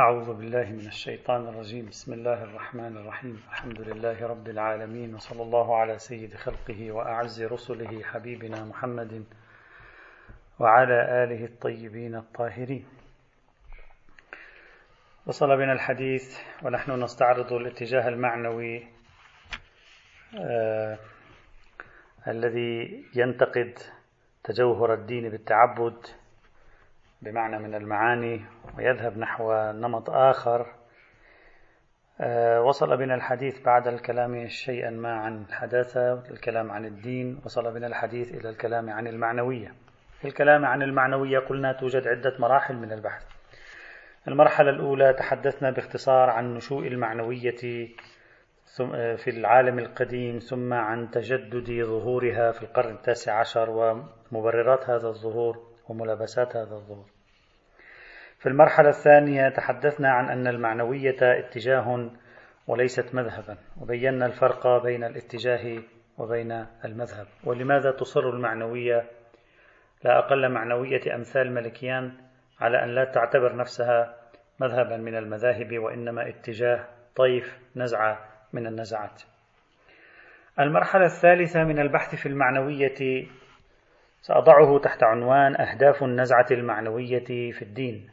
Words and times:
أعوذ 0.00 0.34
بالله 0.34 0.64
من 0.64 0.86
الشيطان 0.86 1.48
الرجيم. 1.48 1.86
بسم 1.86 2.12
الله 2.12 2.42
الرحمن 2.44 2.96
الرحيم. 2.96 3.42
الحمد 3.50 3.80
لله 3.80 4.26
رب 4.26 4.48
العالمين 4.48 5.14
وصلى 5.14 5.42
الله 5.42 5.76
على 5.76 5.98
سيد 5.98 6.34
خلقه 6.34 6.92
وأعز 6.92 7.42
رسله 7.42 8.02
حبيبنا 8.02 8.64
محمد 8.64 9.24
وعلى 10.58 11.24
آله 11.24 11.44
الطيبين 11.44 12.14
الطاهرين. 12.14 12.86
وصل 15.26 15.56
بنا 15.56 15.72
الحديث 15.72 16.38
ونحن 16.62 17.02
نستعرض 17.02 17.52
الاتجاه 17.52 18.08
المعنوي 18.08 18.86
آه 20.38 20.98
الذي 22.28 23.04
ينتقد 23.14 23.78
تجوهر 24.44 24.94
الدين 24.94 25.28
بالتعبد 25.28 26.06
بمعنى 27.22 27.58
من 27.58 27.74
المعاني 27.74 28.44
ويذهب 28.78 29.18
نحو 29.18 29.52
نمط 29.72 30.10
آخر. 30.10 30.66
آه، 32.20 32.62
وصل 32.62 32.96
بنا 32.96 33.14
الحديث 33.14 33.62
بعد 33.62 33.88
الكلام 33.88 34.48
شيئا 34.48 34.90
ما 34.90 35.14
عن 35.14 35.44
الحداثة 35.48 36.12
الكلام 36.30 36.70
عن 36.70 36.84
الدين 36.84 37.40
وصل 37.44 37.74
بنا 37.74 37.86
الحديث 37.86 38.34
إلى 38.34 38.48
الكلام 38.48 38.90
عن 38.90 39.06
المعنوية. 39.06 39.74
في 40.20 40.28
الكلام 40.28 40.64
عن 40.64 40.82
المعنوية 40.82 41.38
قلنا 41.38 41.72
توجد 41.72 42.08
عدة 42.08 42.36
مراحل 42.38 42.76
من 42.76 42.92
البحث. 42.92 43.26
المرحلة 44.28 44.70
الأولى 44.70 45.12
تحدثنا 45.12 45.70
باختصار 45.70 46.30
عن 46.30 46.54
نشوء 46.54 46.86
المعنوية 46.86 47.88
آه، 48.80 49.14
في 49.14 49.30
العالم 49.30 49.78
القديم 49.78 50.38
ثم 50.38 50.72
عن 50.72 51.10
تجدد 51.10 51.84
ظهورها 51.84 52.52
في 52.52 52.62
القرن 52.62 52.94
التاسع 52.94 53.40
عشر 53.40 53.70
ومبررات 53.70 54.90
هذا 54.90 55.08
الظهور. 55.08 55.67
وملابسات 55.88 56.56
هذا 56.56 56.74
الظهور 56.74 57.06
في 58.38 58.48
المرحلة 58.48 58.88
الثانية 58.88 59.48
تحدثنا 59.48 60.10
عن 60.10 60.28
أن 60.28 60.46
المعنوية 60.46 61.16
اتجاه 61.22 62.10
وليست 62.66 63.14
مذهبا 63.14 63.56
وبينا 63.80 64.26
الفرق 64.26 64.82
بين 64.82 65.04
الاتجاه 65.04 65.82
وبين 66.18 66.66
المذهب. 66.84 67.26
ولماذا 67.44 67.90
تصر 67.90 68.30
المعنوية؟ 68.30 69.04
لا 70.04 70.18
أقل 70.18 70.48
معنوية 70.48 71.14
أمثال 71.14 71.54
ملكيان 71.54 72.12
على 72.60 72.84
أن 72.84 72.88
لا 72.94 73.04
تعتبر 73.04 73.56
نفسها 73.56 74.16
مذهبا 74.60 74.96
من 74.96 75.16
المذاهب 75.16 75.78
وإنما 75.78 76.28
اتجاه 76.28 76.84
طيف 77.16 77.58
نزعة 77.76 78.18
من 78.52 78.66
النزعات. 78.66 79.22
المرحلة 80.60 81.04
الثالثة 81.04 81.64
من 81.64 81.78
البحث 81.78 82.14
في 82.14 82.26
المعنوية 82.26 83.26
سأضعه 84.20 84.78
تحت 84.78 85.02
عنوان 85.02 85.60
أهداف 85.60 86.02
النزعة 86.02 86.46
المعنوية 86.50 87.52
في 87.52 87.62
الدين. 87.62 88.10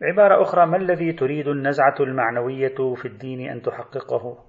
بعبارة 0.00 0.42
أخرى 0.42 0.66
ما 0.66 0.76
الذي 0.76 1.12
تريد 1.12 1.48
النزعة 1.48 1.94
المعنوية 2.00 2.94
في 2.94 3.04
الدين 3.04 3.50
أن 3.50 3.62
تحققه؟ 3.62 4.44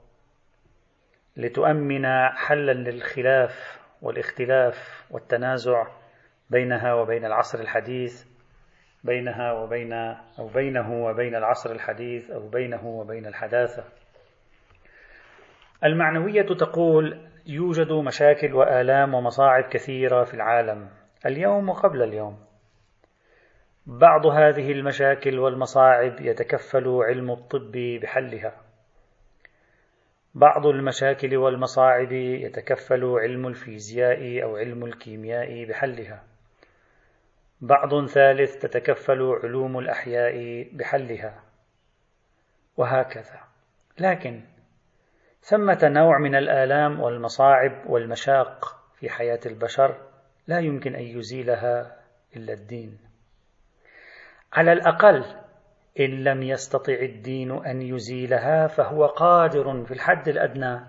لتؤمن 1.37 2.05
حلا 2.35 2.71
للخلاف 2.71 3.79
والاختلاف 4.01 5.05
والتنازع 5.11 5.87
بينها 6.49 6.93
وبين 6.93 7.25
العصر 7.25 7.59
الحديث 7.59 8.25
بينها 9.03 9.51
وبين 9.51 9.93
أو 10.39 10.47
بينه 10.47 11.05
وبين 11.05 11.35
العصر 11.35 11.71
الحديث 11.71 12.31
أو 12.31 12.47
بينه 12.47 12.87
وبين 12.87 13.25
الحداثة. 13.25 13.83
المعنوية 15.83 16.41
تقول 16.41 17.32
يوجد 17.45 17.91
مشاكل 17.91 18.53
وآلام 18.53 19.13
ومصاعب 19.13 19.63
كثيرة 19.63 20.23
في 20.23 20.33
العالم 20.33 20.89
اليوم 21.25 21.69
وقبل 21.69 22.03
اليوم. 22.03 22.39
بعض 23.85 24.25
هذه 24.25 24.71
المشاكل 24.71 25.39
والمصاعب 25.39 26.21
يتكفل 26.21 26.87
علم 26.87 27.31
الطب 27.31 27.71
بحلها. 28.01 28.61
بعض 30.35 30.67
المشاكل 30.67 31.37
والمصاعب 31.37 32.11
يتكفل 32.11 33.05
علم 33.05 33.47
الفيزياء 33.47 34.43
أو 34.43 34.57
علم 34.57 34.85
الكيمياء 34.85 35.65
بحلها. 35.65 36.23
بعض 37.61 38.05
ثالث 38.05 38.57
تتكفل 38.57 39.39
علوم 39.43 39.79
الأحياء 39.79 40.67
بحلها. 40.73 41.43
وهكذا. 42.77 43.39
لكن 43.99 44.41
ثمة 45.43 45.79
نوع 45.83 46.17
من 46.19 46.35
الآلام 46.35 46.99
والمصاعب 46.99 47.89
والمشاق 47.89 48.79
في 48.99 49.09
حياة 49.09 49.39
البشر 49.45 49.97
لا 50.47 50.59
يمكن 50.59 50.95
أن 50.95 51.03
يزيلها 51.03 51.95
إلا 52.35 52.53
الدين. 52.53 52.97
على 54.53 54.73
الأقل 54.73 55.25
إن 55.99 56.23
لم 56.23 56.43
يستطع 56.43 56.93
الدين 56.93 57.51
أن 57.65 57.81
يزيلها 57.81 58.67
فهو 58.67 59.05
قادر 59.05 59.83
في 59.85 59.93
الحد 59.93 60.27
الأدنى 60.27 60.79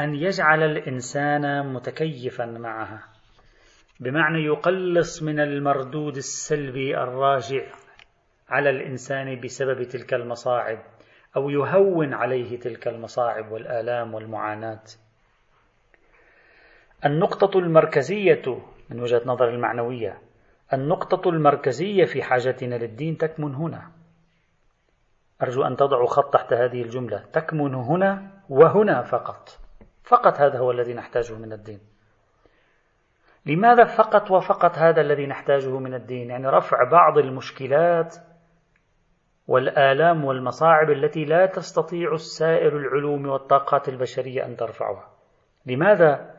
أن 0.00 0.14
يجعل 0.14 0.62
الإنسان 0.62 1.72
متكيفا 1.72 2.44
معها. 2.44 3.08
بمعنى 4.00 4.44
يقلص 4.44 5.22
من 5.22 5.40
المردود 5.40 6.16
السلبي 6.16 6.98
الراجع 6.98 7.62
على 8.48 8.70
الإنسان 8.70 9.40
بسبب 9.40 9.82
تلك 9.82 10.14
المصاعب 10.14 10.78
أو 11.36 11.50
يهون 11.50 12.14
عليه 12.14 12.60
تلك 12.60 12.88
المصاعب 12.88 13.52
والآلام 13.52 14.14
والمعاناة. 14.14 14.84
النقطة 17.04 17.58
المركزية 17.58 18.58
من 18.90 19.00
وجهة 19.00 19.22
نظر 19.26 19.48
المعنوية، 19.48 20.18
النقطة 20.72 21.30
المركزية 21.30 22.04
في 22.04 22.22
حاجتنا 22.22 22.74
للدين 22.74 23.18
تكمن 23.18 23.54
هنا. 23.54 23.90
أرجو 25.42 25.62
أن 25.62 25.76
تضعوا 25.76 26.06
خط 26.06 26.32
تحت 26.32 26.52
هذه 26.52 26.82
الجملة، 26.82 27.24
تكمن 27.32 27.74
هنا 27.74 28.30
وهنا 28.48 29.02
فقط. 29.02 29.58
فقط 30.04 30.40
هذا 30.40 30.58
هو 30.58 30.70
الذي 30.70 30.94
نحتاجه 30.94 31.34
من 31.34 31.52
الدين. 31.52 31.80
لماذا 33.46 33.84
فقط 33.84 34.30
وفقط 34.30 34.78
هذا 34.78 35.00
الذي 35.00 35.26
نحتاجه 35.26 35.78
من 35.78 35.94
الدين؟ 35.94 36.30
يعني 36.30 36.46
رفع 36.46 36.90
بعض 36.90 37.18
المشكلات 37.18 38.16
والآلام 39.48 40.24
والمصاعب 40.24 40.90
التي 40.90 41.24
لا 41.24 41.46
تستطيع 41.46 42.16
سائر 42.16 42.76
العلوم 42.76 43.26
والطاقات 43.26 43.88
البشرية 43.88 44.46
أن 44.46 44.56
ترفعها. 44.56 45.08
لماذا؟ 45.66 46.30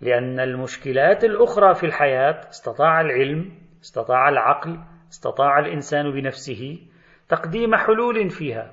لأن 0.00 0.40
المشكلات 0.40 1.24
الأخرى 1.24 1.74
في 1.74 1.86
الحياة 1.86 2.40
استطاع 2.48 3.00
العلم، 3.00 3.52
استطاع 3.82 4.28
العقل، 4.28 4.78
استطاع 5.10 5.58
الإنسان 5.58 6.12
بنفسه 6.12 6.78
تقديم 7.28 7.76
حلول 7.76 8.30
فيها 8.30 8.72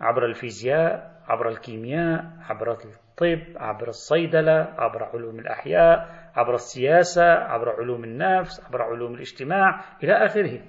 عبر 0.00 0.26
الفيزياء، 0.26 1.12
عبر 1.28 1.48
الكيمياء، 1.48 2.24
عبر 2.50 2.70
الطب، 2.72 3.42
عبر 3.56 3.88
الصيدلة، 3.88 4.74
عبر 4.78 5.04
علوم 5.04 5.38
الأحياء، 5.38 6.08
عبر 6.36 6.54
السياسة، 6.54 7.24
عبر 7.24 7.70
علوم 7.70 8.04
النفس، 8.04 8.66
عبر 8.66 8.82
علوم 8.82 9.14
الاجتماع 9.14 9.80
إلى 10.04 10.12
آخره. 10.12 10.60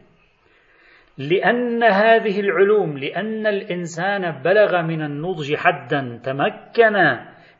لأن 1.18 1.84
هذه 1.84 2.40
العلوم 2.40 2.98
لأن 2.98 3.48
الإنسان 3.48 4.42
بلغ 4.42 4.82
من 4.82 5.02
النضج 5.02 5.56
حدا 5.56 6.20
تمكن 6.24 6.94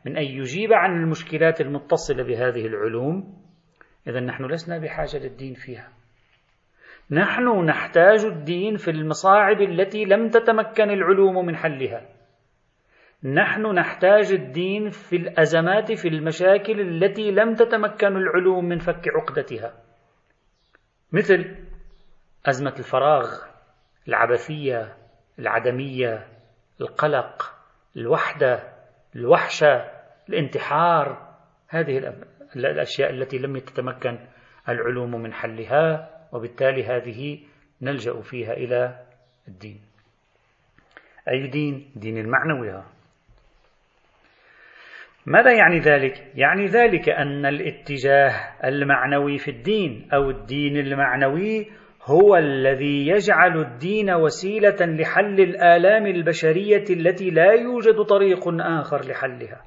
من 0.04 0.16
أن 0.16 0.24
يجيب 0.24 0.72
عن 0.72 1.02
المشكلات 1.02 1.60
المتصلة 1.60 2.22
بهذه 2.22 2.66
العلوم. 2.66 3.34
إذا 4.08 4.20
نحن 4.20 4.44
لسنا 4.44 4.78
بحاجة 4.78 5.18
للدين 5.18 5.54
فيها. 5.54 5.88
نحن 7.10 7.64
نحتاج 7.64 8.24
الدين 8.24 8.76
في 8.76 8.90
المصاعب 8.90 9.60
التي 9.60 10.04
لم 10.04 10.28
تتمكن 10.28 10.90
العلوم 10.90 11.46
من 11.46 11.56
حلها. 11.56 12.08
نحن 13.24 13.66
نحتاج 13.66 14.32
الدين 14.32 14.88
في 14.88 15.16
الأزمات 15.16 15.92
في 15.92 16.08
المشاكل 16.08 16.80
التي 16.80 17.30
لم 17.30 17.54
تتمكن 17.54 18.16
العلوم 18.16 18.64
من 18.64 18.78
فك 18.78 19.08
عقدتها. 19.08 19.74
مثل 21.12 21.63
أزمة 22.46 22.74
الفراغ 22.78 23.38
العبثية 24.08 24.96
العدمية 25.38 26.26
القلق 26.80 27.54
الوحدة 27.96 28.72
الوحشة 29.16 29.90
الانتحار 30.28 31.34
هذه 31.68 32.14
الأشياء 32.56 33.10
التي 33.10 33.38
لم 33.38 33.58
تتمكن 33.58 34.18
العلوم 34.68 35.22
من 35.22 35.32
حلها 35.32 36.10
وبالتالي 36.32 36.84
هذه 36.84 37.38
نلجأ 37.82 38.20
فيها 38.20 38.52
إلى 38.52 39.00
الدين 39.48 39.80
أي 41.28 41.46
دين؟ 41.46 41.90
دين 41.96 42.18
المعنوي 42.18 42.84
ماذا 45.26 45.52
يعني 45.52 45.78
ذلك؟ 45.78 46.32
يعني 46.34 46.66
ذلك 46.66 47.08
أن 47.08 47.46
الاتجاه 47.46 48.30
المعنوي 48.64 49.38
في 49.38 49.50
الدين 49.50 50.08
أو 50.12 50.30
الدين 50.30 50.76
المعنوي 50.76 51.70
هو 52.06 52.36
الذي 52.36 53.08
يجعل 53.08 53.60
الدين 53.60 54.10
وسيلة 54.10 54.76
لحل 54.80 55.40
الآلام 55.40 56.06
البشرية 56.06 56.84
التي 56.90 57.30
لا 57.30 57.52
يوجد 57.52 58.02
طريق 58.02 58.48
آخر 58.60 59.00
لحلها. 59.08 59.62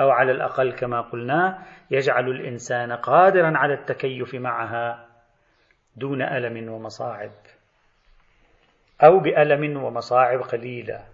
أو 0.00 0.10
على 0.10 0.32
الأقل 0.32 0.72
كما 0.72 1.00
قلنا 1.00 1.58
يجعل 1.90 2.28
الإنسان 2.28 2.92
قادرا 2.92 3.52
على 3.56 3.74
التكيف 3.74 4.34
معها 4.34 5.06
دون 5.96 6.22
ألم 6.22 6.72
ومصاعب. 6.72 7.30
أو 9.04 9.20
بألم 9.20 9.82
ومصاعب 9.82 10.40
قليلة. 10.40 11.04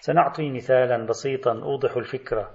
سنعطي 0.00 0.50
مثالا 0.50 1.06
بسيطا 1.06 1.52
أوضح 1.52 1.96
الفكرة. 1.96 2.50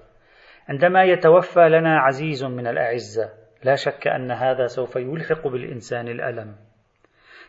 عندما 0.70 1.04
يتوفى 1.04 1.70
لنا 1.70 2.00
عزيز 2.00 2.44
من 2.44 2.68
الأعزة 2.68 3.30
لا 3.64 3.76
شك 3.76 4.08
أن 4.08 4.32
هذا 4.32 4.66
سوف 4.66 4.96
يلحق 4.96 5.48
بالإنسان 5.48 6.08
الألم. 6.08 6.56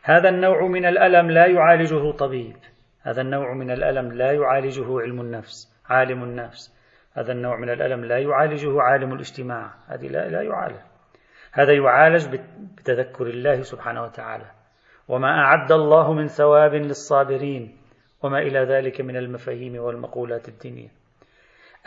هذا 0.06 0.28
النوع 0.28 0.66
من 0.66 0.86
الألم 0.86 1.30
لا 1.30 1.46
يعالجه 1.46 2.10
طبيب. 2.10 2.56
هذا 3.02 3.20
النوع 3.20 3.54
من 3.54 3.70
الألم 3.70 4.12
لا 4.12 4.32
يعالجه 4.32 5.00
علم 5.00 5.20
النفس 5.20 5.82
عالم 5.88 6.24
النفس. 6.24 6.74
هذا 7.12 7.32
النوع 7.32 7.56
من 7.56 7.70
الألم 7.70 8.04
لا 8.04 8.18
يعالجه 8.18 8.82
عالم 8.82 9.12
الاجتماع. 9.12 9.74
هذه 9.86 10.08
لا, 10.08 10.28
لا 10.28 10.42
يعالج. 10.42 10.76
هذا 11.52 11.72
يعالج 11.72 12.36
بتذكر 12.76 13.26
الله 13.26 13.62
سبحانه 13.62 14.02
وتعالى. 14.02 14.44
وما 15.08 15.28
أعد 15.28 15.72
الله 15.72 16.12
من 16.12 16.26
ثواب 16.26 16.74
للصابرين 16.74 17.76
وما 18.22 18.38
إلى 18.38 18.58
ذلك 18.58 19.00
من 19.00 19.16
المفاهيم 19.16 19.76
والمقولات 19.76 20.48
الدينية. 20.48 20.88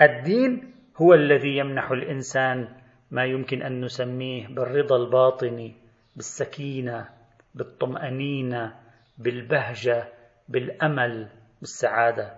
الدين 0.01 0.73
هو 1.01 1.13
الذي 1.13 1.57
يمنح 1.57 1.91
الإنسان 1.91 2.67
ما 3.11 3.25
يمكن 3.25 3.61
أن 3.61 3.81
نسميه 3.81 4.47
بالرضا 4.47 4.95
الباطني 4.95 5.75
بالسكينة 6.15 7.16
بالطمأنينة 7.57 8.75
بالبهجة 9.17 10.07
بالأمل 10.49 11.29
بالسعادة. 11.59 12.37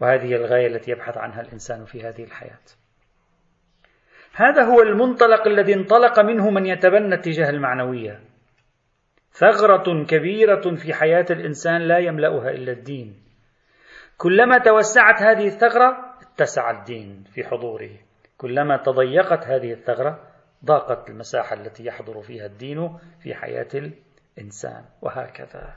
وهذه 0.00 0.34
الغاية 0.34 0.66
التي 0.66 0.90
يبحث 0.90 1.16
عنها 1.16 1.40
الإنسان 1.40 1.84
في 1.84 2.02
هذه 2.02 2.24
الحياة. 2.24 2.64
هذا 4.34 4.62
هو 4.62 4.82
المنطلق 4.82 5.46
الذي 5.46 5.74
انطلق 5.74 6.20
منه 6.20 6.50
من 6.50 6.66
يتبنى 6.66 7.14
اتجاه 7.14 7.50
المعنوية. 7.50 8.20
ثغرة 9.32 10.04
كبيرة 10.04 10.74
في 10.76 10.94
حياة 10.94 11.26
الإنسان 11.30 11.80
لا 11.80 11.98
يملأها 11.98 12.50
إلا 12.50 12.72
الدين. 12.72 13.22
كلما 14.16 14.58
توسعت 14.58 15.22
هذه 15.22 15.46
الثغرة 15.46 16.14
اتسع 16.22 16.70
الدين 16.70 17.24
في 17.34 17.44
حضوره. 17.44 17.90
كلما 18.36 18.76
تضيقت 18.76 19.46
هذه 19.46 19.72
الثغرة 19.72 20.27
ضاقت 20.64 21.10
المساحة 21.10 21.56
التي 21.56 21.84
يحضر 21.84 22.20
فيها 22.20 22.46
الدين 22.46 22.98
في 23.22 23.34
حياة 23.34 23.68
الإنسان 23.74 24.84
وهكذا. 25.02 25.76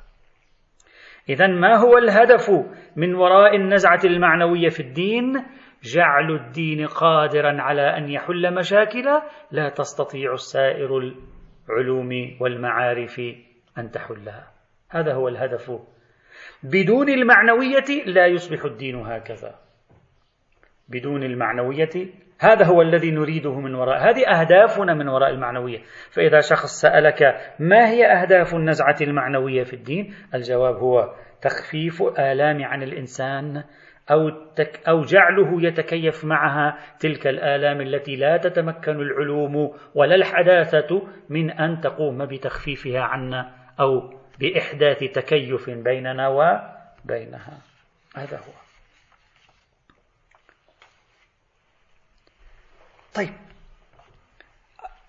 إذا 1.30 1.48
ما 1.48 1.75
هو 1.75 1.98
الهدف 1.98 2.50
من 2.95 3.16
وراء 3.16 3.56
النزعة 3.56 4.00
المعنوية 4.06 4.69
في 4.69 4.80
الدين؟ 4.80 5.45
جعل 5.83 6.31
الدين 6.31 6.88
قادرا 6.88 7.62
على 7.62 7.98
أن 7.98 8.10
يحل 8.10 8.56
مشاكل 8.56 9.22
لا 9.51 9.69
تستطيع 9.69 10.36
سائر 10.36 11.13
العلوم 11.69 12.38
والمعارف 12.39 13.22
أن 13.78 13.92
تحلها. 13.92 14.51
هذا 14.89 15.13
هو 15.13 15.28
الهدف. 15.28 15.72
بدون 16.63 17.10
المعنوية 17.10 18.06
لا 18.06 18.28
يصبح 18.28 18.66
الدين 18.66 18.95
هكذا. 18.95 19.56
بدون 20.89 21.24
المعنوية 21.24 22.13
هذا 22.42 22.66
هو 22.66 22.82
الذي 22.82 23.12
نريده 23.12 23.60
من 23.60 23.76
وراء 23.76 23.98
هذه 23.98 24.40
أهدافنا 24.40 24.94
من 24.94 25.08
وراء 25.08 25.30
المعنوية. 25.30 25.80
فإذا 26.12 26.40
شخص 26.40 26.82
سألك 26.82 27.24
ما 27.60 27.90
هي 27.90 28.06
أهداف 28.06 28.54
النزعة 28.54 28.96
المعنوية 29.02 29.64
في 29.64 29.74
الدين؟ 29.74 30.14
الجواب 30.36 30.76
هو 30.76 31.14
تخفيف 31.42 32.02
آلام 32.20 32.64
عن 32.64 32.84
الإنسان 32.84 33.64
أو, 34.12 34.30
تك 34.56 34.88
أو 34.88 35.02
جعله 35.02 35.68
يتكيف 35.68 36.26
معها 36.26 36.78
تلك 37.00 37.28
الآلام 37.28 37.82
التي 37.82 38.16
لا 38.16 38.38
تتمكن 38.38 38.92
العلوم 39.02 39.74
ولا 39.96 40.16
الحداثة 40.16 41.08
من 41.30 41.52
أن 41.52 41.82
تقوم 41.82 42.26
بتخفيفها 42.26 43.02
عنا 43.02 43.52
أو 43.80 44.14
بإحداث 44.40 45.00
تكيف 45.00 45.70
بيننا 45.70 46.28
وبينها. 46.28 47.58
هذا 48.16 48.38
هو. 48.38 48.70
طيب. 53.16 53.34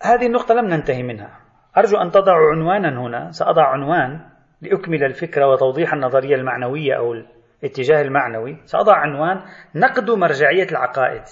هذه 0.03 0.27
النقطة 0.27 0.55
لم 0.55 0.67
ننتهي 0.67 1.03
منها. 1.03 1.41
أرجو 1.77 1.97
أن 1.97 2.11
تضعوا 2.11 2.51
عنوانا 2.51 2.89
هنا. 2.89 3.31
سأضع 3.31 3.67
عنوان 3.67 4.21
لأكمل 4.61 5.05
الفكرة 5.05 5.47
وتوضيح 5.47 5.93
النظرية 5.93 6.35
المعنوية 6.35 6.97
أو 6.97 7.15
الاتجاه 7.63 8.03
المعنوي. 8.03 8.57
سأضع 8.65 8.97
عنوان 8.97 9.43
نقد 9.75 10.11
مرجعية 10.11 10.67
العقائد. 10.71 11.23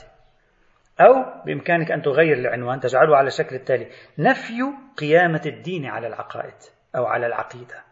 أو 1.00 1.42
بإمكانك 1.46 1.92
أن 1.92 2.02
تغير 2.02 2.38
العنوان 2.38 2.80
تجعله 2.80 3.16
على 3.16 3.26
الشكل 3.26 3.56
التالي. 3.56 3.86
نفي 4.18 4.62
قيامة 4.96 5.42
الدين 5.46 5.86
على 5.86 6.06
العقائد 6.06 6.54
أو 6.96 7.06
على 7.06 7.26
العقيدة. 7.26 7.84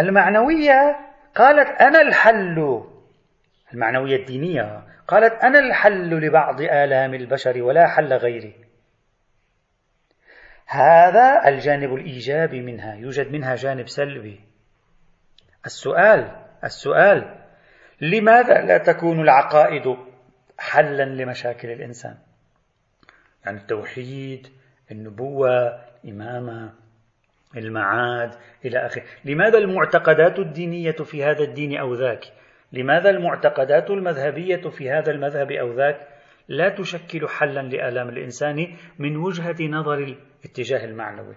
المعنوية 0.00 0.96
قالت 1.36 1.80
أنا 1.80 2.00
الحل. 2.00 2.84
المعنوية 3.74 4.16
الدينية. 4.16 4.82
قالت 5.08 5.44
أنا 5.44 5.58
الحل 5.58 6.10
لبعض 6.10 6.60
آلام 6.60 7.14
البشر 7.14 7.62
ولا 7.62 7.86
حل 7.88 8.12
غيري. 8.12 8.54
هذا 10.66 11.48
الجانب 11.48 11.94
الإيجابي 11.94 12.60
منها 12.60 12.94
يوجد 12.94 13.32
منها 13.32 13.54
جانب 13.54 13.88
سلبي. 13.88 14.40
السؤال 15.66 16.36
السؤال 16.64 17.36
لماذا 18.00 18.62
لا 18.62 18.78
تكون 18.78 19.20
العقائد 19.20 19.96
حلا 20.58 21.04
لمشاكل 21.04 21.70
الإنسان؟ 21.70 22.16
يعني 23.44 23.58
التوحيد 23.58 24.46
النبوة 24.90 25.80
الإمامة 26.04 26.72
المعاد 27.56 28.34
إلى 28.64 28.86
آخره. 28.86 29.02
لماذا 29.24 29.58
المعتقدات 29.58 30.38
الدينية 30.38 30.92
في 30.92 31.24
هذا 31.24 31.42
الدين 31.44 31.76
أو 31.78 31.94
ذاك 31.94 32.24
لماذا 32.72 33.10
المعتقدات 33.10 33.90
المذهبية 33.90 34.68
في 34.70 34.90
هذا 34.90 35.10
المذهب 35.10 35.52
أو 35.52 35.72
ذاك 35.72 36.08
لا 36.48 36.68
تشكل 36.68 37.28
حلا 37.28 37.60
لآلام 37.60 38.08
الإنسان 38.08 38.76
من 38.98 39.16
وجهة 39.16 39.56
نظر 39.60 39.94
الاتجاه 39.94 40.84
المعنوي؟ 40.84 41.34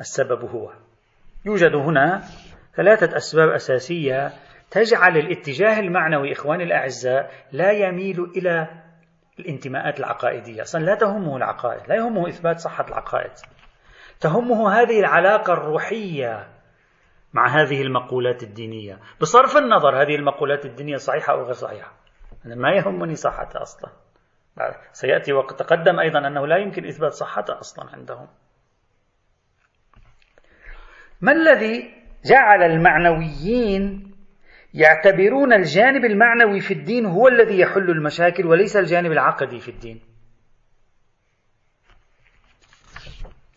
السبب 0.00 0.44
هو 0.44 0.72
يوجد 1.46 1.74
هنا 1.74 2.22
ثلاثة 2.76 3.16
أسباب 3.16 3.48
أساسية 3.48 4.32
تجعل 4.70 5.16
الاتجاه 5.16 5.80
المعنوي 5.80 6.32
إخواني 6.32 6.64
الأعزاء 6.64 7.30
لا 7.52 7.70
يميل 7.72 8.20
إلى 8.36 8.68
الانتماءات 9.38 10.00
العقائدية. 10.00 10.62
أصلا 10.62 10.84
لا 10.84 10.94
تهمه 10.94 11.36
العقائد 11.36 11.88
لا 11.88 11.94
يهمه 11.96 12.28
إثبات 12.28 12.58
صحة 12.58 12.86
العقائد 12.88 13.30
تهمه 14.20 14.72
هذه 14.72 15.00
العلاقة 15.00 15.52
الروحية 15.52 16.46
مع 17.32 17.46
هذه 17.46 17.82
المقولات 17.82 18.42
الدينية. 18.42 18.98
بصرف 19.20 19.56
النظر 19.56 20.02
هذه 20.02 20.14
المقولات 20.14 20.64
الدينية 20.66 20.96
صحيحة 20.96 21.32
أو 21.32 21.42
غير 21.42 21.52
صحيحة. 21.52 21.92
أنا 22.46 22.54
ما 22.54 22.70
يهمني 22.72 23.14
صحتها 23.14 23.62
أصلا. 23.62 23.90
سيأتي 24.92 25.32
وقت 25.32 25.58
تقدم 25.62 26.00
أيضا 26.00 26.18
أنه 26.26 26.46
لا 26.46 26.56
يمكن 26.56 26.86
إثبات 26.86 27.12
صحتها 27.12 27.60
أصلا 27.60 27.90
عندهم. 27.90 28.28
ما 31.20 31.32
الذي 31.32 31.94
جعل 32.24 32.62
المعنويين 32.62 34.14
يعتبرون 34.74 35.52
الجانب 35.52 36.04
المعنوي 36.04 36.60
في 36.60 36.74
الدين 36.74 37.06
هو 37.06 37.28
الذي 37.28 37.60
يحل 37.60 37.90
المشاكل 37.90 38.46
وليس 38.46 38.76
الجانب 38.76 39.12
العقدي 39.12 39.60
في 39.60 39.70
الدين؟ 39.70 40.00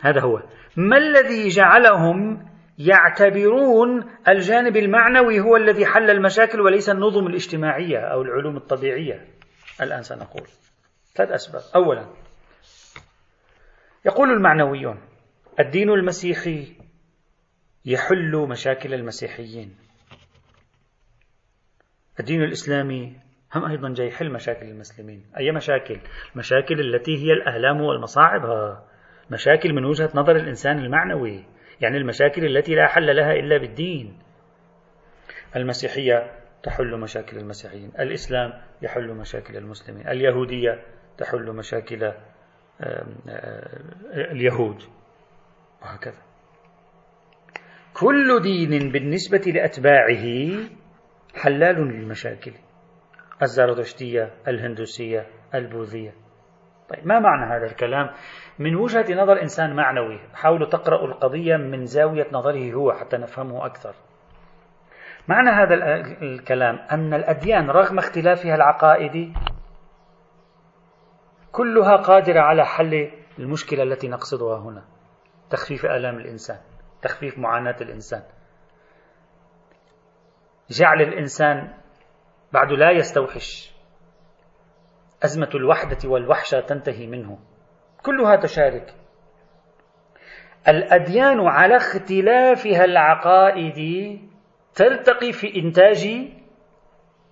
هذا 0.02 0.22
هو. 0.22 0.42
ما 0.78 0.98
الذي 0.98 1.48
جعلهم 1.48 2.46
يعتبرون 2.78 4.10
الجانب 4.28 4.78
المعنوي 4.78 5.40
هو 5.40 5.56
الذي 5.56 5.86
حل 5.86 6.10
المشاكل 6.10 6.62
وليس 6.62 6.90
النظم 6.90 7.28
الاجتماعية 7.28 8.00
أو 8.00 8.22
العلوم 8.22 8.58
الطبيعية. 8.58 9.28
الآن 9.82 10.02
سنقول. 10.02 10.48
ثلاث 11.16 11.32
أسباب. 11.32 11.62
أولا 11.76 12.08
يقول 14.06 14.30
المعنويون 14.30 14.98
الدين 15.60 15.90
المسيحي 15.90 16.76
يحل 17.86 18.48
مشاكل 18.50 18.94
المسيحيين. 18.94 19.76
الدين 22.20 22.44
الإسلامي 22.44 23.16
هم 23.56 23.66
أيضا 23.66 23.94
جاي 23.94 24.08
يحل 24.08 24.32
مشاكل 24.32 24.66
المسلمين. 24.66 25.26
أي 25.38 25.52
مشاكل؟ 25.52 26.00
مشاكل 26.36 26.80
التي 26.80 27.18
هي 27.18 27.34
الأهلام 27.34 27.82
والمصاعب. 27.82 28.42
مشاكل 29.32 29.74
من 29.74 29.86
وجهة 29.86 30.10
نظر 30.16 30.36
الإنسان 30.36 30.80
المعنوي. 30.80 31.46
يعني 31.84 31.98
المشاكل 31.98 32.46
التي 32.46 32.76
لا 32.76 32.88
حل 32.88 33.16
لها 33.16 33.34
إلا 33.34 33.58
بالدين. 33.58 34.20
المسيحية 35.56 36.32
تحل 36.64 37.00
مشاكل 37.00 37.38
المسيحيين 37.38 37.92
الإسلام 38.00 38.54
يحل 38.82 39.14
مشاكل 39.14 39.58
المسلمين 39.58 40.08
اليهودية 40.08 40.84
تحل 41.18 41.52
مشاكل 41.56 42.14
اليهود 44.14 44.82
وهكذا. 45.82 46.22
كل 47.94 48.42
دين 48.42 48.92
بالنسبة 48.92 49.38
لأتباعه 49.38 50.26
حلال 51.36 51.76
للمشاكل 51.76 52.52
الزرادشتية 53.42 54.34
الهندوسية 54.48 55.28
البوذية. 55.56 56.14
طيب 56.94 57.08
ما 57.08 57.20
معنى 57.20 57.46
هذا 57.56 57.66
الكلام؟ 57.66 58.10
من 58.60 58.76
وجهة 58.76 59.06
نظر 59.14 59.42
إنسان 59.42 59.76
معنوي 59.76 60.20
حاولوا 60.34 60.70
تقرأوا 60.70 61.08
القضية 61.08 61.58
من 61.58 61.86
زاوية 61.86 62.28
نظره 62.32 62.74
هو 62.74 62.94
حتى 62.94 63.18
نفهمه 63.18 63.66
أكثر. 63.66 63.96
معنى 65.28 65.50
هذا 65.50 65.74
الكلام 66.22 66.76
أن 66.92 67.14
الأديان 67.14 67.70
رغم 67.70 67.98
اختلافها 67.98 68.56
العقائدي 68.56 69.34
كلها 71.52 71.96
قادرة 71.96 72.40
على 72.40 72.66
حل 72.66 73.12
المشكلة 73.40 73.84
التي 73.84 74.08
نقصدها 74.08 74.60
هنا. 74.60 74.84
تخفيف 75.50 75.86
آلام 75.86 76.18
الإنسان 76.18 76.58
تخفيف 77.02 77.38
معاناة 77.38 77.76
الإنسان. 77.82 78.24
جعل 80.70 81.02
الإنسان 81.02 81.74
بعد 82.52 82.72
لا 82.72 82.92
يستوحش. 82.92 83.73
أزمة 85.24 85.50
الوحدة 85.56 86.10
والوحشة 86.10 86.60
تنتهي 86.60 87.08
منه. 87.08 87.40
كلها 88.06 88.36
تشارك. 88.36 88.94
الأديان 90.68 91.40
على 91.40 91.76
اختلافها 91.76 92.86
العقائدي 92.86 94.30
تلتقي 94.76 95.32
في 95.32 95.60
إنتاج 95.60 96.08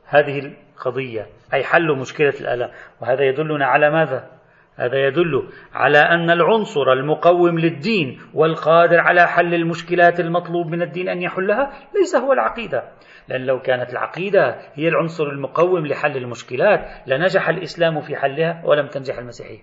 هذه 0.05 0.39
القضية. 0.39 1.27
أي 1.53 1.63
حل 1.63 1.98
مشكلة 1.98 2.33
الآلام. 2.41 2.69
وهذا 3.01 3.24
يدلنا 3.24 3.65
على 3.65 3.89
ماذا؟ 3.89 4.40
هذا 4.75 5.08
يدل 5.08 5.50
على 5.74 5.98
أن 5.98 6.30
العنصر 6.30 6.92
المقوم 6.94 7.60
للدين 7.60 8.20
والقادر 8.34 9.00
على 9.00 9.28
حل 9.28 9.54
المشكلات 9.54 10.20
المطلوب 10.20 10.68
من 10.68 10.82
الدين 10.82 11.10
أن 11.10 11.22
يحلها 11.22 11.72
ليس 11.96 12.16
هو 12.16 12.34
العقيدة. 12.34 12.84
لأن 13.28 13.46
لو 13.46 13.60
كانت 13.60 13.90
العقيدة 13.90 14.58
هي 14.74 14.88
العنصر 14.88 15.24
المقوم 15.24 15.88
لحل 15.88 16.18
المشكلات 16.18 16.80
لنجح 17.08 17.50
الإسلام 17.50 18.01
في 18.01 18.16
حلها 18.16 18.62
ولم 18.66 18.88
تنجح 18.88 19.18
المسيحية. 19.18 19.62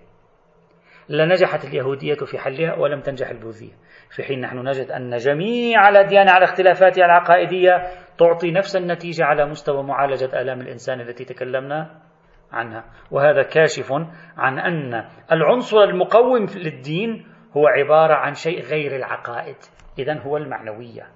لنجحت 1.09 1.65
اليهودية 1.65 2.15
في 2.15 2.37
حلها 2.37 2.75
ولم 2.75 3.01
تنجح 3.01 3.29
البوذية. 3.29 3.73
في 4.15 4.23
حين 4.23 4.41
نحن 4.41 4.57
نجد 4.67 4.91
أن 4.91 5.17
جميع 5.17 5.89
الأديان 5.89 6.29
على 6.29 6.43
اختلافاتها 6.43 7.05
العقائدية 7.05 7.87
تعطي 8.17 8.51
نفس 8.51 8.75
النتيجة 8.75 9.25
على 9.25 9.45
مستوى 9.45 9.83
معالجة 9.83 10.41
آلام 10.41 10.61
الإنسان 10.61 11.01
التي 11.01 11.25
تكلمنا 11.25 12.08
عنها. 12.51 12.85
وهذا 13.11 13.43
كاشف 13.43 13.91
عن 14.37 14.59
أن 14.59 15.05
العنصر 15.31 15.83
المقوم 15.83 16.45
للدين 16.55 17.27
هو 17.57 17.67
عبارة 17.67 18.13
عن 18.13 18.33
شيء 18.33 18.61
غير 18.61 18.95
العقائد. 18.95 19.57
إذا 19.99 20.19
هو 20.19 20.37
المعنوية. 20.37 21.07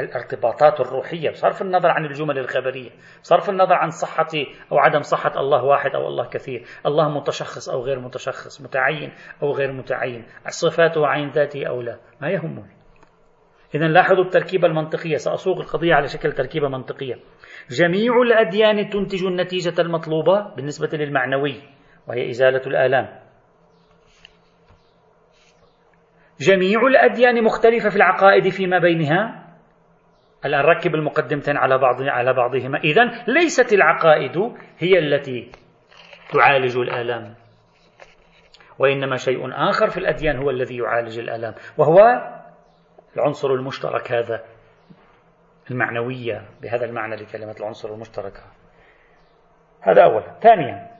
الارتباطات 0.00 0.80
الروحية 0.80 1.30
بصرف 1.30 1.62
النظر 1.62 1.90
عن 1.90 2.04
الجمل 2.04 2.38
الخبرية 2.38 2.90
بصرف 3.22 3.50
النظر 3.50 3.74
عن 3.74 3.90
صحة 3.90 4.28
أو 4.72 4.78
عدم 4.78 5.00
صحة 5.00 5.32
الله 5.40 5.64
واحد 5.64 5.90
أو 5.94 6.08
الله 6.08 6.28
كثير. 6.28 6.64
الله 6.86 7.08
متشخص 7.08 7.68
أو 7.68 7.82
غير 7.82 8.00
متشخص 8.00 8.60
متعين 8.60 9.12
أو 9.42 9.52
غير 9.52 9.72
متعين 9.72 10.26
صفاته 10.48 11.06
عين 11.06 11.30
ذاته 11.30 11.66
أو 11.66 11.82
لا 11.82 11.98
ما 12.20 12.30
يهمني. 12.30 12.78
إذا 13.74 13.88
لاحظوا 13.88 14.24
التركيبة 14.24 14.68
المنطقية. 14.68 15.16
سأصوغ 15.16 15.60
القضية 15.60 15.94
على 15.94 16.06
شكل 16.06 16.32
تركيبة 16.32 16.68
منطقية. 16.68 17.14
جميع 17.70 18.22
الأديان 18.22 18.88
تنتج 18.88 19.24
النتيجة 19.24 19.80
المطلوبة 19.80 20.54
بالنسبة 20.54 20.88
للمعنوي 20.92 21.62
وهي 22.08 22.30
إزالة 22.30 22.66
الآلام. 22.66 23.08
جميع 26.40 26.80
الأديان 26.80 27.44
مختلفة 27.44 27.88
في 27.88 27.96
العقائد 27.96 28.48
فيما 28.48 28.78
بينها. 28.78 29.44
الآن 30.44 30.60
ركب 30.60 30.94
المقدمتين 30.94 31.56
على 31.56 31.78
بعض 31.78 32.02
على 32.02 32.32
بعضهما. 32.32 32.78
إذا 32.78 33.04
ليست 33.28 33.72
العقائد 33.72 34.36
هي 34.78 34.98
التي 34.98 35.50
تعالج 36.32 36.76
الآلام. 36.76 37.34
وإنما 38.78 39.16
شيء 39.16 39.48
آخر 39.52 39.90
في 39.90 39.96
الأديان 39.96 40.36
هو 40.36 40.50
الذي 40.50 40.76
يعالج 40.76 41.18
الآلام 41.18 41.54
وهو 41.78 41.98
العنصر 43.16 43.48
المشترك 43.48 44.12
هذا. 44.12 44.44
المعنوية 45.70 46.48
بهذا 46.62 46.84
المعنى 46.84 47.16
لكلمة 47.16 47.54
العنصر 47.60 47.94
المشترك 47.94 48.42
هذا 49.80 50.04
أولا 50.04 50.38
ثانيا 50.40 50.98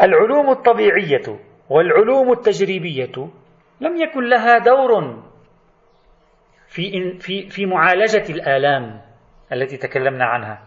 العلوم 0.00 0.50
الطبيعية 0.50 1.38
والعلوم 1.68 2.32
التجريبية 2.32 3.30
لم 3.80 3.96
يكن 3.96 4.24
لها 4.24 4.58
دور 4.58 5.22
في 6.68 7.18
في 7.18 7.48
في 7.48 7.66
معالجة 7.66 8.32
الآلام 8.32 9.00
التي 9.52 9.76
تكلمنا 9.76 10.24
عنها. 10.24 10.62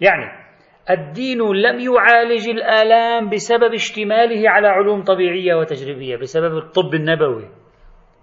يعني 0.00 0.46
الدين 0.90 1.38
لم 1.38 1.80
يعالج 1.80 2.48
الآلام 2.48 3.30
بسبب 3.30 3.74
اشتماله 3.74 4.50
على 4.50 4.68
علوم 4.68 5.02
طبيعية 5.02 5.54
وتجريبية، 5.54 6.16
بسبب 6.16 6.56
الطب 6.56 6.94
النبوي، 6.94 7.50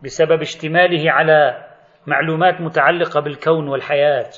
بسبب 0.03 0.41
اشتماله 0.41 1.11
على 1.11 1.67
معلومات 2.07 2.61
متعلقة 2.61 3.19
بالكون 3.19 3.67
والحياة، 3.67 4.29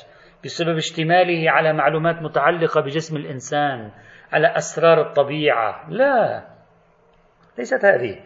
بسبب 0.44 0.76
اشتماله 0.76 1.50
على 1.50 1.72
معلومات 1.72 2.22
متعلقة 2.22 2.80
بجسم 2.80 3.16
الإنسان، 3.16 3.90
على 4.32 4.56
أسرار 4.56 5.00
الطبيعة، 5.00 5.90
لا 5.90 6.46
ليست 7.58 7.84
هذه. 7.84 8.20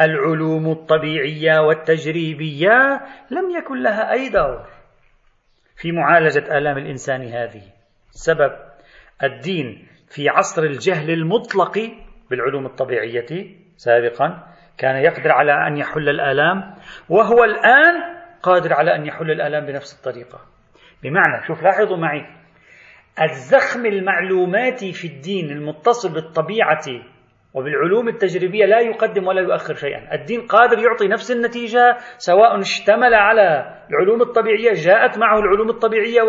العلوم 0.00 0.70
الطبيعية 0.72 1.58
والتجريبية 1.58 3.00
لم 3.30 3.56
يكن 3.58 3.82
لها 3.82 4.12
أي 4.12 4.28
دور 4.28 4.66
في 5.76 5.92
معالجة 5.92 6.58
آلام 6.58 6.78
الإنسان 6.78 7.22
هذه. 7.22 7.62
سبب 8.10 8.52
الدين 9.22 9.88
في 10.08 10.28
عصر 10.28 10.62
الجهل 10.62 11.10
المطلق 11.10 11.78
بالعلوم 12.30 12.66
الطبيعية 12.66 13.56
سابقا 13.76 14.46
كان 14.78 14.96
يقدر 14.96 15.32
على 15.32 15.52
أن 15.66 15.76
يحل 15.76 16.08
الآلام 16.08 16.74
وهو 17.08 17.44
الآن 17.44 18.13
قادر 18.44 18.72
على 18.72 18.94
أن 18.94 19.06
يحل 19.06 19.30
الآلام 19.30 19.66
بنفس 19.66 19.98
الطريقة. 19.98 20.40
بمعنى 21.02 21.46
شوف 21.46 21.62
لاحظوا 21.62 21.96
معي. 21.96 22.26
الزخم 23.22 23.86
المعلوماتي 23.86 24.92
في 24.92 25.06
الدين 25.06 25.50
المتصل 25.50 26.14
بالطبيعة 26.14 26.84
وبالعلوم 27.54 28.08
التجريبية 28.08 28.64
لا 28.64 28.80
يقدم 28.80 29.26
ولا 29.26 29.40
يؤخر 29.40 29.74
شيئا. 29.74 30.14
الدين 30.14 30.40
قادر 30.40 30.78
يعطي 30.78 31.08
نفس 31.08 31.30
النتيجة 31.30 31.96
سواء 32.16 32.58
اشتمل 32.58 33.14
على 33.14 33.74
العلوم 33.90 34.22
الطبيعية 34.22 34.72
جاءت 34.72 35.18
معه 35.18 35.38
العلوم 35.38 35.70
الطبيعية 35.70 36.22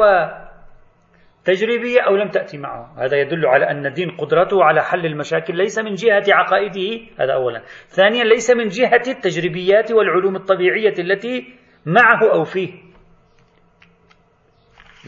وتجريبية 1.43 2.01
أو 2.01 2.15
لم 2.15 2.29
تأتي 2.29 2.57
معه. 2.57 3.05
هذا 3.05 3.17
يدل 3.17 3.45
على 3.45 3.69
أن 3.69 3.85
الدين 3.85 4.11
قدرته 4.11 4.63
على 4.63 4.83
حل 4.83 5.05
المشاكل 5.05 5.57
ليس 5.57 5.79
من 5.79 5.93
جهة 5.93 6.23
عقائده. 6.29 7.01
هذا 7.19 7.33
أولا. 7.33 7.61
ثانيا 7.87 8.23
ليس 8.23 8.51
من 8.51 8.67
جهة 8.67 9.03
التجريبيات 9.07 9.91
والعلوم 9.91 10.35
الطبيعية 10.35 10.93
التي 10.99 11.64
معه 11.85 12.33
أو 12.33 12.43
فيه. 12.43 12.85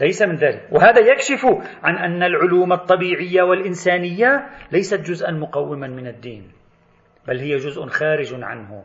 ليس 0.00 0.22
من 0.22 0.36
ذلك. 0.36 0.68
وهذا 0.72 1.00
يكشف 1.00 1.46
عن 1.82 1.96
أن 1.96 2.22
العلوم 2.22 2.72
الطبيعية 2.72 3.42
والإنسانية 3.42 4.46
ليست 4.72 5.00
جزءا 5.00 5.30
مقوما 5.30 5.86
من 5.88 6.06
الدين 6.06 6.52
بل 7.28 7.38
هي 7.38 7.56
جزء 7.56 7.86
خارج 7.86 8.34
عنه. 8.42 8.84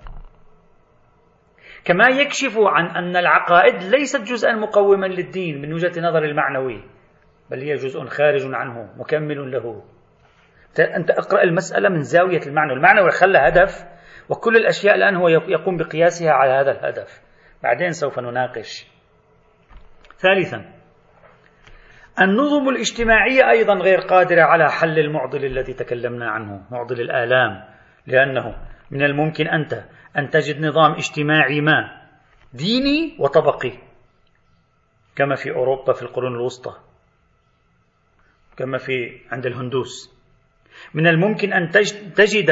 كما 1.85 2.07
يكشف 2.09 2.57
عن 2.57 2.85
أن 2.85 3.15
العقائد 3.15 3.83
ليست 3.83 4.21
جزءا 4.21 4.55
مقوما 4.55 5.05
للدين 5.05 5.61
من 5.61 5.73
وجهة 5.73 6.01
نظر 6.01 6.23
المعنوي 6.23 6.83
بل 7.51 7.59
هي 7.59 7.73
جزء 7.73 8.05
خارج 8.05 8.53
عنه 8.53 8.89
مكمل 8.97 9.51
له. 9.51 9.83
أنت 10.79 11.11
أقرأ 11.11 11.43
المسألة 11.43 11.89
من 11.89 12.01
زاوية 12.01 12.41
المعنى. 12.47 12.73
المعنوي 12.73 13.11
خلى 13.11 13.37
هدف 13.37 13.85
وكل 14.29 14.55
الأشياء 14.55 14.95
الآن 14.95 15.15
هو 15.15 15.27
يقوم 15.27 15.77
بقياسها 15.77 16.31
على 16.31 16.51
هذا 16.51 16.71
الهدف. 16.71 17.21
بعدين 17.63 17.91
سوف 17.91 18.19
نناقش. 18.19 18.87
ثالثا 20.17 20.73
النظم 22.21 22.69
الاجتماعية 22.69 23.49
أيضا 23.49 23.73
غير 23.73 23.99
قادرة 23.99 24.41
على 24.41 24.71
حل 24.71 24.99
المعضل 24.99 25.45
الذي 25.45 25.73
تكلمنا 25.73 26.29
عنه 26.29 26.65
معضل 26.71 27.01
الآلام 27.01 27.63
لأنه 28.07 28.55
من 28.91 29.03
الممكن 29.03 29.47
أنت 29.47 29.73
أن 30.17 30.29
تجد 30.29 30.65
نظام 30.65 30.91
اجتماعي 30.91 31.61
ما 31.61 32.01
ديني 32.53 33.17
وطبقي 33.19 33.71
كما 35.15 35.35
في 35.35 35.51
أوروبا 35.51 35.93
في 35.93 36.01
القرون 36.01 36.35
الوسطى 36.35 36.73
كما 38.57 38.77
في 38.77 39.21
عند 39.31 39.45
الهندوس. 39.45 40.13
من 40.93 41.07
الممكن 41.07 41.53
أن 41.53 41.69
تجد 42.15 42.49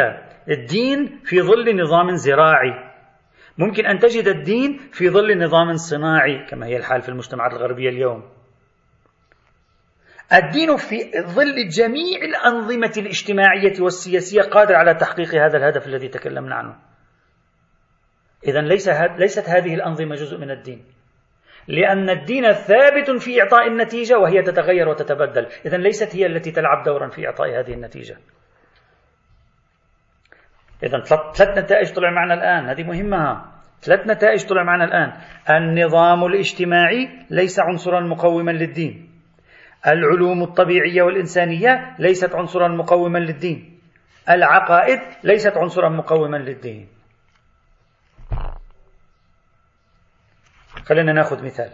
الدين 0.50 1.20
في 1.24 1.42
ظل 1.42 1.82
نظام 1.82 2.16
زراعي. 2.16 2.91
ممكن 3.62 3.86
أن 3.86 4.00
تجد 4.00 4.28
الدين 4.28 4.78
في 4.92 5.10
ظل 5.10 5.44
نظام 5.44 5.76
صناعي 5.76 6.46
كما 6.50 6.66
هي 6.66 6.78
الحال 6.78 7.02
في 7.02 7.10
المجتمعات 7.10 7.54
الغربية 7.54 7.90
اليوم. 7.90 8.30
الدين 10.34 10.78
في 10.78 11.12
ظل 11.22 11.68
جميع 11.68 12.22
الأنظمة 12.22 12.94
الاجتماعية 12.98 13.82
والسياسية 13.82 14.42
قادر 14.42 14.76
على 14.76 14.94
تحقيق 14.94 15.36
هذا 15.36 15.58
الهدف 15.58 15.88
الذي 15.88 16.08
تكلمنا 16.08 16.56
عنه. 16.56 16.76
إذا 18.48 18.62
ليس 18.62 18.90
ليست 19.18 19.50
هذه 19.50 19.76
الأنظمة 19.76 20.16
جزء 20.16 20.38
من 20.38 20.52
الدين. 20.52 20.86
لأن 21.68 22.10
الدين 22.10 22.54
ثابت 22.54 23.12
في 23.12 23.42
إعطاء 23.42 23.68
النتيجة 23.68 24.18
وهي 24.18 24.42
تتغير 24.42 24.90
وتتبدل. 24.90 25.48
إذا 25.66 25.78
ليست 25.78 26.16
هي 26.16 26.26
التي 26.26 26.52
تلعب 26.52 26.84
دورا 26.84 27.10
في 27.10 27.26
إعطاء 27.28 27.60
هذه 27.60 27.74
النتيجة. 27.74 28.18
إذا 30.84 31.04
ثلاث 31.34 31.58
نتائج 31.58 31.94
طلع 31.94 32.12
معنا 32.12 32.34
الآن. 32.34 32.70
هذه 32.70 32.84
مهمة. 32.84 33.51
ثلاث 33.82 34.08
نتائج 34.08 34.46
طلع 34.46 34.64
معنا 34.64 34.86
الآن. 34.86 35.14
النظام 35.50 36.26
الاجتماعي 36.26 37.10
ليس 37.30 37.60
عنصرا 37.60 38.00
مقوما 38.00 38.52
للدين. 38.52 39.10
العلوم 39.88 40.44
الطبيعية 40.44 41.02
والإنسانية 41.02 41.96
ليست 42.00 42.36
عنصرا 42.36 42.68
مقوما 42.68 43.18
للدين. 43.18 43.80
العقائد 44.30 45.00
ليست 45.24 45.58
عنصرا 45.58 45.90
مقوما 45.90 46.38
للدين. 46.38 46.88
خلينا 50.86 51.14
ناخذ 51.14 51.46
مثال. 51.46 51.70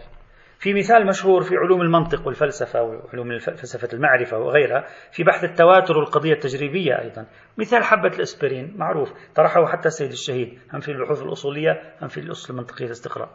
في 0.58 0.74
مثال 0.74 1.06
مشهور 1.06 1.42
في 1.42 1.56
علوم 1.56 1.80
المنطق 1.80 2.26
والفلسفة 2.26 2.82
وعلوم 2.82 3.38
فلسفة 3.38 3.88
المعرفة 3.92 4.38
وغيرها 4.38 4.84
في 5.12 5.24
بحث 5.24 5.44
التواتر 5.44 5.98
والقضية 5.98 6.32
التجريبية 6.32 7.00
أيضا. 7.00 7.26
مثال 7.58 7.84
حبة 7.84 8.08
الإسبرين 8.08 8.74
معروف 8.76 9.12
طرحه 9.34 9.66
حتى 9.66 9.88
السيد 9.88 10.10
الشهيد. 10.10 10.58
هم 10.74 10.80
في 10.80 10.92
البحوث 10.92 11.22
الأصولية 11.22 11.94
هم 12.02 12.08
في 12.08 12.20
الأصول 12.20 12.56
المنطقية 12.56 12.86
الاستقراء 12.86 13.28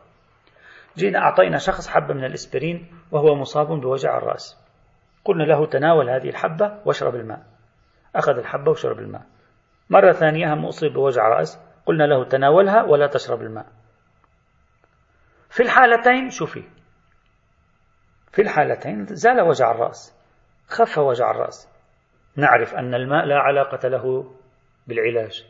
جينا 0.97 1.19
أعطينا 1.19 1.57
شخص 1.57 1.87
حبة 1.87 2.13
من 2.13 2.25
الإسبرين 2.25 2.91
وهو 3.11 3.35
مصاب 3.35 3.67
بوجع 3.67 4.17
الرأس. 4.17 4.57
قلنا 5.25 5.43
له 5.43 5.65
تناول 5.65 6.09
هذه 6.09 6.29
الحبة 6.29 6.79
واشرب 6.85 7.15
الماء. 7.15 7.43
أخذ 8.15 8.37
الحبة 8.37 8.71
وشرب 8.71 8.99
الماء. 8.99 9.25
مرة 9.89 10.11
ثانية 10.11 10.53
هم 10.53 10.65
أصيب 10.65 10.93
بوجع 10.93 11.27
رأس 11.27 11.59
قلنا 11.85 12.03
له 12.03 12.23
تناولها 12.23 12.83
ولا 12.83 13.07
تشرب 13.07 13.41
الماء. 13.41 13.65
في 15.49 15.63
الحالتين 15.63 16.29
شوفي 16.29 16.63
في 18.33 18.41
الحالتين 18.41 19.05
زال 19.05 19.41
وجع 19.41 19.71
الرأس 19.71 20.15
خف 20.67 20.97
وجع 20.97 21.31
الرأس. 21.31 21.69
نعرف 22.35 22.75
أن 22.75 22.93
الماء 22.93 23.25
لا 23.25 23.39
علاقة 23.39 23.87
له 23.87 24.33
بالعلاج. 24.87 25.45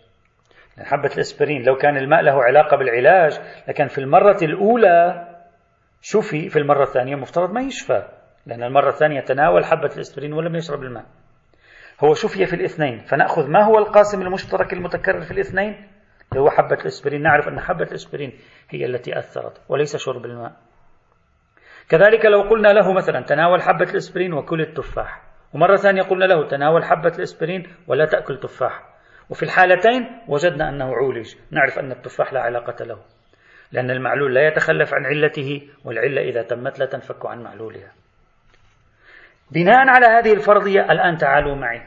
يعني 0.77 0.89
حبة 0.89 1.09
الإسبرين 1.13 1.63
لو 1.63 1.75
كان 1.75 1.97
الماء 1.97 2.21
له 2.21 2.43
علاقة 2.43 2.77
بالعلاج 2.77 3.39
لكن 3.67 3.87
في 3.87 3.97
المرة 3.97 4.37
الأولى 4.41 5.27
شفي 6.01 6.49
في 6.49 6.59
المرة 6.59 6.83
الثانية 6.83 7.15
مفترض 7.15 7.51
ما 7.51 7.61
يشفى 7.61 8.07
لأن 8.45 8.63
المرة 8.63 8.89
الثانية 8.89 9.21
تناول 9.21 9.65
حبة 9.65 9.95
الإسبرين 9.95 10.33
ولم 10.33 10.55
يشرب 10.55 10.83
الماء. 10.83 11.05
هو 12.03 12.13
شفي 12.13 12.45
في 12.45 12.55
الاثنين 12.55 12.99
فنأخذ 12.99 13.47
ما 13.47 13.63
هو 13.63 13.77
القاسم 13.77 14.21
المشترك 14.21 14.73
المتكرر 14.73 15.21
في 15.21 15.31
الاثنين؟ 15.31 15.87
اللي 16.31 16.43
هو 16.43 16.49
حبة 16.49 16.77
الإسبرين. 16.81 17.21
نعرف 17.21 17.47
أن 17.47 17.59
حبة 17.59 17.83
الإسبرين 17.83 18.39
هي 18.69 18.85
التي 18.85 19.19
أثرت 19.19 19.61
وليس 19.69 19.95
شرب 19.95 20.25
الماء. 20.25 20.53
كذلك 21.93 22.25
لو 22.25 22.41
قلنا 22.41 22.67
له 22.67 22.93
مثلا 22.93 23.21
تناول 23.21 23.61
حبة 23.61 23.91
الإسبرين 23.91 24.33
وكل 24.33 24.61
التفاح. 24.61 25.21
ومرة 25.53 25.75
ثانية 25.75 26.01
قلنا 26.01 26.25
له 26.25 26.47
تناول 26.47 26.83
حبة 26.83 27.11
الإسبرين 27.17 27.67
ولا 27.87 28.05
تأكل 28.05 28.39
تفاح. 28.39 28.83
وفي 29.29 29.43
الحالتين 29.43 30.21
وجدنا 30.27 30.69
أنه 30.69 30.85
عولج. 30.85 31.35
نعرف 31.51 31.79
أن 31.79 31.91
التفاح 31.91 32.33
لا 32.33 32.41
علاقة 32.41 32.85
له. 32.85 32.97
لأن 33.71 33.91
المعلول 33.91 34.33
لا 34.33 34.47
يتخلف 34.47 34.93
عن 34.93 35.05
علته 35.05 35.61
والعلة 35.85 36.21
إذا 36.21 36.41
تمت 36.41 36.79
لا 36.79 36.85
تنفك 36.85 37.25
عن 37.25 37.43
معلولها. 37.43 37.91
بناء 39.51 39.87
على 39.87 40.05
هذه 40.05 40.33
الفرضية 40.33 40.91
الآن 40.91 41.17
تعالوا 41.17 41.55
معي 41.55 41.81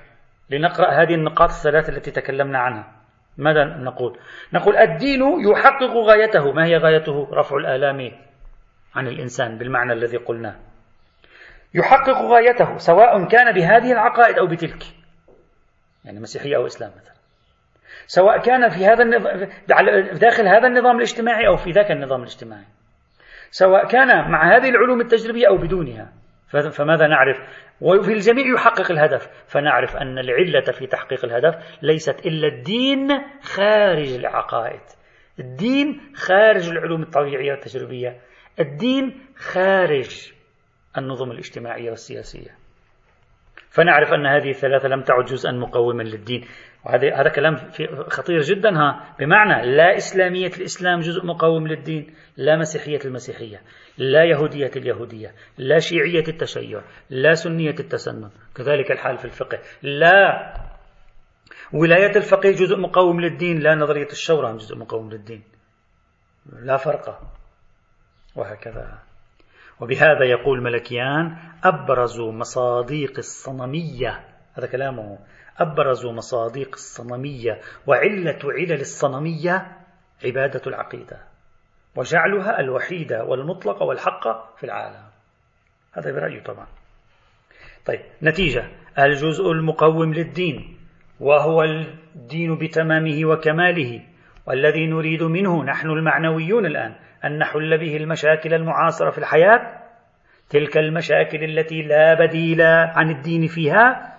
لنقرأ 0.51 0.91
هذه 1.03 1.15
النقاط 1.15 1.49
الثلاث 1.49 1.89
التي 1.89 2.11
تكلمنا 2.11 2.59
عنها. 2.59 2.93
ماذا 3.39 3.65
نقول؟ 3.65 4.19
نقول 4.53 4.77
الدين 4.77 5.21
يحقق 5.51 5.97
غايته. 5.97 6.53
ما 6.53 6.67
هي 6.67 6.77
غايته؟ 6.77 7.29
رفع 7.33 7.57
الآلام. 7.57 8.26
عن 8.97 9.07
الإنسان 9.07 9.59
بالمعنى 9.59 9.93
الذي 9.93 10.17
قلناه. 10.17 10.57
يحقق 11.75 12.23
غايته 12.23 12.77
سواء 12.77 13.29
كان 13.29 13.55
بهذه 13.55 13.93
العقائد 13.93 14.39
أو 14.39 14.47
بتلك. 14.47 14.83
يعني 16.05 16.21
مسيحية 16.21 16.57
أو 16.57 16.67
إسلام 16.67 16.91
مثلا. 16.91 17.17
سواء 18.07 18.39
كان 18.39 18.69
في 18.69 18.87
هذا 18.87 19.03
النظام 19.03 19.49
داخل 20.13 20.49
هذا 20.49 20.67
النظام 20.67 20.97
الاجتماعي 20.97 21.47
أو 21.47 21.57
في 21.57 21.71
ذاك 21.71 21.91
النظام 21.91 22.21
الاجتماعي. 22.21 22.65
سواء 23.51 23.87
كان 23.87 24.31
مع 24.31 24.57
هذه 24.57 24.69
العلوم 24.69 25.01
التجريبية 25.01 25.49
أو 25.49 25.57
بدونها. 25.57 26.13
فماذا 26.71 27.07
نعرف؟ 27.07 27.41
وفي 27.81 28.13
الجميع 28.13 28.47
يحقق 28.47 28.91
الهدف. 28.91 29.29
فنعرف 29.47 29.97
أن 29.97 30.19
العلة 30.19 30.73
في 30.79 30.87
تحقيق 30.87 31.25
الهدف 31.25 31.55
ليست 31.83 32.27
إلا 32.27 32.49
الدين 32.49 33.09
خارج 33.43 34.15
العقائد. 34.15 34.81
الدين 35.39 36.13
خارج 36.15 36.69
العلوم 36.69 37.03
الطبيعية 37.03 37.51
والتجريبية. 37.51 38.17
الدين 38.61 39.21
خارج 39.37 40.33
النظم 40.99 41.31
الاجتماعية 41.31 41.91
والسياسية. 41.91 42.51
فنعرف 43.71 44.13
أن 44.13 44.27
هذه 44.27 44.51
الثلاثة 44.51 44.89
لم 44.89 45.03
تعد 45.03 45.25
جزءا 45.25 45.53
مقوما 45.53 46.03
للدين. 46.03 46.47
وهذا 46.85 47.15
هذا 47.15 47.29
كلام 47.29 47.57
خطير 48.09 48.41
جدا 48.41 48.79
ها. 48.79 49.15
بمعنى 49.19 49.77
لا 49.77 49.97
إسلامية 49.97 50.51
الإسلام 50.59 51.01
جزء 51.01 51.27
مقوم 51.27 51.67
للدين 51.67 52.15
لا 52.37 52.57
مسيحية 52.57 52.99
المسيحية 53.05 53.61
لا 53.99 54.25
يهودية 54.25 54.71
اليهودية 54.77 55.35
لا 55.59 55.79
شيعية 55.79 56.25
التشيع 56.29 56.83
لا 57.11 57.35
سنية 57.35 57.75
التسنن. 57.81 58.31
كذلك 58.55 58.91
الحال 58.91 59.19
في 59.19 59.25
الفقه. 59.25 59.59
لا. 59.83 60.53
ولاية 61.73 62.17
الفقيه 62.17 62.51
جزء 62.51 62.77
مقوم 62.77 63.21
للدين 63.21 63.59
لا 63.59 63.75
نظرية 63.75 64.09
الشورى 64.13 64.57
جزء 64.57 64.77
مقوم 64.77 65.11
للدين. 65.11 65.43
لا 66.63 66.77
فرق. 66.77 67.36
وهكذا. 68.37 68.99
وبهذا 69.81 70.25
يقول 70.25 70.63
ملكيان 70.63 71.37
أبرز 71.65 72.21
مصاديق 72.21 73.13
الصنمية 73.19 74.25
هذا 74.55 74.67
كلامه. 74.67 75.19
أبرز 75.59 76.07
مصاديق 76.07 76.69
الصنمية 76.75 77.61
وعلة 77.87 78.39
علل 78.45 78.81
الصنمية 78.81 79.77
عبادة 80.25 80.63
العقيدة 80.67 81.19
وجعلها 81.97 82.61
الوحيدة 82.61 83.25
والمطلقة 83.25 83.85
والحقة 83.85 84.49
في 84.57 84.65
العالم. 84.65 85.05
هذا 85.93 86.13
برأيه 86.13 86.43
طبعا. 86.43 86.67
طيب 87.87 88.01
نتيجة 88.23 88.69
الجزء 88.99 89.51
المقوم 89.51 90.15
للدين 90.15 90.79
وهو 91.21 91.63
الدين 91.63 92.59
بتمامه 92.59 93.25
وكماله 93.25 94.03
والذي 94.47 94.87
نريد 94.87 95.23
منه 95.23 95.65
نحن 95.65 95.91
المعنويون 95.91 96.67
الآن. 96.67 96.95
أن 97.25 97.39
نحل 97.39 97.79
به 97.79 97.97
المشاكل 97.97 98.55
المعاصرة 98.55 99.11
في 99.11 99.19
الحياة 99.19 99.83
تلك 100.51 100.77
المشاكل 100.77 101.45
التي 101.45 101.83
لا 101.83 102.15
بديل 102.15 102.63
عن 102.63 103.11
الدين 103.11 103.47
فيها 103.47 104.17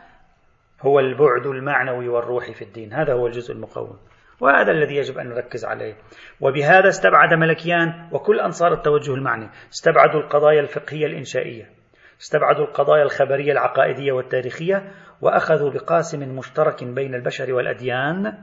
هو 0.82 1.00
البعد 1.00 1.46
المعنوي 1.46 2.08
والروحي 2.08 2.54
في 2.54 2.62
الدين. 2.62 2.94
هذا 2.94 3.14
هو 3.14 3.28
الجزء 3.28 3.54
المقوم 3.54 3.98
وهذا 4.42 4.72
الذي 4.72 4.96
يجب 4.96 5.18
أن 5.18 5.30
نركز 5.30 5.66
عليه. 5.66 5.96
وبهذا 6.42 6.88
استبعد 6.88 7.34
ملكيان 7.34 8.10
وكل 8.12 8.40
أنصار 8.40 8.74
التوجه 8.74 9.14
المعني. 9.14 9.50
استبعدوا 9.74 10.22
القضايا 10.22 10.60
الفقهية 10.60 11.06
الإنشائية 11.06 11.78
استبعدوا 12.22 12.66
القضايا 12.66 13.04
الخبرية 13.04 13.52
العقائدية 13.52 14.12
والتاريخية 14.12 14.92
وأخذوا 15.22 15.72
بقاسم 15.72 16.36
مشترك 16.36 16.84
بين 16.84 17.16
البشر 17.16 17.54
والأديان 17.54 18.38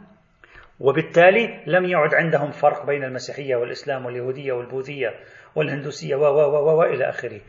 وبالتالي 0.80 1.60
لم 1.66 1.84
يعد 1.84 2.14
عندهم 2.14 2.50
فرق 2.50 2.86
بين 2.86 3.04
المسيحية 3.04 3.56
والإسلام 3.56 4.06
واليهودية 4.06 4.52
والبوذية 4.52 5.14
والهندوسية 5.54 6.16
و 6.16 6.20
و 6.20 6.80
و 6.80 6.82
إلى 6.82 7.08
آخره. 7.08 7.40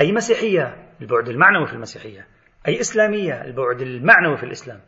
أي 0.00 0.12
مسيحية؟ 0.12 0.76
البعد 1.00 1.28
المعنوي 1.28 1.66
في 1.66 1.72
المسيحية. 1.72 2.26
أي 2.68 2.80
إسلامية؟ 2.80 3.44
البعد 3.44 3.80
المعنوي 3.80 4.36
في 4.36 4.44
الإسلام. 4.44 4.80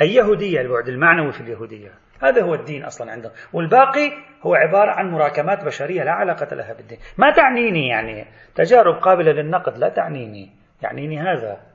أي 0.00 0.14
يهودية؟ 0.14 0.60
البعد 0.60 0.88
المعنوي 0.88 1.32
في 1.32 1.40
اليهودية. 1.40 1.90
هذا 2.22 2.42
هو 2.42 2.54
الدين 2.54 2.84
أصلا 2.84 3.12
عندهم. 3.12 3.32
والباقي 3.52 4.12
هو 4.42 4.54
عبارة 4.54 4.90
عن 4.90 5.10
مراكمات 5.10 5.64
بشرية 5.64 6.02
لا 6.02 6.12
علاقة 6.12 6.56
لها 6.56 6.72
بالدين. 6.72 6.98
ما 7.18 7.30
تعنيني 7.30 7.88
يعني؟ 7.88 8.26
تجارب 8.54 8.94
قابلة 8.94 9.32
للنقد 9.32 9.78
لا 9.78 9.88
تعنيني. 9.88 10.50
يعنيني 10.82 11.20
هذا. 11.20 11.73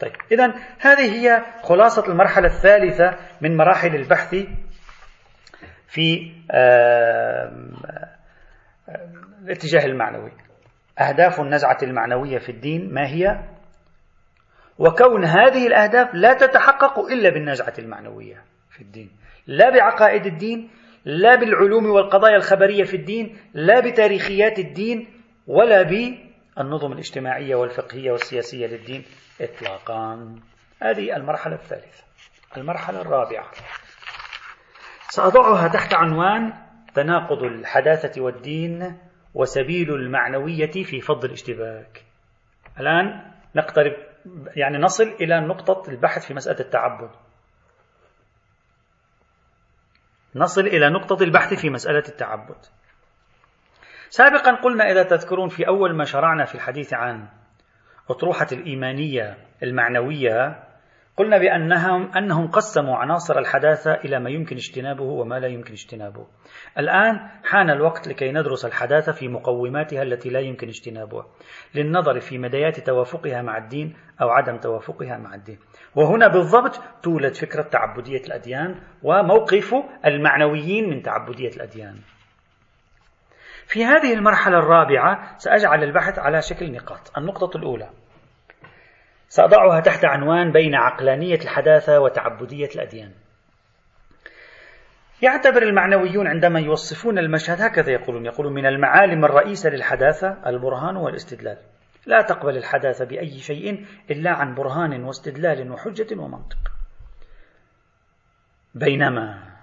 طيب. 0.00 0.12
إذا 0.32 0.54
هذه 0.78 1.12
هي 1.12 1.44
خلاصة 1.62 2.06
المرحلة 2.08 2.46
الثالثة 2.46 3.16
من 3.40 3.56
مراحل 3.56 3.94
البحث 3.94 4.34
في 5.88 6.32
الاتجاه 9.44 9.84
المعنوي. 9.84 10.32
أهداف 10.98 11.40
النزعة 11.40 11.78
المعنوية 11.82 12.38
في 12.38 12.48
الدين 12.48 12.94
ما 12.94 13.06
هي؟ 13.06 13.40
وكون 14.78 15.24
هذه 15.24 15.66
الأهداف 15.66 16.14
لا 16.14 16.32
تتحقق 16.32 16.98
إلا 16.98 17.30
بالنزعة 17.30 17.74
المعنوية 17.78 18.44
في 18.70 18.80
الدين. 18.80 19.10
لا 19.46 19.70
بعقائد 19.70 20.26
الدين 20.26 20.70
لا 21.04 21.34
بالعلوم 21.34 21.86
والقضايا 21.86 22.36
الخبرية 22.36 22.84
في 22.84 22.96
الدين 22.96 23.36
لا 23.54 23.80
بتاريخيات 23.80 24.58
الدين 24.58 25.08
ولا 25.46 25.82
بالنظم 25.82 26.92
الاجتماعية 26.92 27.54
والفقهية 27.54 28.10
والسياسية 28.10 28.66
للدين. 28.66 29.04
إطلاقا. 29.40 30.36
هذه 30.82 31.16
المرحلة 31.16 31.54
الثالثة. 31.54 32.04
المرحلة 32.56 33.00
الرابعة. 33.00 33.50
سأضعها 35.08 35.68
تحت 35.68 35.94
عنوان 35.94 36.52
تناقض 36.94 37.42
الحداثة 37.42 38.22
والدين 38.22 38.98
وسبيل 39.34 39.94
المعنوية 39.94 40.84
في 40.84 41.00
فض 41.00 41.24
الاشتباك. 41.24 42.04
الآن 42.80 43.32
نقترب 43.56 43.92
يعني 44.56 44.78
نصل 44.78 45.04
إلى 45.04 45.40
نقطة 45.40 45.90
البحث 45.90 46.26
في 46.26 46.34
مسألة 46.34 46.60
التعبد. 46.60 47.10
نصل 50.34 50.60
إلى 50.60 50.90
نقطة 50.90 51.22
البحث 51.22 51.54
في 51.54 51.70
مسألة 51.70 52.02
التعبد. 52.08 52.58
سابقا 54.08 54.54
قلنا 54.54 54.84
إذا 54.84 55.02
تذكرون 55.02 55.48
في 55.48 55.68
أول 55.68 55.96
ما 55.96 56.04
شرعنا 56.04 56.44
في 56.44 56.54
الحديث 56.54 56.94
عن 56.94 57.28
أطروحة 58.10 58.46
الإيمانية 58.52 59.36
المعنوية 59.62 60.66
قلنا 61.16 61.38
بأنهم 61.38 62.16
أنهم 62.16 62.46
قسموا 62.46 62.96
عناصر 62.96 63.38
الحداثة 63.38 63.94
إلى 63.94 64.20
ما 64.20 64.30
يمكن 64.30 64.56
اجتنابه 64.56 65.04
وما 65.04 65.38
لا 65.38 65.46
يمكن 65.46 65.72
اجتنابه. 65.72 66.26
الآن 66.78 67.28
حان 67.44 67.70
الوقت 67.70 68.08
لكي 68.08 68.32
ندرس 68.32 68.64
الحداثة 68.64 69.12
في 69.12 69.28
مقوماتها 69.28 70.02
التي 70.02 70.30
لا 70.30 70.40
يمكن 70.40 70.68
اجتنابها، 70.68 71.26
للنظر 71.74 72.20
في 72.20 72.38
مديات 72.38 72.80
توافقها 72.80 73.42
مع 73.42 73.58
الدين 73.58 73.96
أو 74.22 74.28
عدم 74.28 74.58
توافقها 74.58 75.18
مع 75.18 75.34
الدين. 75.34 75.58
وهنا 75.94 76.28
بالضبط 76.28 76.80
تولد 77.02 77.34
فكرة 77.34 77.62
تعبدية 77.62 78.20
الأديان 78.26 78.74
وموقف 79.02 79.74
المعنويين 80.06 80.90
من 80.90 81.02
تعبدية 81.02 81.50
الأديان. 81.56 81.96
في 83.66 83.84
هذه 83.84 84.14
المرحلة 84.14 84.58
الرابعة 84.58 85.38
سأجعل 85.38 85.84
البحث 85.84 86.18
على 86.18 86.42
شكل 86.42 86.72
نقاط. 86.72 87.18
النقطة 87.18 87.56
الأولى 87.56 87.90
سأضعها 89.28 89.80
تحت 89.80 90.04
عنوان 90.04 90.52
بين 90.52 90.74
عقلانية 90.74 91.34
الحداثة 91.34 92.00
وتعبدية 92.00 92.68
الأديان. 92.74 93.12
يعتبر 95.22 95.62
المعنويون 95.62 96.26
عندما 96.26 96.60
يوصفون 96.60 97.18
المشهد 97.18 97.60
هكذا 97.60 97.90
يقولون 97.90 98.26
يقولون 98.26 98.52
من 98.54 98.66
المعالم 98.66 99.24
الرئيسة 99.24 99.70
للحداثة 99.70 100.36
البرهان 100.46 100.96
والاستدلال 100.96 101.58
لا 102.06 102.22
تقبل 102.22 102.56
الحداثة 102.56 103.04
بأي 103.04 103.38
شيء 103.38 103.86
إلا 104.10 104.30
عن 104.30 104.54
برهان 104.54 105.04
واستدلال 105.04 105.70
وحجة 105.72 106.20
ومنطق 106.20 106.58
بينما 108.74 109.55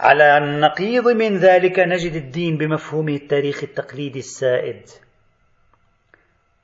على 0.00 0.38
النقيض 0.38 1.08
من 1.08 1.36
ذلك 1.36 1.78
نجد 1.78 2.12
الدين 2.12 2.56
بمفهومه 2.56 3.14
التاريخي 3.14 3.66
التقليدي 3.66 4.18
السائد. 4.18 4.82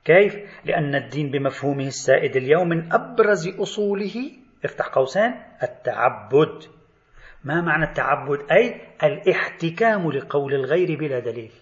كيف؟ 0.04 0.36
لأن 0.64 0.94
الدين 0.94 1.30
بمفهومه 1.30 1.86
السائد 1.86 2.36
اليوم 2.36 2.68
من 2.68 2.92
أبرز 2.92 3.48
أصوله. 3.48 4.30
افتح 4.64 4.86
قوسين. 4.86 5.34
التعبد. 5.62 6.62
ما 7.44 7.60
معنى 7.60 7.84
التعبد؟ 7.84 8.38
أي 8.52 8.80
الاحتكام 9.02 10.12
لقول 10.12 10.54
الغير 10.54 10.98
بلا 10.98 11.18
دليل. 11.18 11.52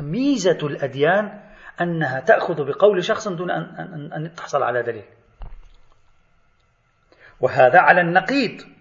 ميزة 0.00 0.58
الأديان 0.62 1.40
أنها 1.80 2.20
تأخذ 2.20 2.64
بقول 2.64 3.04
شخص 3.04 3.28
دون 3.28 3.50
أن, 3.50 3.62
أن, 3.62 4.12
أن 4.12 4.34
تحصل 4.34 4.62
على 4.62 4.82
دليل. 4.82 5.04
وهذا 7.40 7.78
على 7.78 8.00
النقيض. 8.00 8.77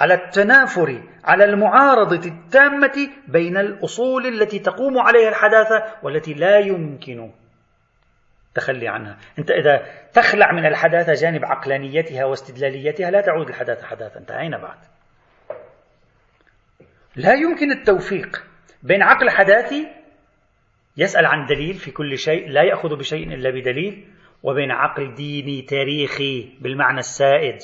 على 0.00 0.14
التنافر 0.14 1.02
على 1.24 1.44
المعارضة 1.44 2.28
التامة 2.28 3.10
بين 3.28 3.56
الأصول 3.56 4.26
التي 4.26 4.58
تقوم 4.58 4.98
عليها 4.98 5.28
الحداثة 5.28 5.84
والتي 6.02 6.34
لا 6.34 6.58
يمكن 6.58 7.30
تخلي 8.54 8.88
عنها. 8.88 9.18
أنت 9.38 9.50
إذا 9.50 9.86
تخلع 10.12 10.52
من 10.52 10.66
الحداثة 10.66 11.12
جانب 11.12 11.44
عقلانيتها 11.44 12.24
واستدلاليتها 12.24 13.10
لا 13.10 13.20
تعود 13.20 13.48
الحداثة 13.48 13.86
حداثة. 13.86 14.20
انتهينا 14.20 14.58
بعد؟ 14.58 14.78
لا 17.16 17.34
يمكن 17.34 17.70
التوفيق 17.70 18.44
بين 18.82 19.02
عقل 19.02 19.30
حداثي 19.30 19.88
يسأل 20.96 21.26
عن 21.26 21.46
دليل 21.46 21.74
في 21.74 21.90
كل 21.90 22.18
شيء 22.18 22.48
لا 22.48 22.62
يأخذ 22.62 22.96
بشيء 22.96 23.34
إلا 23.34 23.50
بدليل 23.50 24.08
وبين 24.42 24.70
عقل 24.70 25.14
ديني 25.14 25.62
تاريخي 25.62 26.58
بالمعنى 26.60 26.98
السائد. 26.98 27.58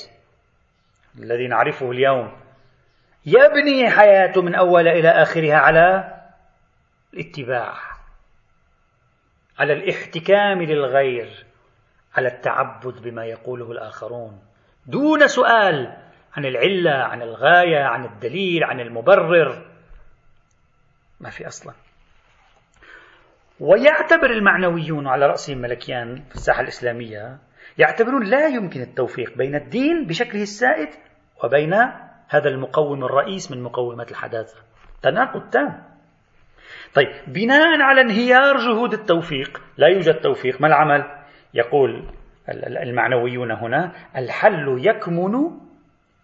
الذي 1.17 1.47
نعرفه 1.47 1.91
اليوم. 1.91 2.31
يبني 3.25 3.89
حياته 3.89 4.41
من 4.41 4.55
أول 4.55 4.87
إلى 4.87 5.09
آخرها 5.09 5.55
على 5.55 6.17
الاتباع 7.13 7.73
على 9.59 9.73
الاحتكام 9.73 10.61
للغير 10.61 11.45
على 12.15 12.27
التعبد 12.27 13.01
بما 13.01 13.25
يقوله 13.25 13.71
الآخرون. 13.71 14.41
دون 14.85 15.27
سؤال 15.27 15.97
عن 16.33 16.45
العلة 16.45 16.91
عن 16.91 17.21
الغاية 17.21 17.83
عن 17.83 18.05
الدليل 18.05 18.63
عن 18.63 18.79
المبرر 18.79 19.65
ما 21.19 21.29
في 21.29 21.47
أصلا. 21.47 21.73
ويعتبر 23.59 24.31
المعنويون 24.31 25.07
على 25.07 25.25
رأسهم 25.25 25.57
ملكيان 25.57 26.23
في 26.29 26.35
الساحة 26.35 26.61
الإسلامية 26.61 27.37
يعتبرون 27.77 28.23
لا 28.23 28.47
يمكن 28.47 28.81
التوفيق 28.81 29.37
بين 29.37 29.55
الدين 29.55 30.07
بشكله 30.07 30.41
السائد 30.41 30.89
وبين 31.43 31.73
هذا 32.29 32.49
المقوم 32.49 33.03
الرئيس 33.03 33.51
من 33.51 33.63
مقومات 33.63 34.11
الحداثة. 34.11 34.55
تناقض 35.01 35.49
تام. 35.49 35.83
طيب 36.93 37.07
بناء 37.27 37.81
على 37.81 38.01
انهيار 38.01 38.57
جهود 38.57 38.93
التوفيق 38.93 39.61
لا 39.77 39.87
يوجد 39.87 40.13
توفيق 40.13 40.61
ما 40.61 40.67
العمل؟ 40.67 41.03
يقول 41.53 42.09
المعنويون 42.83 43.51
هنا 43.51 43.91
الحل 44.17 44.77
يكمن 44.87 45.33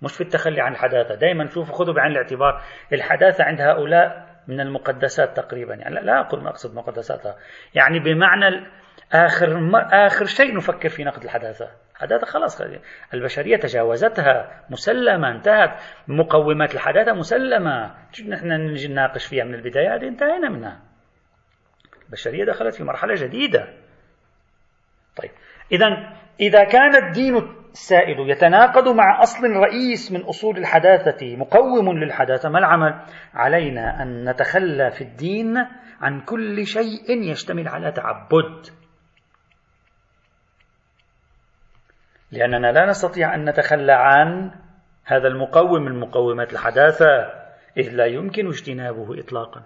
مش 0.02 0.14
في 0.14 0.22
التخلي 0.22 0.62
عن 0.62 0.72
الحداثة. 0.72 1.16
دائما 1.16 1.48
شوفوا 1.48 1.76
خذوا 1.76 1.94
بعين 1.94 2.12
الاعتبار. 2.12 2.62
الحداثة 2.94 3.44
عند 3.44 3.62
هؤلاء 3.62 4.34
من 4.48 4.60
المقدسات 4.60 5.38
تقريبا. 5.38 5.76
يعني 5.76 5.96
لا 5.96 6.20
أقول 6.20 6.44
ما 6.44 6.50
أقصد 6.50 6.76
مقدساتها. 6.76 7.36
يعني 7.76 8.00
بمعنى 8.00 8.66
آخر, 9.12 9.72
آخر 9.92 10.26
شيء 10.26 10.56
نفكر 10.56 10.90
في 10.90 11.04
نقد 11.04 11.24
الحداثة. 11.24 11.70
الحداثة 11.96 12.26
خلاص 12.26 12.62
البشرية 13.14 13.58
تجاوزتها 13.58 14.64
مسلمة 14.70 15.32
انتهت. 15.32 15.80
مقومات 16.08 16.74
الحداثة 16.74 17.14
مسلمة. 17.14 17.96
نحن 18.28 18.52
نجي 18.52 18.88
نناقش 18.88 19.26
فيها 19.26 19.44
من 19.44 19.54
البداية؟ 19.54 19.96
هذه 19.96 20.08
انتهينا 20.08 20.50
منها. 20.50 20.80
البشرية 22.06 22.46
دخلت 22.46 22.76
في 22.76 22.84
مرحلة 22.84 23.14
جديدة. 23.16 23.68
طيب 25.16 25.32
إذا 25.72 25.86
إذا 26.40 26.64
كان 26.64 26.96
الدين 26.96 27.36
السائد 27.72 28.18
يتناقض 28.20 28.88
مع 28.88 29.24
أصل 29.24 29.50
رئيس 29.50 30.12
من 30.12 30.22
أصول 30.22 30.58
الحداثة 30.58 31.36
مقوم 31.36 31.98
للحداثة 31.98 32.50
ما 32.50 32.60
العمل؟ 32.60 33.06
علينا 33.34 34.04
أن 34.04 34.30
نتخلى 34.30 34.92
في 34.92 35.02
الدين 35.02 35.58
عن 36.02 36.22
كل 36.22 36.66
شيء 36.66 37.22
يشتمل 37.32 37.68
على 37.68 37.92
تعبد. 37.92 38.83
لأننا 42.34 42.72
لا 42.72 42.86
نستطيع 42.86 43.36
أن 43.36 43.50
نتخلى 43.50 43.92
عن 43.92 44.52
هذا 45.06 45.28
المقوم 45.28 45.82
من 45.82 46.00
مقومات 46.00 46.54
الحداثة 46.54 47.06
إذ 47.78 47.90
لا 47.90 48.06
يمكن 48.06 48.48
اجتنابه 48.48 49.20
إطلاقا. 49.20 49.64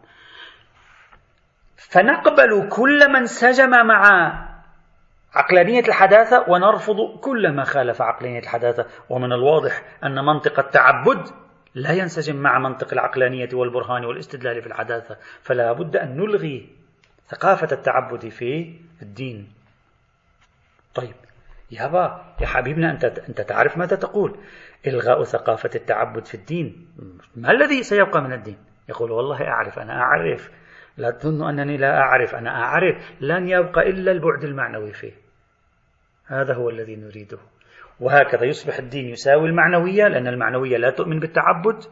فنقبل 1.76 2.70
كل 2.72 3.12
من 3.14 3.26
سجم 3.26 3.70
مع 3.70 4.32
عقلانية 5.34 5.80
الحداثة 5.88 6.46
ونرفض 6.50 7.20
كل 7.22 7.52
ما 7.52 7.64
خالف 7.64 8.02
عقلانية 8.02 8.40
الحداثة. 8.40 8.86
ومن 9.10 9.34
الواضح 9.34 9.84
أن 10.04 10.26
منطق 10.26 10.60
التعبد 10.60 11.28
لا 11.76 11.92
ينسجم 11.92 12.36
مع 12.36 12.60
منطق 12.60 12.94
العقلانية 12.94 13.50
والبرهان 13.54 14.06
والاستدلال 14.06 14.62
في 14.62 14.68
الحداثة. 14.68 15.18
فلا 15.42 15.72
بد 15.72 15.98
أن 15.98 16.18
نلغي 16.18 16.70
ثقافة 17.28 17.68
التعبد 17.72 18.30
في 18.30 18.80
الدين. 19.02 19.52
طيب 20.96 21.27
يابا 21.72 22.36
يا 22.42 22.48
حبيبنا 22.48 22.92
أنت, 22.92 23.06
أنت 23.06 23.42
تعرف 23.42 23.78
ماذا 23.78 23.96
تقول؟ 23.96 24.40
إلغاء 24.88 25.24
ثقافة 25.24 25.70
التعبد 25.76 26.26
في 26.26 26.36
الدين. 26.36 26.88
ما 27.36 27.52
الذي 27.52 27.84
سيبقى 27.84 28.22
من 28.22 28.34
الدين؟ 28.34 28.58
يقول 28.90 29.12
والله 29.12 29.48
أعرف 29.48 29.80
أنا 29.80 29.94
أعرف. 30.02 30.52
لا 30.98 31.12
تظن 31.12 31.50
أنني 31.50 31.78
لا 31.78 32.00
أعرف 32.00 32.36
أنا 32.36 32.64
أعرف. 32.64 32.96
لن 33.22 33.48
يبقى 33.50 33.90
إلا 33.90 34.12
البعد 34.12 34.44
المعنوي 34.44 34.94
فيه. 34.94 35.14
هذا 36.28 36.54
هو 36.54 36.70
الذي 36.70 36.96
نريده. 36.96 37.38
وهكذا 38.00 38.46
يصبح 38.46 38.78
الدين 38.78 39.10
يساوي 39.10 39.50
المعنوية 39.50 40.08
لأن 40.08 40.28
المعنوية 40.28 40.78
لا 40.78 40.90
تؤمن 40.90 41.20
بالتعبد. 41.20 41.84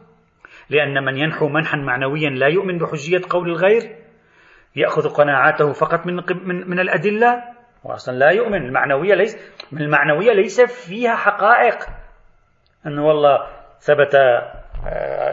لأن 0.70 1.04
من 1.04 1.16
ينحو 1.16 1.48
منحا 1.48 1.76
معنويا 1.76 2.30
لا 2.30 2.46
يؤمن 2.46 2.78
بحجية 2.78 3.20
قول 3.30 3.48
الغير. 3.48 3.96
يأخذ 4.76 5.08
قناعاته 5.08 5.72
فقط 5.72 6.06
من, 6.06 6.14
من, 6.14 6.70
من 6.70 6.80
الأدلة. 6.80 7.55
وأصلا 7.84 8.14
لا 8.14 8.30
يؤمن 8.30 8.66
المعنوية 8.66 9.14
ليس 9.14 9.36
المعنوية 9.72 10.32
ليس 10.32 10.60
فيها 10.60 11.16
حقائق 11.16 11.78
أنه 12.86 13.06
والله 13.06 13.46
ثبت 13.80 14.14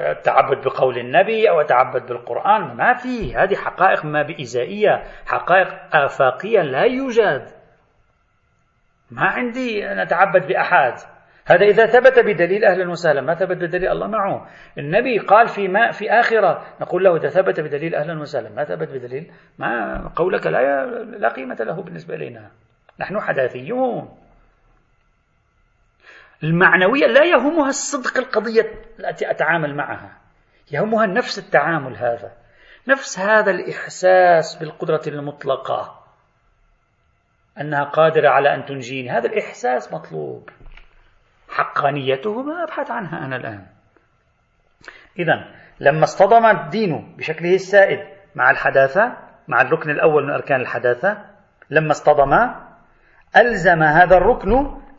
التعبد 0.09 0.63
بقول 0.63 0.97
النبي 0.97 1.49
أو 1.49 1.61
أتعبد 1.61 2.05
بالقرآن 2.05 2.61
ما 2.77 2.93
في 2.93 3.35
هذه 3.35 3.55
حقائق 3.55 4.05
ما 4.05 4.21
بإزائية 4.21 5.03
حقائق 5.25 5.95
آفاقية 5.95 6.61
لا 6.61 6.83
يوجد 6.83 7.47
ما 9.11 9.25
عندي 9.25 9.91
أن 9.91 9.99
أتعبد 9.99 10.47
بأحد 10.47 10.93
هذا 11.45 11.65
إذا 11.65 11.85
ثبت 11.85 12.19
بدليل 12.19 12.65
أهلا 12.65 12.89
وسهلا 12.89 13.21
ما 13.21 13.35
ثبت 13.35 13.57
بدليل 13.57 13.91
الله 13.91 14.07
معه. 14.07 14.49
النبي 14.77 15.19
قال 15.19 15.47
في 15.47 15.67
ما 15.67 15.91
في 15.91 16.11
آخرة 16.11 16.65
نقول 16.81 17.03
له 17.03 17.15
إذا 17.15 17.29
ثبت 17.29 17.59
بدليل 17.59 17.95
أهلا 17.95 18.19
وسهلا 18.19 18.49
ما 18.49 18.63
ثبت 18.63 18.89
بدليل 18.89 19.31
ما 19.57 20.11
قولك 20.15 20.47
لا 20.47 20.85
لا 21.03 21.29
قيمة 21.29 21.55
له 21.55 21.81
بالنسبة 21.81 22.15
إلينا. 22.15 22.51
نحن 22.99 23.19
حداثيون. 23.19 24.17
المعنوية 26.43 27.07
لا 27.07 27.23
يهمها 27.23 27.69
الصدق 27.69 28.17
القضية 28.17 28.71
التي 28.99 29.31
أتعامل 29.31 29.75
معها. 29.75 30.17
يهمها 30.71 31.05
نفس 31.05 31.39
التعامل 31.39 31.97
هذا. 31.97 32.31
نفس 32.87 33.19
هذا 33.19 33.51
الإحساس 33.51 34.55
بالقدرة 34.55 35.01
المطلقة. 35.07 36.03
أنها 37.61 37.83
قادرة 37.83 38.29
على 38.29 38.55
أن 38.55 38.65
تنجيني. 38.65 39.09
هذا 39.09 39.27
الإحساس 39.27 39.93
مطلوب. 39.93 40.49
حقانيته 41.53 42.43
ما 42.43 42.63
أبحث 42.63 42.91
عنها 42.91 43.25
أنا 43.25 43.35
الآن. 43.35 43.65
إذا 45.19 45.45
لما 45.79 46.03
اصطدم 46.03 46.45
الدين 46.45 47.15
بشكله 47.17 47.53
السائد 47.53 47.99
مع 48.35 48.51
الحداثة 48.51 49.17
مع 49.47 49.61
الركن 49.61 49.89
الأول 49.89 50.23
من 50.23 50.33
أركان 50.33 50.61
الحداثة 50.61 51.25
لما 51.69 51.91
اصطدم 51.91 52.33
ألزم 53.37 53.83
هذا 53.83 54.17
الركن 54.17 54.51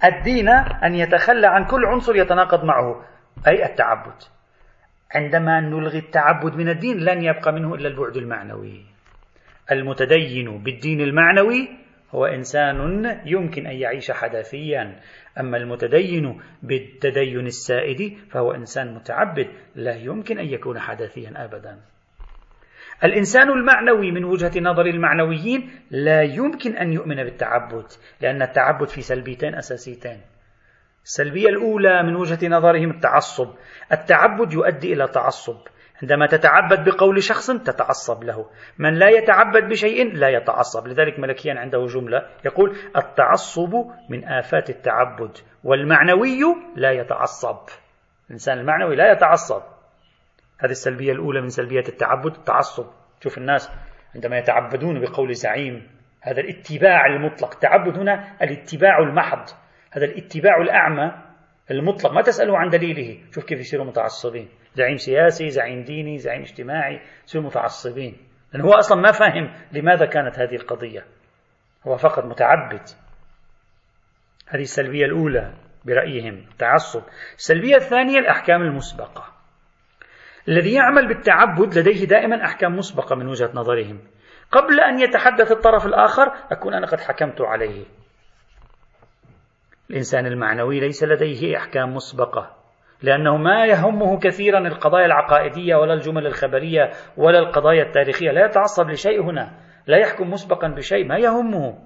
الدين 0.05 0.49
أن 0.85 0.95
يتخلى 0.95 1.47
عن 1.47 1.65
كل 1.65 1.87
عنصر 1.87 2.17
يتناقض 2.17 2.65
معه 2.65 3.05
أي 3.47 3.67
التعبد. 3.67 4.23
عندما 5.15 5.61
نلغي 5.61 5.99
التعبد 5.99 6.55
من 6.57 6.69
الدين 6.69 6.97
لن 6.97 7.23
يبقى 7.23 7.53
منه 7.53 7.75
إلا 7.75 7.89
البعد 7.89 8.17
المعنوي. 8.17 8.87
المتدين 9.73 10.63
بالدين 10.63 11.01
المعنوي 11.01 11.84
هو 12.15 12.25
إنسان 12.27 13.21
يمكن 13.25 13.67
أن 13.67 13.77
يعيش 13.77 14.11
حداثيا. 14.11 15.01
أما 15.41 15.57
المتدين 15.57 16.41
بالتدين 16.63 17.47
السائد 17.47 18.19
فهو 18.31 18.53
إنسان 18.53 18.95
متعبد 18.95 19.49
لا 19.75 19.95
يمكن 19.95 20.39
أن 20.39 20.47
يكون 20.47 20.79
حداثيا 20.79 21.33
أبدا. 21.37 21.79
الإنسان 23.05 23.51
المعنوي 23.51 24.11
من 24.11 24.25
وجهة 24.25 24.61
نظر 24.61 24.87
المعنويين 24.87 25.71
لا 25.91 26.23
يمكن 26.23 26.77
أن 26.77 26.93
يؤمن 26.93 27.17
بالتعبد 27.17 27.87
لأن 28.21 28.43
التعبد 28.43 28.89
في 28.89 29.03
سلبيتين 29.03 29.55
أساسيتين. 29.55 30.21
السلبية 31.05 31.49
الأولى 31.49 32.03
من 32.03 32.17
وجهة 32.17 32.49
نظرهم 32.49 32.91
التعصب. 32.91 33.49
التعبد 33.93 34.53
يؤدي 34.53 34.93
إلى 34.93 35.09
تعصب. 35.09 35.59
عندما 36.03 36.27
تتعبد 36.27 36.89
بقول 36.89 37.23
شخص 37.23 37.51
تتعصب 37.51 38.25
له. 38.25 38.47
من 38.79 38.95
لا 38.95 39.09
يتعبد 39.09 39.69
بشيء 39.69 40.15
لا 40.15 40.29
يتعصب. 40.29 40.87
لذلك 40.87 41.19
ملكيا 41.19 41.55
عنده 41.55 41.87
جملة 41.87 42.27
يقول 42.45 42.77
التعصب 42.97 43.75
من 44.11 44.25
آفات 44.25 44.71
التعبد 44.71 45.37
والمعنوي 45.65 46.41
لا 46.77 46.91
يتعصب. 46.91 47.59
الإنسان 48.27 48.59
المعنوي 48.59 48.97
لا 48.97 49.13
يتعصب. 49.13 49.63
هذه 50.61 50.71
السلبية 50.71 51.13
الأولى 51.13 51.41
من 51.41 51.49
سلبيات 51.49 51.89
التعبد 51.89 52.35
التعصب. 52.37 52.87
شوف 53.21 53.39
الناس 53.39 53.71
عندما 54.15 54.39
يتعبدون 54.39 55.01
بقول 55.01 55.35
زعيم 55.35 55.87
هذا 56.21 56.41
الاتباع 56.41 57.07
المطلق. 57.07 57.53
التعبد 57.53 57.99
هنا 57.99 58.37
الاتباع 58.43 58.99
المحض. 58.99 59.45
هذا 59.93 60.05
الاتباع 60.05 60.57
الأعمى 60.61 61.13
المطلق. 61.71 62.13
ما 62.13 62.23
تسأله 62.23 62.59
عن 62.59 62.69
دليله؟ 62.69 63.19
شوف 63.35 63.45
كيف 63.45 63.61
يصيروا 63.61 63.87
متعصبين. 63.87 64.49
زعيم 64.75 64.97
سياسي 64.97 65.51
زعيم 65.51 65.83
ديني 65.83 66.19
زعيم 66.19 66.43
اجتماعي 66.43 67.01
يصيروا 67.25 67.47
متعصبين. 67.47 68.17
لأن 68.53 68.63
هو 68.63 68.73
أصلا 68.73 69.01
ما 69.01 69.13
فهم 69.13 69.55
لماذا 69.73 70.07
كانت 70.07 70.39
هذه 70.39 70.55
القضية. 70.55 71.05
هو 71.87 71.97
فقط 71.97 72.25
متعبد. 72.25 72.83
هذه 74.49 74.63
السلبية 74.63 75.05
الأولى 75.05 75.55
برأيهم 75.85 76.47
تعصب 76.59 77.03
السلبية 77.37 77.77
الثانية 77.77 78.19
الأحكام 78.19 78.63
المسبقة. 78.63 79.35
الذي 80.49 80.75
يعمل 80.75 81.09
بالتعبد 81.09 81.79
لديه 81.79 82.05
دائما 82.05 82.45
أحكام 82.45 82.77
مسبقة 82.77 83.17
من 83.17 83.27
وجهة 83.27 83.51
نظرهم. 83.55 84.01
قبل 84.51 84.81
أن 84.81 85.01
يتحدث 85.01 85.53
الطرف 85.53 85.87
الآخر 85.87 86.33
أكون 86.51 86.75
أنا 86.75 86.87
قد 86.87 87.01
حكمت 87.01 87.41
عليه. 87.41 87.85
الإنسان 89.91 90.27
المعنوي 90.27 90.81
ليس 90.81 91.05
لديه 91.05 91.57
أحكام 91.57 91.95
مسبقة. 91.95 92.64
لأنه 93.05 93.37
ما 93.37 93.67
يهمه 93.67 94.19
كثيرا 94.19 94.59
القضايا 94.59 95.07
العقائدية 95.07 95.77
ولا 95.77 95.95
الجمل 95.95 96.27
الخبرية 96.27 96.91
ولا 97.17 97.39
القضايا 97.39 97.83
التاريخية. 97.83 98.31
لا 98.31 98.45
يتعصب 98.45 98.91
لشيء 98.91 99.23
هنا. 99.23 99.51
لا 99.87 99.99
يحكم 99.99 100.31
مسبقا 100.31 100.69
بشيء. 100.69 101.05
ما 101.07 101.19
يهمه؟ 101.19 101.79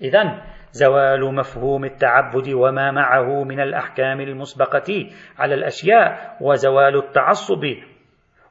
إذا 0.00 0.42
زوال 0.72 1.34
مفهوم 1.34 1.84
التعبد 1.84 2.48
وما 2.48 2.90
معه 2.90 3.44
من 3.44 3.60
الأحكام 3.60 4.20
المسبقة 4.20 5.10
على 5.38 5.54
الأشياء 5.54 6.36
وزوال 6.40 6.96
التعصب 6.96 7.64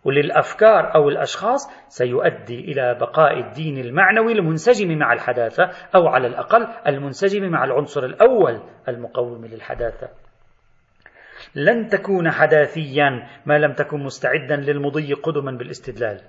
وللأفكار 0.06 0.96
أو 0.96 1.10
الأشخاص 1.10 1.88
سيؤدي 1.88 2.60
إلى 2.60 2.98
بقاء 3.02 3.40
الدين 3.40 3.78
المعنوي 3.78 4.34
المنسجم 4.34 4.98
مع 4.98 5.14
الحداثة 5.14 5.70
أو 5.96 6.08
على 6.08 6.28
الأقل 6.28 6.68
المنسجم 6.88 7.50
مع 7.50 7.64
العنصر 7.64 8.04
الأول 8.06 8.62
المقوم 8.88 9.46
للحداثة. 9.46 10.31
لن 11.56 11.88
تكون 11.88 12.32
حداثيا 12.32 13.28
ما 13.46 13.58
لم 13.58 13.74
تكن 13.74 14.04
مستعدا 14.04 14.56
للمضي 14.56 15.14
قدما 15.14 15.52
بالاستدلال. 15.52 16.22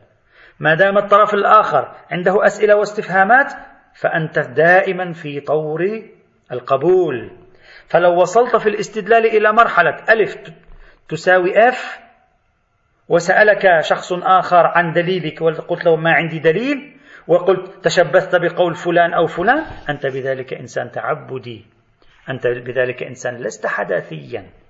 ما 0.60 0.74
دام 0.74 0.98
الطرف 0.98 1.34
الآخر 1.34 1.94
عنده 2.10 2.46
أسئلة 2.46 2.76
واستفهامات 2.76 3.52
فأنت 3.94 4.38
دائما 4.38 5.12
في 5.12 5.40
طور 5.40 6.02
القبول. 6.52 7.30
فلو 7.88 8.20
وصلت 8.20 8.56
في 8.56 8.68
الاستدلال 8.68 9.26
إلى 9.26 9.52
مرحلة 9.52 9.96
ألف 10.10 10.36
تساوي 11.08 11.68
أف 11.68 11.98
وسألك 13.08 13.80
شخص 13.80 14.12
آخر 14.12 14.66
عن 14.66 14.92
دليلك 14.92 15.42
وقلت 15.42 15.84
له 15.84 15.96
ما 15.96 16.12
عندي 16.12 16.38
دليل 16.38 16.96
وقلت 17.26 17.84
تشبثت 17.84 18.36
بقول 18.36 18.74
فلان 18.74 19.14
أو 19.14 19.26
فلان 19.26 19.64
أنت 19.88 20.06
بذلك 20.06 20.54
إنسان 20.54 20.90
تعبدي. 20.90 21.66
أنت 22.30 22.46
بذلك 22.46 23.02
إنسان 23.02 23.36
لست 23.36 23.66
حداثيا. 23.66 24.61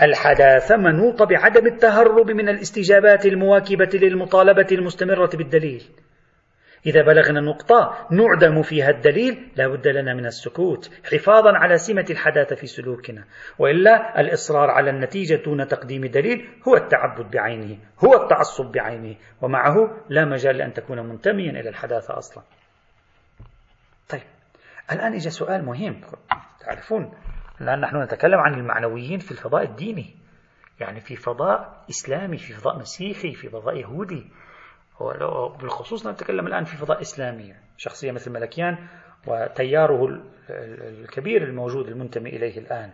الحداثة 0.00 0.76
منوطة 0.76 1.24
بعدم 1.24 1.66
التهرب 1.66 2.30
من 2.30 2.48
الاستجابات 2.48 3.26
المواكبة 3.26 3.90
للمطالبة 3.94 4.66
المستمرة 4.72 5.30
بالدليل. 5.34 5.84
إذا 6.86 7.02
بلغنا 7.02 7.40
نقطة 7.40 8.08
نعدم 8.10 8.62
فيها 8.62 8.90
الدليل 8.90 9.52
لا 9.56 9.68
بد 9.68 9.88
لنا 9.88 10.14
من 10.14 10.26
السكوت 10.26 10.90
حفاظا 11.12 11.58
على 11.58 11.78
سمة 11.78 12.06
الحداثة 12.10 12.56
في 12.56 12.66
سلوكنا. 12.66 13.24
وإلا 13.58 14.20
الإصرار 14.20 14.70
على 14.70 14.90
النتيجة 14.90 15.34
دون 15.44 15.68
تقديم 15.68 16.06
دليل 16.06 16.48
هو 16.68 16.76
التعبد 16.76 17.30
بعينه 17.30 17.78
هو 18.04 18.22
التعصب 18.22 18.72
بعينه 18.72 19.16
ومعه 19.42 19.74
لا 20.08 20.24
مجال 20.24 20.56
لأن 20.56 20.72
تكون 20.72 21.08
منتميا 21.08 21.50
إلى 21.50 21.68
الحداثة 21.68 22.18
أصلا. 22.18 22.42
طيب 24.08 24.22
الآن 24.92 25.14
إجا 25.14 25.30
سؤال 25.30 25.64
مهم. 25.64 26.00
تعرفون 26.60 27.12
الآن 27.60 27.80
نحن 27.80 28.02
نتكلم 28.02 28.38
عن 28.38 28.54
المعنويين 28.54 29.18
في 29.18 29.30
الفضاء 29.30 29.62
الديني. 29.62 30.16
يعني 30.80 31.00
في 31.00 31.16
فضاء 31.16 31.84
إسلامي 31.90 32.38
في 32.38 32.52
فضاء 32.52 32.78
مسيحي 32.78 33.32
في 33.32 33.48
فضاء 33.48 33.76
يهودي. 33.76 34.30
بالخصوص 35.60 36.06
نتكلم 36.06 36.46
الآن 36.46 36.64
في 36.64 36.76
فضاء 36.76 37.00
إسلامي 37.00 37.54
شخصية 37.76 38.12
مثل 38.12 38.30
ملكيان 38.30 38.88
وتياره 39.26 40.22
الكبير 40.50 41.42
الموجود 41.42 41.88
المنتمي 41.88 42.30
إليه 42.30 42.58
الآن. 42.58 42.92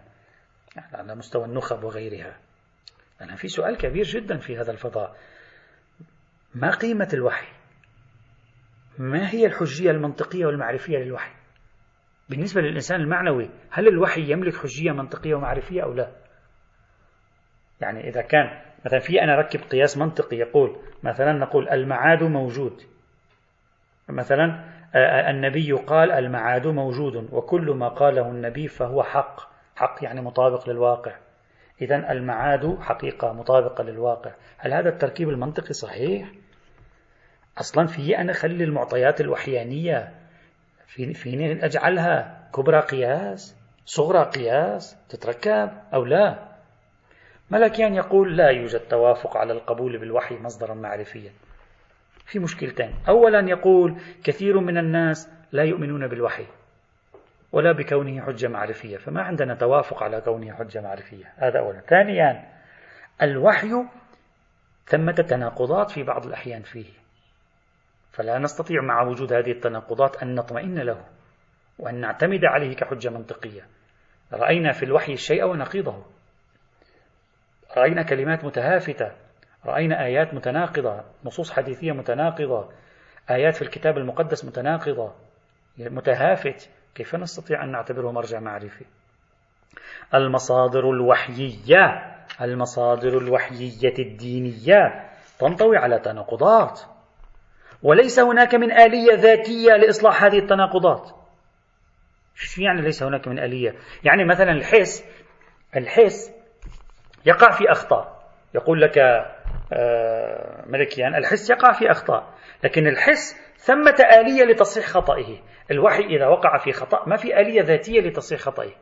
يعني 0.77 0.97
على 0.97 1.15
مستوى 1.15 1.45
النخب 1.45 1.85
وغيرها. 1.85 2.37
أنا 3.21 3.37
في 3.37 3.49
سؤال 3.49 3.77
كبير 3.77 4.05
جدا 4.05 4.37
في 4.37 4.59
هذا 4.59 4.73
الفضاء. 4.73 5.17
ما 6.55 6.71
قيمة 6.71 7.09
الوحي؟ 7.13 7.47
ما 8.99 9.31
هي 9.31 9.47
الحجية 9.47 9.91
المنطقية 9.91 10.47
والمعرفية 10.47 10.99
للوحي؟ 10.99 11.38
بالنسبة 12.29 12.61
للإنسان 12.61 13.01
المعنوي 13.01 13.51
هل 13.71 13.89
الوحي 13.89 14.33
يملك 14.33 14.55
حجية 14.55 14.93
منطقية 14.93 15.35
ومعرفية 15.35 15.83
أو 15.83 15.93
لا؟ 15.93 16.11
يعني 17.81 18.09
إذا 18.09 18.23
كان 18.23 18.61
مثلا 18.85 18.99
في 18.99 19.23
أنا 19.23 19.37
ركب 19.37 19.61
قياس 19.61 19.99
منطقي 19.99 20.37
يقول 20.37 20.77
مثلا 21.03 21.33
نقول 21.33 21.69
المعاد 21.69 22.23
موجود. 22.23 22.83
مثلا 24.09 24.65
النبي 25.31 25.73
قال 25.73 26.13
المعاد 26.13 26.67
موجود 26.67 27.29
وكل 27.33 27.71
ما 27.71 27.89
قاله 27.89 28.29
النبي 28.29 28.69
فهو 28.69 29.03
حق. 29.03 29.41
حق 29.77 30.05
يعني 30.05 30.21
مطابق 30.21 30.69
للواقع. 30.69 31.13
إذا 31.83 32.13
المعاد 32.13 32.79
حقيقة 32.81 33.33
مطابقة 33.33 33.85
للواقع. 33.85 34.35
هل 34.59 34.73
هذا 34.73 34.89
التركيب 34.89 35.29
المنطقي 35.29 35.73
صحيح؟ 35.73 36.33
أصلا 37.59 37.87
في 37.87 38.19
أنا 38.19 38.33
أخلي 38.33 38.65
المعطيات 38.65 39.21
الوحيانية 39.21 40.15
فيني 40.89 41.65
أجعلها 41.65 42.49
كبرى 42.55 42.81
قياس 42.81 43.57
صغرى 43.87 44.25
قياس 44.25 44.97
تتركب 45.09 45.71
أو 45.95 46.05
لا؟ 46.05 46.49
ملكيان 47.51 47.95
يقول 47.95 48.37
لا 48.37 48.49
يوجد 48.49 48.81
توافق 48.81 49.37
على 49.37 49.53
القبول 49.53 49.99
بالوحي 49.99 50.37
مصدرا 50.39 50.75
معرفيا. 50.75 51.33
في 52.27 52.39
مشكلتين. 52.39 52.95
أولا 53.09 53.49
يقول 53.49 54.01
كثير 54.25 54.61
من 54.61 54.79
الناس 54.79 55.31
لا 55.53 55.63
يؤمنون 55.63 56.09
بالوحي 56.09 56.47
ولا 57.53 57.73
بكونه 57.73 58.27
حجة 58.27 58.49
معرفية 58.49 58.97
فما 58.97 59.23
عندنا 59.23 59.55
توافق 59.55 60.03
على 60.03 60.21
كونه 60.21 60.55
حجة 60.55 60.81
معرفية. 60.81 61.33
هذا 61.37 61.59
أولا. 61.59 61.81
ثانيا 61.81 62.49
الوحي 63.23 63.71
ثمة 64.87 65.13
تناقضات 65.13 65.91
في 65.91 66.03
بعض 66.03 66.27
الأحيان 66.27 66.63
فيه. 66.63 66.98
فلا 68.19 68.39
نستطيع 68.39 68.83
مع 68.83 69.03
وجود 69.03 69.33
هذه 69.33 69.51
التناقضات 69.51 70.23
أن 70.23 70.35
نطمئن 70.35 70.79
له 70.79 71.05
وأن 71.79 72.01
نعتمد 72.01 72.45
عليه 72.45 72.77
كحجة 72.77 73.09
منطقية. 73.09 73.67
رأينا 74.33 74.73
في 74.73 74.83
الوحي 74.83 75.13
الشيء 75.13 75.45
ونقيضه. 75.45 76.05
رأينا 77.77 78.03
كلمات 78.03 78.45
متهافتة. 78.45 79.13
رأينا 79.67 80.05
آيات 80.05 80.35
متناقضة. 80.35 81.05
نصوص 81.25 81.53
حديثية 81.53 81.93
متناقضة. 81.93 82.69
آيات 83.31 83.55
في 83.55 83.63
الكتاب 83.63 83.99
المقدس 83.99 84.45
متناقضة. 84.45 85.15
متهافت. 85.79 86.71
كيف 86.95 87.15
نستطيع 87.15 87.65
أن 87.65 87.73
نعتبره 87.73 88.11
مرجع 88.11 88.41
معرفي؟ 88.41 88.85
المصادر 90.15 90.91
الوحيية. 90.91 92.15
المصادر 92.41 93.19
الوحيية 93.19 93.95
الدينية 93.99 95.09
تنطوي 95.39 95.77
على 95.77 95.99
تناقضات. 95.99 96.98
وليس 97.83 98.19
هناك 98.21 98.55
من 98.55 98.73
آلية 98.73 99.15
ذاتية 99.15 99.73
لإصلاح 99.77 100.25
هذه 100.25 100.39
التناقضات. 100.39 101.11
شو 102.35 102.63
يعني 102.63 102.83
ليس 102.83 103.03
هناك 103.03 103.29
من 103.29 103.39
آلية؟ 103.39 103.75
يعني 104.05 104.25
مثلا 104.25 104.51
الحس 104.51 105.05
الحس 105.77 106.33
يقع 107.27 107.51
في 107.51 107.73
أخطاء. 107.73 108.19
يقول 108.55 108.81
لك 108.81 108.99
آه، 109.73 110.65
ملكيان 110.67 111.15
الحس 111.15 111.51
يقع 111.51 111.73
في 111.73 111.91
أخطاء. 111.91 112.35
لكن 112.65 112.87
الحس 112.87 113.37
ثمة 113.57 113.97
آلية 114.21 114.45
لتصحيح 114.45 114.87
خطئه. 114.87 115.39
الوحي 115.71 116.03
إذا 116.03 116.27
وقع 116.27 116.59
في 116.59 116.73
خطأ 116.73 117.09
ما 117.09 117.17
في 117.17 117.41
آلية 117.41 117.63
ذاتية 117.63 118.01
لتصحيح 118.01 118.41
خطئه. 118.41 118.73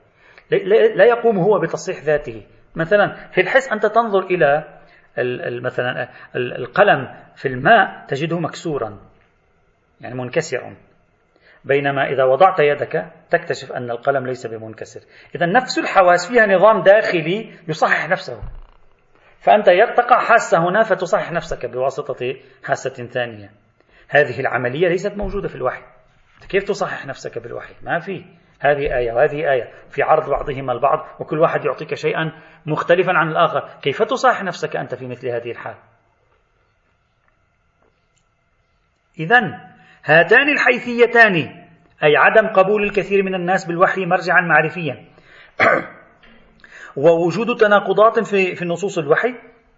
لا 0.94 1.04
يقوم 1.04 1.38
هو 1.38 1.58
بتصحيح 1.58 2.04
ذاته. 2.04 2.42
مثلا 2.76 3.30
في 3.32 3.40
الحس 3.40 3.72
أنت 3.72 3.86
تنظر 3.86 4.20
إلى 4.20 4.75
مثلا 5.62 6.08
القلم 6.36 7.14
في 7.36 7.48
الماء 7.48 8.06
تجده 8.08 8.38
مكسورا 8.38 8.98
يعني 10.00 10.14
منكسرا. 10.14 10.76
بينما 11.64 12.10
إذا 12.10 12.24
وضعت 12.24 12.60
يدك 12.60 13.12
تكتشف 13.30 13.72
أن 13.72 13.90
القلم 13.90 14.26
ليس 14.26 14.46
بمنكسر. 14.46 15.00
إذا 15.34 15.46
نفس 15.46 15.78
الحواس 15.78 16.28
فيها 16.28 16.46
نظام 16.46 16.82
داخلي 16.82 17.52
يصحح 17.68 18.08
نفسه. 18.08 18.42
فأنت 19.40 19.66
تقع 19.96 20.20
حاسة 20.20 20.68
هنا 20.68 20.82
فتصحح 20.82 21.32
نفسك 21.32 21.66
بواسطة 21.66 22.36
حاسة 22.64 23.06
ثانية. 23.06 23.50
هذه 24.08 24.40
العملية 24.40 24.88
ليست 24.88 25.16
موجودة 25.16 25.48
في 25.48 25.54
الوحي. 25.54 25.82
كيف 26.48 26.64
تصحح 26.64 27.06
نفسك 27.06 27.38
بالوحي؟ 27.38 27.74
ما 27.82 27.98
في. 27.98 28.24
هذه 28.60 28.96
آية 28.96 29.12
وهذه 29.12 29.52
آية 29.52 29.72
في 29.90 30.02
عرض 30.02 30.30
بعضهما 30.30 30.72
البعض 30.72 31.06
وكل 31.20 31.38
واحد 31.38 31.64
يعطيك 31.64 31.94
شيئا 31.94 32.32
مختلفا 32.66 33.12
عن 33.12 33.28
الآخر. 33.28 33.68
كيف 33.82 34.02
تصحح 34.02 34.42
نفسك 34.42 34.76
أنت 34.76 34.94
في 34.94 35.06
مثل 35.06 35.28
هذه 35.28 35.50
الحال؟ 35.50 35.74
إذا 39.18 39.40
هاتان 40.04 40.48
الحيثيتان 40.48 41.34
أي 42.04 42.16
عدم 42.16 42.46
قبول 42.46 42.84
الكثير 42.84 43.22
من 43.22 43.34
الناس 43.34 43.64
بالوحي 43.64 44.06
مرجعا 44.06 44.40
معرفيا. 44.40 45.04
ووجود 46.96 47.56
تناقضات 47.56 48.18
في 48.18 48.54
في 48.54 48.64
نصوص 48.64 48.98
الوحي 48.98 49.34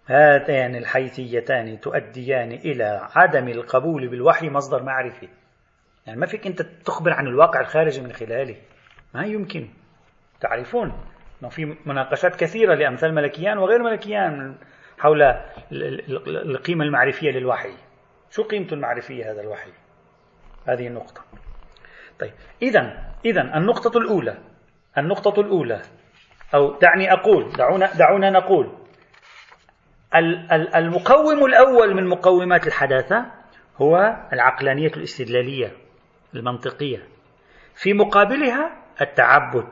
هاتان 0.08 0.76
الحيثيتان 0.76 1.80
تؤديان 1.80 2.52
إلى 2.52 3.08
عدم 3.16 3.48
القبول 3.48 4.08
بالوحي 4.08 4.50
مصدر 4.50 4.82
معرفي. 4.82 5.28
يعني 6.06 6.20
ما 6.20 6.26
فيك 6.26 6.46
أنت 6.46 6.62
تخبر 6.62 7.12
عن 7.12 7.26
الواقع 7.26 7.60
الخارجي 7.60 8.00
من 8.00 8.12
خلاله. 8.12 8.56
ما 9.14 9.24
يمكن. 9.26 9.68
تعرفون 10.40 10.92
أنه 11.42 11.48
في 11.48 11.76
مناقشات 11.86 12.36
كثيرة 12.36 12.74
لأمثال 12.74 13.14
ملكيان 13.14 13.58
وغير 13.58 13.82
ملكيان 13.82 14.56
حول 14.98 15.22
القيمة 16.28 16.84
المعرفية 16.84 17.30
للوحي. 17.30 17.72
شو 18.30 18.42
قيمته 18.42 18.74
المعرفية 18.74 19.32
هذا 19.32 19.40
الوحي؟ 19.40 19.70
هذه 20.68 20.86
النقطة. 20.86 21.22
طيب 22.20 22.32
إذا 22.62 23.12
إذا 23.24 23.40
النقطة 23.40 23.98
الأولى 23.98 24.38
النقطة 24.98 25.40
الأولى 25.40 25.82
أو 26.54 26.78
دعني 26.78 27.12
أقول 27.12 27.52
دعونا 27.52 27.94
دعونا 27.94 28.30
نقول 28.30 28.72
المقوم 30.76 31.44
الأول 31.44 31.94
من 31.94 32.06
مقومات 32.06 32.66
الحداثة 32.66 33.26
هو 33.76 34.16
العقلانية 34.32 34.90
الاستدلالية 34.96 35.72
المنطقية. 36.34 37.08
في 37.74 37.92
مقابلها 37.92 38.87
التعبد. 39.00 39.68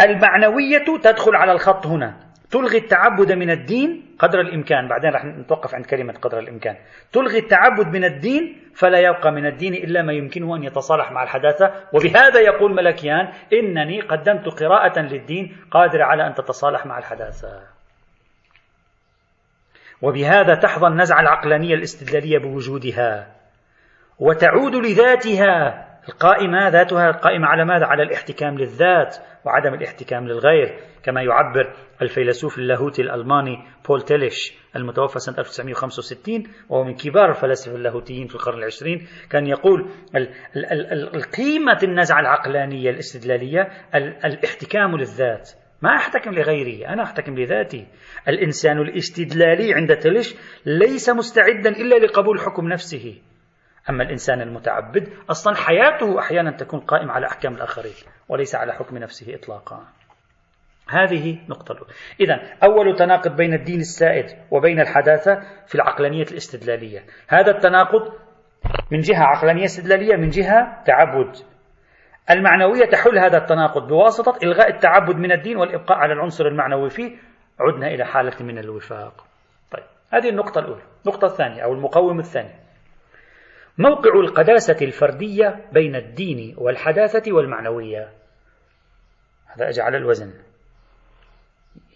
المعنوية 0.00 0.84
تدخل 1.02 1.36
على 1.36 1.52
الخط 1.52 1.86
هنا. 1.86 2.16
تلغي 2.50 2.78
التعبد 2.78 3.32
من 3.32 3.50
الدين 3.50 4.16
قدر 4.18 4.40
الإمكان. 4.40 4.88
بعدين 4.88 5.10
رح 5.10 5.24
نتوقف 5.24 5.74
عند 5.74 5.86
كلمة 5.86 6.12
قدر 6.12 6.38
الإمكان. 6.38 6.76
تلغي 7.12 7.38
التعبد 7.38 7.86
من 7.86 8.04
الدين 8.04 8.70
فلا 8.74 8.98
يبقى 8.98 9.32
من 9.32 9.46
الدين 9.46 9.74
إلا 9.74 10.02
ما 10.02 10.12
يمكنه 10.12 10.56
أن 10.56 10.64
يتصالح 10.64 11.12
مع 11.12 11.22
الحداثة. 11.22 11.72
وبهذا 11.92 12.40
يقول 12.40 12.74
ملكيان 12.74 13.32
إنني 13.52 14.00
قدمت 14.00 14.48
قراءة 14.48 15.00
للدين 15.00 15.56
قادرة 15.70 16.04
على 16.04 16.26
أن 16.26 16.34
تتصالح 16.34 16.86
مع 16.86 16.98
الحداثة. 16.98 17.62
وبهذا 20.02 20.54
تحظى 20.54 20.86
النزعة 20.86 21.20
العقلانية 21.20 21.74
الاستدلالية 21.74 22.38
بوجودها. 22.38 23.26
وتعود 24.18 24.74
لذاتها 24.74 25.87
القائمة 26.08 26.68
ذاتها 26.68 27.10
قائمة 27.10 27.46
على 27.46 27.64
ماذا؟ 27.64 27.86
على 27.86 28.02
الاحتكام 28.02 28.58
للذات 28.58 29.16
وعدم 29.44 29.74
الاحتكام 29.74 30.28
للغير. 30.28 30.78
كما 31.02 31.22
يعبر 31.22 31.74
الفيلسوف 32.02 32.58
اللاهوتي 32.58 33.02
الألماني 33.02 33.58
بول 33.88 34.02
تيليش 34.02 34.58
المتوفى 34.76 35.18
سنة 35.18 35.38
1965 35.38 36.42
وهو 36.68 36.84
من 36.84 36.94
كبار 36.94 37.30
الفلاسفة 37.30 37.76
اللاهوتيين 37.76 38.26
في 38.26 38.34
القرن 38.34 38.58
العشرين 38.58 39.06
كان 39.30 39.46
يقول 39.46 39.90
القيمة 41.14 41.78
النزعة 41.82 42.20
العقلانية 42.20 42.90
الاستدلالية 42.90 43.68
الاحتكام 44.24 44.96
للذات. 44.96 45.50
ما 45.82 45.96
أحتكم 45.96 46.30
لغيري 46.30 46.88
أنا 46.88 47.02
أحتكم 47.02 47.38
لذاتي. 47.38 47.86
الإنسان 48.28 48.78
الاستدلالي 48.78 49.74
عند 49.74 49.96
تلش 49.96 50.34
ليس 50.66 51.10
مستعدا 51.10 51.70
إلا 51.70 52.06
لقبول 52.06 52.40
حكم 52.40 52.68
نفسه. 52.68 53.14
أما 53.90 54.02
الإنسان 54.04 54.40
المتعبد 54.40 55.08
أصلا 55.30 55.56
حياته 55.56 56.18
أحيانا 56.20 56.50
تكون 56.50 56.80
قائمة 56.80 57.12
على 57.12 57.26
أحكام 57.26 57.54
الآخرين 57.54 57.94
وليس 58.28 58.54
على 58.54 58.72
حكم 58.72 58.98
نفسه 58.98 59.34
إطلاقا. 59.34 59.84
هذه 60.90 61.38
نقطة 61.48 61.72
الأولى. 61.72 61.90
إذا 62.20 62.34
أول 62.62 62.96
تناقض 62.96 63.36
بين 63.36 63.54
الدين 63.54 63.80
السائد 63.80 64.26
وبين 64.50 64.80
الحداثة 64.80 65.40
في 65.66 65.74
العقلانية 65.74 66.22
الاستدلالية. 66.22 67.04
هذا 67.28 67.50
التناقض 67.50 68.12
من 68.90 69.00
جهة 69.00 69.22
عقلانية 69.22 69.64
استدلالية 69.64 70.16
من 70.16 70.28
جهة 70.28 70.84
تعبد. 70.84 71.36
المعنوية 72.30 72.84
تحل 72.84 73.18
هذا 73.18 73.36
التناقض 73.38 73.88
بواسطة 73.88 74.38
إلغاء 74.42 74.68
التعبد 74.70 75.16
من 75.16 75.32
الدين 75.32 75.56
والإبقاء 75.56 75.98
على 75.98 76.12
العنصر 76.12 76.46
المعنوي 76.46 76.90
فيه. 76.90 77.16
عدنا 77.60 77.86
إلى 77.86 78.04
حالة 78.04 78.44
من 78.44 78.58
الوفاق. 78.58 79.24
طيب 79.72 79.84
هذه 80.12 80.28
النقطة 80.28 80.58
الأولى. 80.58 80.82
النقطة 81.06 81.26
الثانية 81.26 81.64
أو 81.64 81.72
المقوم 81.72 82.18
الثاني. 82.18 82.67
موقع 83.78 84.20
القداسة 84.20 84.76
الفردية 84.82 85.64
بين 85.72 85.96
الدين 85.96 86.54
والحداثة 86.58 87.32
والمعنوية. 87.32 88.08
هذا 89.46 89.68
أجعل 89.68 89.94
الوزن. 89.94 90.32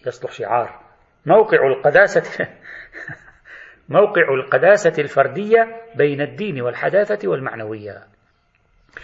يصلح 0.07 0.31
شعار. 0.31 0.79
موقع 1.25 1.67
القداسة 1.67 2.47
موقع 3.89 4.33
القداسة 4.33 4.93
الفردية 4.99 5.81
بين 5.95 6.21
الدين 6.21 6.61
والحداثة 6.61 7.29
والمعنوية. 7.29 8.03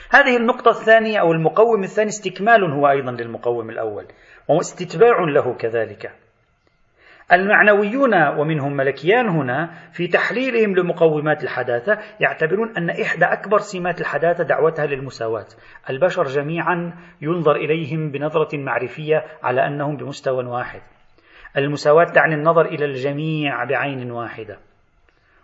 هذه 0.09 0.37
النقطة 0.37 0.69
الثانية 0.69 1.19
أو 1.19 1.31
المقوم 1.31 1.83
الثاني 1.83 2.09
استكمال 2.09 2.71
هو 2.71 2.89
أيضا 2.89 3.11
للمقوم 3.11 3.69
الأول 3.69 4.07
واستتباع 4.47 5.19
له 5.19 5.53
كذلك. 5.53 6.11
المعنويون 7.31 8.13
ومنهم 8.37 8.77
ملكيان 8.77 9.29
هنا 9.29 9.69
في 9.91 10.07
تحليلهم 10.07 10.75
لمقومات 10.75 11.43
الحداثة 11.43 11.97
يعتبرون 12.19 12.77
أن 12.77 12.89
إحدى 12.89 13.25
أكبر 13.25 13.57
سمات 13.57 14.01
الحداثة 14.01 14.43
دعوتها 14.43 14.85
للمساواة. 14.85 15.45
البشر 15.89 16.23
جميعا 16.23 16.93
ينظر 17.21 17.55
إليهم 17.55 18.11
بنظرة 18.11 18.57
معرفية 18.57 19.25
على 19.43 19.67
أنهم 19.67 19.97
بمستوى 19.97 20.45
واحد. 20.45 20.81
المساواة 21.57 22.05
تعني 22.05 22.35
النظر 22.35 22.65
إلى 22.65 22.85
الجميع 22.85 23.63
بعين 23.63 24.11
واحدة. 24.11 24.57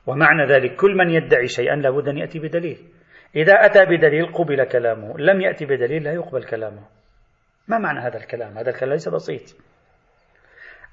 ومعنى 0.08 0.46
ذلك 0.46 0.76
كل 0.76 0.96
من 0.98 1.10
يدعي 1.10 1.48
شيئا 1.48 1.76
لابد 1.76 2.08
أن 2.08 2.18
يأتي 2.18 2.40
بدليل. 2.40 2.78
إذا 3.36 3.54
أتى 3.54 3.86
بدليل 3.86 4.26
قبل 4.26 4.64
كلامه 4.64 5.18
لم 5.18 5.42
يأتي 5.42 5.66
بدليل 5.66 6.04
لا 6.04 6.14
يقبل 6.14 6.44
كلامه. 6.44 6.82
ما 7.68 7.78
معنى 7.78 8.00
هذا 8.00 8.18
الكلام؟ 8.18 8.58
هذا 8.58 8.70
الكلام 8.70 8.92
ليس 8.92 9.10
بسيط. 9.10 9.75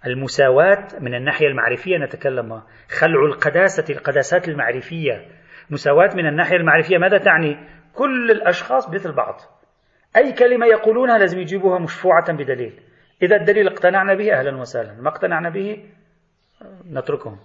المساواة 0.07 0.89
من 1.01 1.15
الناحية 1.15 1.47
المعرفية 1.47 1.99
نتكلم. 1.99 2.63
خلع 2.89 3.25
القداسة 3.27 3.95
القداسات 3.95 4.49
المعرفية. 4.49 5.29
مساواة 5.71 6.11
من 6.15 6.27
الناحية 6.27 6.57
المعرفية 6.57 6.99
ماذا 6.99 7.19
تعني؟ 7.19 7.57
كل 7.95 8.31
الأشخاص 8.31 8.91
مثل 8.91 9.13
بعض. 9.13 9.41
أي 10.17 10.33
كلمة 10.33 10.67
يقولونها 10.67 11.19
لازم 11.19 11.41
يجيبوها 11.41 11.79
مشفوعة 11.79 12.33
بدليل. 12.33 12.81
إذا 13.23 13.37
الدليل 13.37 13.69
اقتنعنا 13.69 14.15
به 14.15 14.33
أهلا 14.33 14.57
وسهلا. 14.57 14.93
ما 15.01 15.09
اقتنعنا 15.09 15.51
به 15.51 15.85
نتركهم. 16.91 17.39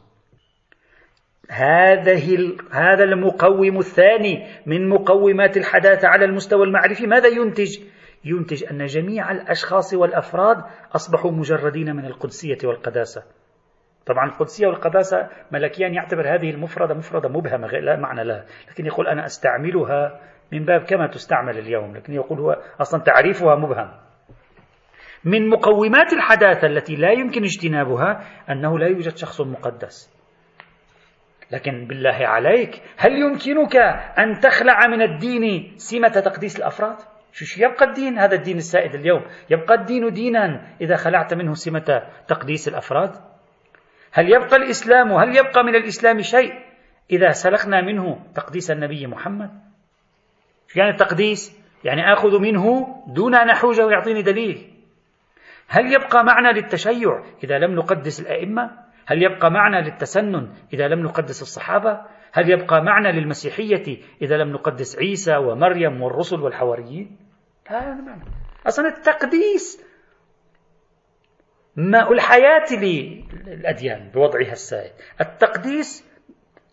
هذه 1.49 2.55
هذا 2.71 3.03
المقوم 3.03 3.77
الثاني 3.77 4.47
من 4.65 4.89
مقومات 4.89 5.57
الحداثة 5.57 6.07
على 6.07 6.25
المستوى 6.25 6.63
المعرفي. 6.63 7.07
ماذا 7.07 7.27
ينتج؟ 7.27 7.79
ينتج 8.25 8.63
أن 8.71 8.85
جميع 8.85 9.31
الأشخاص 9.31 9.93
والأفراد 9.93 10.63
أصبحوا 10.95 11.31
مجردين 11.31 11.95
من 11.95 12.05
القدسية 12.05 12.57
والقداسة. 12.63 13.23
طبعا 14.05 14.25
القدسية 14.25 14.67
والقداسة 14.67 15.29
ملكيا 15.51 15.87
يعتبر 15.87 16.35
هذه 16.35 16.49
المفردة 16.49 16.93
مفردة 16.93 17.29
مبهمة 17.29 17.67
لا 17.67 17.95
معنى 17.95 18.23
لها. 18.23 18.45
لكن 18.71 18.85
يقول 18.85 19.07
أنا 19.07 19.25
أستعملها 19.25 20.19
من 20.51 20.65
باب 20.65 20.81
كما 20.81 21.07
تستعمل 21.07 21.57
اليوم. 21.57 21.95
لكن 21.95 22.13
يقول 22.13 22.39
هو 22.39 22.61
أصلا 22.81 23.01
تعريفها 23.01 23.55
مبهم. 23.55 23.91
من 25.23 25.49
مقومات 25.49 26.13
الحداثة 26.13 26.67
التي 26.67 26.95
لا 26.95 27.11
يمكن 27.11 27.43
اجتنابها 27.43 28.23
أنه 28.49 28.79
لا 28.79 28.87
يوجد 28.87 29.17
شخص 29.17 29.41
مقدس. 29.41 30.17
لكن 31.51 31.87
بالله 31.87 32.27
عليك 32.27 32.81
هل 32.97 33.11
يمكنك 33.11 33.75
أن 34.19 34.39
تخلع 34.39 34.87
من 34.87 35.01
الدين 35.01 35.73
سمة 35.77 36.07
تقديس 36.07 36.57
الأفراد؟ 36.57 36.97
شو 37.31 37.63
يبقى 37.63 37.85
الدين؟ 37.85 38.19
هذا 38.19 38.35
الدين 38.35 38.57
السائد 38.57 38.95
اليوم. 38.95 39.21
يبقى 39.49 39.73
الدين 39.73 40.13
دينا 40.13 40.67
إذا 40.81 40.95
خلعت 40.95 41.33
منه 41.33 41.53
سمة 41.53 42.03
تقديس 42.27 42.67
الأفراد؟ 42.67 43.15
هل 44.11 44.33
يبقى 44.33 44.55
الإسلام؟ 44.55 45.11
هل 45.11 45.37
يبقى 45.37 45.63
من 45.63 45.75
الإسلام 45.75 46.21
شيء 46.21 46.53
إذا 47.11 47.31
سلخنا 47.31 47.81
منه 47.81 48.19
تقديس 48.35 48.71
النبي 48.71 49.07
محمد؟ 49.07 49.49
شو 50.67 50.79
يعني 50.79 50.91
التقديس؟ 50.91 51.57
يعني 51.83 52.13
آخذ 52.13 52.39
منه 52.39 52.87
دون 53.07 53.35
أن 53.35 53.49
أحوجه 53.49 53.85
ويعطيني 53.85 54.21
دليل. 54.21 54.73
هل 55.67 55.93
يبقى 55.93 56.23
معنى 56.23 56.53
للتشيع 56.53 57.23
إذا 57.43 57.57
لم 57.59 57.75
نقدس 57.75 58.19
الأئمة؟ 58.19 58.71
هل 59.05 59.23
يبقى 59.23 59.51
معنى 59.51 59.81
للتسنن 59.81 60.53
إذا 60.73 60.87
لم 60.87 60.99
نقدس 60.99 61.41
الصحابة؟ 61.41 62.01
هل 62.37 62.49
يبقى 62.49 62.83
معنى 62.83 63.11
للمسيحية 63.11 63.97
إذا 64.21 64.37
لم 64.37 64.51
نقدس 64.51 64.99
عيسى 64.99 65.37
ومريم 65.37 66.01
والرسل 66.01 66.41
والحواريين؟ 66.41 67.17
لا 67.71 67.93
معنى 67.93 68.23
أصلا 68.67 68.87
التقديس 68.87 69.85
ماء 71.75 72.13
الحياة 72.13 72.65
للأديان 72.71 74.09
بوضعها 74.09 74.51
السائد. 74.51 74.91
التقديس 75.21 76.05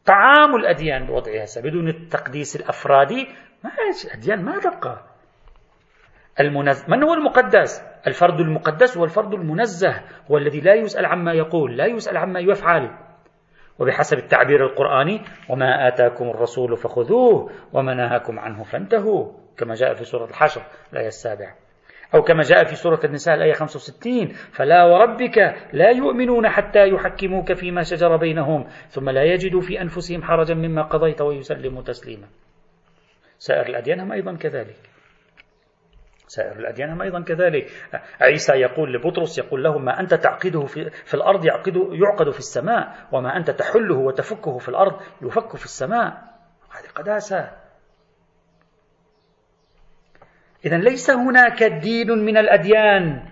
طعام 0.07 0.55
الأديان 0.57 1.07
بوضعها 1.07 1.43
السائد. 1.43 1.67
بدون 1.67 1.89
التقديس 1.89 2.57
الأفرادي 2.57 3.29
ما 3.65 3.71
الأديان 4.05 4.45
ما 4.45 4.59
تبقى. 4.59 5.05
المنز... 6.41 6.85
من 6.89 7.03
هو 7.03 7.15
المقدس؟ 7.15 7.83
الفرد 8.07 8.41
المقدس 8.41 8.97
هو 8.97 9.05
الفرد 9.05 9.35
المنزه 9.35 10.03
هو 10.31 10.39
الذي 10.39 10.61
لا 10.61 10.75
يسأل 10.75 11.07
عما 11.07 11.33
يقول 11.33 11.77
لا 11.77 11.87
يسأل 11.87 12.17
عما 12.17 12.41
يفعل. 12.41 13.04
وبحسب 13.79 14.19
التعبير 14.19 14.67
القرآني 14.67 15.21
وما 15.51 15.89
آتاكم 15.89 16.31
الرسول 16.31 16.77
فخذوه 16.77 17.51
وما 17.73 17.95
نهاكم 17.95 18.39
عنه 18.39 18.63
فانتهوا 18.63 19.33
كما 19.57 19.75
جاء 19.75 19.95
في 19.95 20.05
سورة 20.05 20.25
الحشر 20.25 20.63
الآية 20.93 21.07
السابعة. 21.07 21.55
أو 22.15 22.23
كما 22.23 22.43
جاء 22.43 22.65
في 22.65 22.75
سورة 22.75 23.01
النساء 23.05 23.35
الآية 23.35 23.53
65 23.53 24.29
فلا 24.29 24.85
وربك 24.85 25.39
لا 25.73 25.91
يؤمنون 25.91 26.49
حتى 26.49 26.89
يحكموك 26.89 27.53
فيما 27.53 27.83
شجر 27.83 28.17
بينهم 28.17 28.67
ثم 28.89 29.11
لا 29.11 29.25
يجدوا 29.25 29.61
في 29.61 29.81
أنفسهم 29.81 30.23
حرجا 30.23 30.55
مما 30.55 30.83
قضيت 30.83 31.21
ويسلموا 31.21 31.83
تسليما. 31.83 32.27
سائر 33.39 33.67
الأديان 33.67 34.01
هم 34.01 34.13
أيضا 34.13 34.37
كذلك. 34.37 34.94
سائر 36.35 36.59
الأديان. 36.59 36.91
هم 36.91 37.03
أيضا 37.03 37.23
كذلك. 37.23 37.71
عيسى 38.21 38.53
يقول 38.53 38.93
لبطرس 38.93 39.39
يقول 39.39 39.65
له 39.65 39.79
ما 39.79 40.01
أنت 40.01 40.15
تعقده 40.15 40.67
في, 40.67 40.91
في 40.91 41.15
الأرض 41.15 41.45
يعقد, 41.45 41.77
يعقد 41.77 42.31
في 42.31 42.39
السماء 42.39 43.09
وما 43.13 43.37
أنت 43.37 43.51
تحله 43.51 43.97
وتفكه 43.97 44.59
في 44.59 44.69
الأرض 44.69 45.01
يفك 45.23 45.57
في 45.57 45.65
السماء. 45.65 46.11
هذه 46.71 46.91
قداسة. 46.95 47.51
إذا 50.67 50.77
ليس 50.77 51.11
هناك 51.11 51.63
دين 51.63 52.11
من 52.11 52.37
الأديان. 52.37 53.29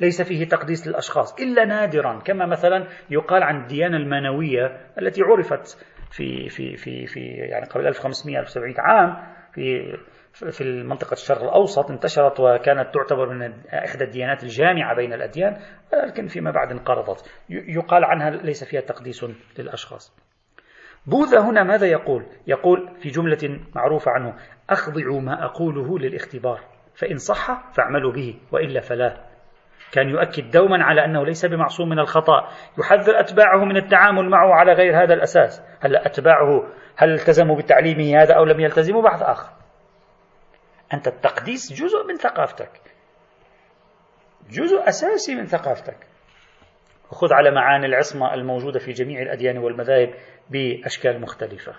ليس 0.00 0.22
فيه 0.22 0.48
تقديس 0.48 0.86
للأشخاص 0.86 1.40
إلا 1.40 1.64
نادرا. 1.64 2.18
كما 2.24 2.46
مثلا 2.46 2.86
يقال 3.10 3.42
عن 3.42 3.62
الديانة 3.62 3.96
المانوية 3.96 4.80
التي 4.98 5.22
عرفت 5.22 5.78
في 6.10 6.48
في 6.48 6.76
في 6.76 7.06
في 7.06 7.20
يعني 7.20 7.66
قبل 7.66 7.86
1500 7.86 8.38
1700 8.38 8.74
عام 8.78 9.16
في 9.52 9.96
في 10.32 10.82
منطقة 10.82 11.12
الشرق 11.12 11.42
الأوسط 11.42 11.90
انتشرت 11.90 12.40
وكانت 12.40 12.94
تعتبر 12.94 13.28
من 13.28 13.52
إحدى 13.66 14.04
الديانات 14.04 14.42
الجامعة 14.42 14.96
بين 14.96 15.12
الأديان 15.12 15.56
لكن 15.92 16.26
فيما 16.26 16.50
بعد 16.50 16.70
انقرضت. 16.70 17.30
يقال 17.48 18.04
عنها 18.04 18.30
ليس 18.30 18.64
فيها 18.64 18.80
تقديس 18.80 19.26
للأشخاص. 19.58 20.16
بوذا 21.06 21.40
هنا 21.40 21.62
ماذا 21.62 21.86
يقول؟ 21.86 22.26
يقول 22.46 22.90
في 23.02 23.08
جملة 23.08 23.60
معروفة 23.74 24.10
عنه 24.10 24.34
أخضع 24.70 25.18
ما 25.20 25.44
أقوله 25.44 25.98
للاختبار 25.98 26.60
فإن 26.94 27.16
صح 27.16 27.72
فاعملوا 27.72 28.12
به 28.12 28.34
وإلا 28.52 28.80
فلا. 28.80 29.16
كان 29.92 30.08
يؤكد 30.08 30.50
دوما 30.50 30.84
على 30.84 31.04
أنه 31.04 31.24
ليس 31.24 31.46
بمعصوم 31.46 31.88
من 31.88 31.98
الخطأ. 31.98 32.48
يحذر 32.78 33.20
أتباعه 33.20 33.64
من 33.64 33.76
التعامل 33.76 34.30
معه 34.30 34.54
على 34.54 34.72
غير 34.72 35.02
هذا 35.02 35.14
الأساس. 35.14 35.62
هل 35.80 35.96
أتباعه 35.96 36.66
هل 36.96 37.12
التزموا 37.12 37.56
بتعليمه 37.56 38.22
هذا 38.22 38.34
أو 38.34 38.44
لم 38.44 38.60
يلتزموا؟ 38.60 39.02
بحث 39.02 39.22
آخر. 39.22 39.61
أنت 40.94 41.08
التقديس 41.08 41.72
جزء 41.72 42.06
من 42.08 42.16
ثقافتك. 42.16 42.80
جزء 44.50 44.88
أساسي 44.88 45.34
من 45.34 45.46
ثقافتك. 45.46 46.06
وخذ 47.10 47.32
على 47.32 47.50
معاني 47.50 47.86
العصمة 47.86 48.34
الموجودة 48.34 48.78
في 48.78 48.92
جميع 48.92 49.22
الأديان 49.22 49.58
والمذاهب 49.58 50.14
بأشكال 50.50 51.20
مختلفة. 51.20 51.74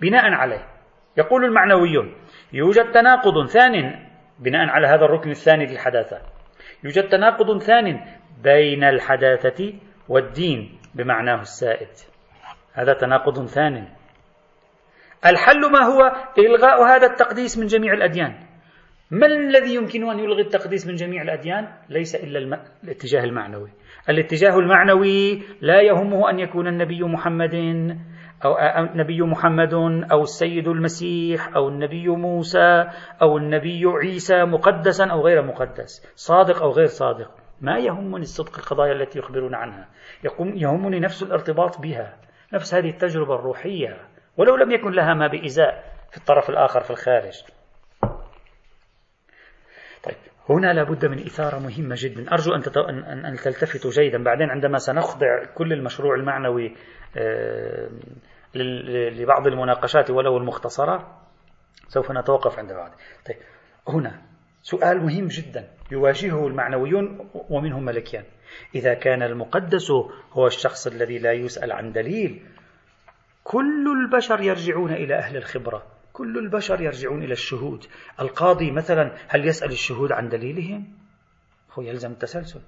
بناء 0.00 0.32
عليه. 0.32 0.68
يقول 1.16 1.44
المعنويون 1.44 2.14
يوجد 2.52 2.92
تناقض 2.92 3.46
ثان 3.46 4.06
بناء 4.38 4.68
على 4.68 4.86
هذا 4.86 5.04
الركن 5.04 5.30
الثاني 5.30 5.66
للحداثة 5.66 6.20
يوجد 6.84 7.08
تناقض 7.08 7.58
ثان 7.58 8.04
بين 8.42 8.84
الحداثة 8.84 9.74
والدين 10.08 10.78
بمعناه 10.94 11.40
السائد. 11.40 11.88
هذا 12.72 12.92
تناقض 12.92 13.46
ثان. 13.46 13.88
الحل 15.26 15.72
ما 15.72 15.84
هو؟ 15.84 16.12
إلغاء 16.38 16.82
هذا 16.82 17.06
التقديس 17.06 17.58
من 17.58 17.66
جميع 17.66 17.92
الأديان. 17.92 18.34
ما 19.10 19.26
الذي 19.26 19.74
يمكن 19.74 20.10
أن 20.10 20.18
يلغي 20.18 20.42
التقديس 20.42 20.86
من 20.86 20.94
جميع 20.94 21.22
الأديان؟ 21.22 21.68
ليس 21.88 22.14
إلا 22.14 22.38
الم... 22.38 22.58
الاتجاه 22.84 23.24
المعنوي. 23.24 23.70
الاتجاه 24.08 24.58
المعنوي 24.58 25.42
لا 25.60 25.80
يهمه 25.80 26.30
أن 26.30 26.38
يكون 26.38 26.68
النبي 26.68 27.02
محمد 27.02 27.54
أو 28.44 28.58
النبي 28.58 29.22
محمد 29.22 29.74
أو 30.12 30.22
السيد 30.22 30.68
المسيح 30.68 31.56
أو 31.56 31.68
النبي 31.68 32.08
موسى 32.08 32.84
أو 33.22 33.38
النبي 33.38 33.82
عيسى 33.86 34.44
مقدسا 34.44 35.04
أو 35.04 35.20
غير 35.20 35.42
مقدس 35.42 36.12
صادق 36.14 36.62
أو 36.62 36.70
غير 36.70 36.86
صادق. 36.86 37.30
ما 37.60 37.78
يهمني 37.78 38.22
الصدق 38.22 38.58
القضايا 38.58 38.92
التي 38.92 39.18
يخبرون 39.18 39.54
عنها. 39.54 39.88
يهمني 40.40 41.00
نفس 41.00 41.22
الارتباط 41.22 41.80
بها 41.80 42.16
نفس 42.52 42.74
هذه 42.74 42.88
التجربة 42.88 43.34
الروحية. 43.34 44.13
ولو 44.36 44.56
لم 44.56 44.70
يكن 44.70 44.90
لها 44.90 45.14
ما 45.14 45.26
بإزاء 45.26 45.94
في 46.10 46.16
الطرف 46.16 46.50
الآخر 46.50 46.80
في 46.80 46.90
الخارج. 46.90 47.42
طيب 50.02 50.16
هنا 50.48 50.72
لابد 50.72 51.06
من 51.06 51.18
إثارة 51.18 51.58
مهمة 51.58 51.94
جدا. 51.98 52.32
أرجو 52.32 52.54
أن, 52.54 52.62
تت... 52.62 52.76
أن... 52.76 53.24
أن 53.24 53.36
تلتفتوا 53.36 53.90
جيدا. 53.90 54.24
بعدين 54.24 54.50
عندما 54.50 54.78
سنخضع 54.78 55.44
كل 55.54 55.72
المشروع 55.72 56.14
المعنوي 56.14 56.76
آه... 57.16 57.88
لبعض 59.10 59.46
المناقشات 59.46 60.10
ولو 60.10 60.36
المختصرة 60.36 61.20
سوف 61.88 62.12
نتوقف 62.12 62.58
عند 62.58 62.72
بعض. 62.72 62.90
طيب 63.26 63.36
هنا 63.88 64.22
سؤال 64.62 65.02
مهم 65.02 65.26
جدا 65.26 65.68
يواجهه 65.92 66.46
المعنويون 66.46 67.30
ومنهم 67.50 67.84
ملكيان. 67.84 68.24
إذا 68.74 68.94
كان 68.94 69.22
المقدس 69.22 69.90
هو 70.32 70.46
الشخص 70.46 70.86
الذي 70.86 71.18
لا 71.18 71.32
يسأل 71.32 71.72
عن 71.72 71.92
دليل 71.92 72.46
كل 73.44 73.86
البشر 73.88 74.40
يرجعون 74.40 74.92
إلى 74.92 75.14
أهل 75.14 75.36
الخبرة. 75.36 75.82
كل 76.12 76.38
البشر 76.38 76.80
يرجعون 76.80 77.22
إلى 77.22 77.32
الشهود. 77.32 77.86
القاضي 78.20 78.70
مثلا 78.70 79.12
هل 79.28 79.46
يسأل 79.46 79.70
الشهود 79.70 80.12
عن 80.12 80.28
دليلهم؟ 80.28 80.86
هو 81.72 81.82
يلزم 81.82 82.10
التسلسل. 82.10 82.60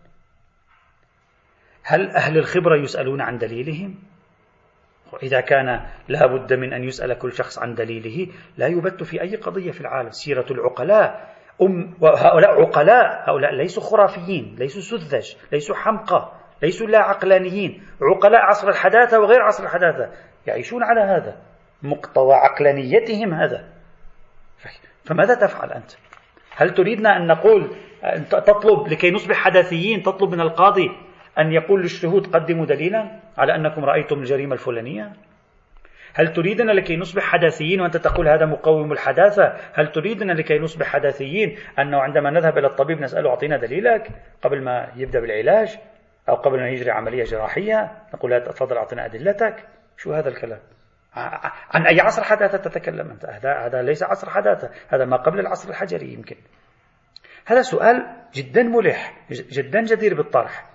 هل 1.82 2.10
أهل 2.10 2.38
الخبرة 2.38 2.76
يسألون 2.76 3.20
عن 3.20 3.38
دليلهم؟ 3.38 3.94
وإذا 5.12 5.40
كان 5.40 5.86
لا 6.08 6.26
بد 6.26 6.52
من 6.52 6.72
أن 6.72 6.84
يسأل 6.84 7.18
كل 7.18 7.32
شخص 7.32 7.58
عن 7.58 7.74
دليله 7.74 8.32
لا 8.56 8.66
يبت 8.66 9.02
في 9.02 9.22
أي 9.22 9.36
قضية 9.36 9.70
في 9.70 9.80
العالم. 9.80 10.10
سيرة 10.10 10.46
العقلاء 10.50 11.36
أم 11.62 11.94
وهؤلاء 12.00 12.62
عقلاء 12.62 13.30
هؤلاء 13.30 13.54
ليسوا 13.54 13.82
خرافيين 13.82 14.56
ليسوا 14.58 14.98
سذج 14.98 15.34
ليسوا 15.52 15.76
حمقى 15.76 16.32
ليسوا 16.62 16.86
لا 16.86 16.98
عقلانيين. 16.98 17.82
عقلاء 18.02 18.40
عصر 18.40 18.68
الحداثة 18.68 19.20
وغير 19.20 19.42
عصر 19.42 19.64
الحداثة. 19.64 20.12
يعيشون 20.46 20.82
على 20.82 21.00
هذا 21.00 21.36
مقتضى 21.82 22.32
عقلانيتهم 22.34 23.34
هذا. 23.34 23.64
فماذا 25.04 25.34
تفعل 25.34 25.72
أنت؟ 25.72 25.90
هل 26.56 26.74
تريدنا 26.74 27.16
أن 27.16 27.26
نقول 27.26 27.76
تطلب 28.30 28.88
لكي 28.88 29.10
نصبح 29.10 29.36
حداثيين 29.36 30.02
تطلب 30.02 30.34
من 30.34 30.40
القاضي 30.40 30.90
أن 31.38 31.52
يقول 31.52 31.82
للشهود 31.82 32.26
قدموا 32.26 32.66
دليلا 32.66 33.20
على 33.38 33.54
أنكم 33.54 33.84
رأيتم 33.84 34.18
الجريمة 34.18 34.52
الفلانية؟ 34.52 35.12
هل 36.14 36.32
تريدنا 36.32 36.72
لكي 36.72 36.96
نصبح 36.96 37.22
حداثيين 37.22 37.80
وأنت 37.80 37.96
تقول 37.96 38.28
هذا 38.28 38.46
مقوم 38.46 38.92
الحداثة؟ 38.92 39.56
هل 39.74 39.92
تريدنا 39.92 40.32
لكي 40.32 40.58
نصبح 40.58 40.86
حداثيين 40.86 41.56
أنه 41.78 41.98
عندما 41.98 42.30
نذهب 42.30 42.58
إلى 42.58 42.66
الطبيب 42.66 43.00
نسأله 43.00 43.30
أعطينا 43.30 43.56
دليلك 43.56 44.08
قبل 44.42 44.62
ما 44.62 44.88
يبدأ 44.96 45.20
بالعلاج 45.20 45.78
أو 46.28 46.34
قبل 46.34 46.60
أن 46.60 46.66
يجري 46.66 46.90
عملية 46.90 47.24
جراحية؟ 47.24 47.92
نقول 48.14 48.40
تفضل 48.40 48.76
أعطنا 48.76 49.04
أدلتك. 49.04 49.64
شو 49.96 50.12
هذا 50.12 50.28
الكلام؟ 50.28 50.60
عن 51.74 51.86
أي 51.86 52.00
عصر 52.00 52.24
حداثة 52.24 52.58
تتكلم 52.58 53.10
أنت؟ 53.10 53.24
هذا 53.24 53.54
هذا 53.66 53.82
ليس 53.82 54.02
عصر 54.02 54.30
حداثة 54.30 54.70
هذا 54.88 55.04
ما 55.04 55.16
قبل 55.16 55.40
العصر 55.40 55.70
الحجري 55.70 56.12
يمكن. 56.12 56.36
هذا 57.46 57.62
سؤال 57.62 58.06
جدا 58.34 58.62
ملح 58.62 59.16
جدا 59.30 59.82
جدير 59.82 60.14
بالطرح. 60.14 60.70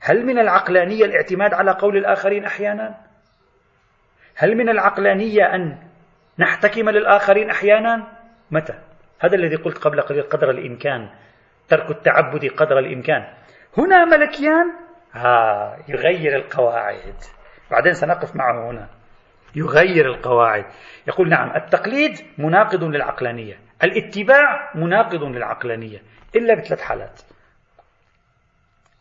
هل 0.00 0.26
من 0.26 0.38
العقلانية 0.38 1.04
الاعتماد 1.04 1.54
على 1.54 1.70
قول 1.70 1.96
الآخرين 1.96 2.44
أحيانا؟ 2.44 2.94
هل 4.36 4.56
من 4.56 4.68
العقلانية 4.68 5.54
أن 5.54 5.78
نحتكم 6.38 6.90
للآخرين 6.90 7.50
أحيانا؟ 7.50 8.18
متى؟ 8.50 8.78
هذا 9.20 9.34
الذي 9.34 9.56
قلت 9.56 9.78
قبل 9.78 10.00
قليل 10.00 10.22
قدر 10.22 10.50
الإمكان 10.50 11.10
ترك 11.68 11.90
التعبد 11.90 12.44
قدر 12.44 12.78
الإمكان. 12.78 13.34
هنا 13.78 14.04
ملكيان؟ 14.04 14.72
ها 15.12 15.76
يغير 15.88 16.36
القواعد. 16.36 17.35
بعدين 17.70 17.92
سنقف 17.92 18.36
معه 18.36 18.70
هنا. 18.70 18.88
يغير 19.54 20.06
القواعد. 20.06 20.64
يقول 21.08 21.28
نعم 21.28 21.56
التقليد 21.56 22.12
مناقض 22.38 22.84
للعقلانية. 22.84 23.58
الاتباع 23.84 24.72
مناقض 24.74 25.22
للعقلانية. 25.22 25.98
إلا 26.36 26.54
بثلاث 26.54 26.80
حالات. 26.80 27.20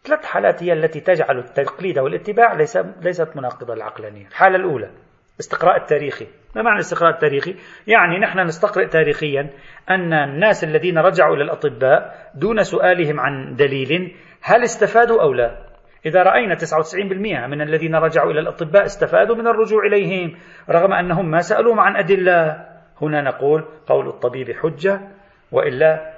ثلاث 0.03 0.25
حالات 0.25 0.63
هي 0.63 0.73
التي 0.73 0.99
تجعل 0.99 1.39
التقليد 1.39 1.99
والاتباع 1.99 2.53
ليس 2.53 2.77
ليست 3.01 3.29
مناقضة 3.35 3.75
للعقلانية. 3.75 4.27
الحالة 4.27 4.55
الأولى 4.55 4.89
الاستقراء 5.35 5.77
التاريخي. 5.77 6.27
ما 6.55 6.61
معنى 6.61 6.75
الاستقراء 6.75 7.13
التاريخي؟ 7.13 7.55
يعني 7.87 8.19
نحن 8.19 8.39
نستقرئ 8.39 8.87
تاريخيا 8.87 9.49
أن 9.89 10.13
الناس 10.13 10.63
الذين 10.63 10.97
رجعوا 10.97 11.35
إلى 11.35 11.43
الأطباء 11.43 12.31
دون 12.35 12.63
سؤالهم 12.63 13.19
عن 13.19 13.55
دليل 13.55 14.15
هل 14.41 14.63
استفادوا 14.63 15.21
أو 15.21 15.33
لا. 15.33 15.64
إذا 16.05 16.23
رأينا 16.23 16.55
99% 16.55 17.47
من 17.47 17.61
الذين 17.61 17.95
رجعوا 17.95 18.31
إلى 18.31 18.39
الأطباء 18.39 18.85
استفادوا 18.85 19.35
من 19.35 19.47
الرجوع 19.47 19.85
إليهم 19.85 20.37
رغم 20.69 20.93
أنهم 20.93 21.31
ما 21.31 21.39
سألوهم 21.39 21.79
عن 21.79 21.95
أدلة. 21.95 22.65
هنا 23.01 23.21
نقول 23.21 23.65
قول 23.87 24.07
الطبيب 24.07 24.51
حجة 24.51 25.01
وإلا 25.51 26.13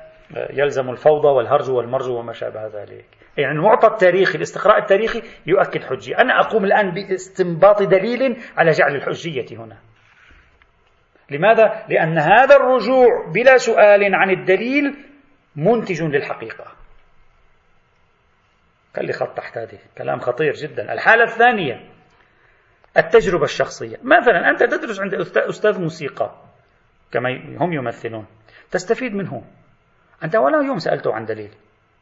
يلزم 0.49 0.89
الفوضى 0.89 1.27
والهرج 1.27 1.69
والمرج 1.69 2.09
وما 2.09 2.33
شابه 2.33 2.67
ذلك. 2.67 3.05
يعني 3.37 3.51
المعطى 3.51 3.87
التاريخي 3.87 4.37
الاستقراء 4.37 4.77
التاريخي 4.77 5.21
يؤكد 5.45 5.83
حجية 5.83 6.15
أنا 6.15 6.39
أقوم 6.39 6.65
الآن 6.65 6.91
باستنباط 6.91 7.83
دليل 7.83 8.37
على 8.57 8.71
جعل 8.71 8.95
الحجية 8.95 9.57
هنا. 9.57 9.77
لماذا؟ 11.31 11.85
لأن 11.89 12.17
هذا 12.17 12.55
الرجوع 12.55 13.31
بلا 13.33 13.57
سؤال 13.57 14.15
عن 14.15 14.29
الدليل 14.29 14.95
منتج 15.55 16.03
للحقيقة. 16.03 16.76
خلي 18.97 19.13
خط 19.13 19.37
تحت 19.37 19.57
هذه. 19.57 19.79
كلام 19.97 20.19
خطير 20.19 20.53
جدا. 20.53 20.93
الحالة 20.93 21.23
الثانية 21.23 21.89
التجربة 22.97 23.43
الشخصية. 23.43 23.97
مثلا 24.03 24.49
أنت 24.49 24.63
تدرس 24.63 24.99
عند 24.99 25.13
أستاذ 25.37 25.81
موسيقى 25.81 26.35
كما 27.11 27.29
هم 27.59 27.73
يمثلون. 27.73 28.25
تستفيد 28.71 29.13
منه. 29.13 29.43
أنت 30.23 30.35
ولا 30.35 30.65
يوم 30.67 30.77
سألته 30.77 31.13
عن 31.13 31.25
دليل 31.25 31.51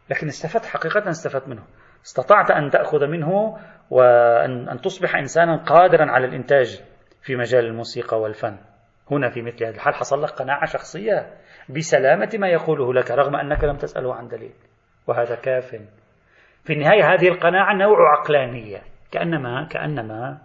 لكن 0.10 0.28
استفدت 0.28 0.66
حقيقة 0.66 1.10
استفدت 1.10 1.48
منه. 1.48 1.64
استطعت 2.06 2.52
أن 2.52 2.70
تأخذ 2.70 3.08
منه 3.08 3.58
وأن 3.90 4.70
أن 4.70 4.82
تصبح 4.82 5.16
إنسانا 5.16 5.64
قادرا 5.64 6.12
على 6.12 6.26
الإنتاج 6.26 6.82
في 7.22 7.36
مجال 7.36 7.66
الموسيقى 7.66 8.22
والفن. 8.22 8.58
هنا 9.12 9.30
في 9.30 9.42
مثل 9.42 9.64
هذا 9.64 9.76
الحال 9.76 9.96
حصل 9.96 10.24
لك 10.24 10.30
قناعة 10.30 10.66
شخصية 10.66 11.34
بسلامة 11.70 12.30
ما 12.34 12.48
يقوله 12.48 12.94
لك 12.94 13.12
رغم 13.12 13.36
أنك 13.36 13.64
لم 13.64 13.78
تسأله 13.78 14.16
عن 14.16 14.28
دليل. 14.28 14.54
وهذا 15.08 15.36
كاف. 15.36 15.76
في 16.66 16.74
النهاية 16.74 17.14
هذه 17.14 17.28
القناعة 17.28 17.74
نوع 17.74 18.20
عقلانية. 18.20 18.82
كأنما 19.12 19.68
كأنما 19.72 20.38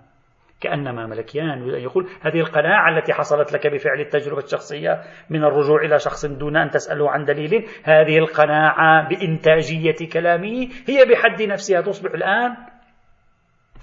كأنما 0.61 1.07
ملكيان. 1.07 1.68
يقول 1.68 2.09
هذه 2.23 2.41
القناعة 2.41 2.99
التي 2.99 3.12
حصلت 3.12 3.53
لك 3.53 3.66
بفعل 3.66 4.01
التجربة 4.01 4.43
الشخصية 4.43 5.03
من 5.31 5.45
الرجوع 5.45 5.83
إلى 5.83 5.99
شخص 5.99 6.27
دون 6.27 6.57
أن 6.57 6.71
تسأله 6.71 7.11
عن 7.11 7.25
دليل 7.25 7.68
هذه 7.85 8.18
القناعة 8.18 9.09
بإنتاجية 9.09 10.09
كلامه 10.12 10.68
هي 10.89 11.05
بحد 11.11 11.43
نفسها 11.43 11.81
تصبح 11.81 12.11
الآن 12.14 12.57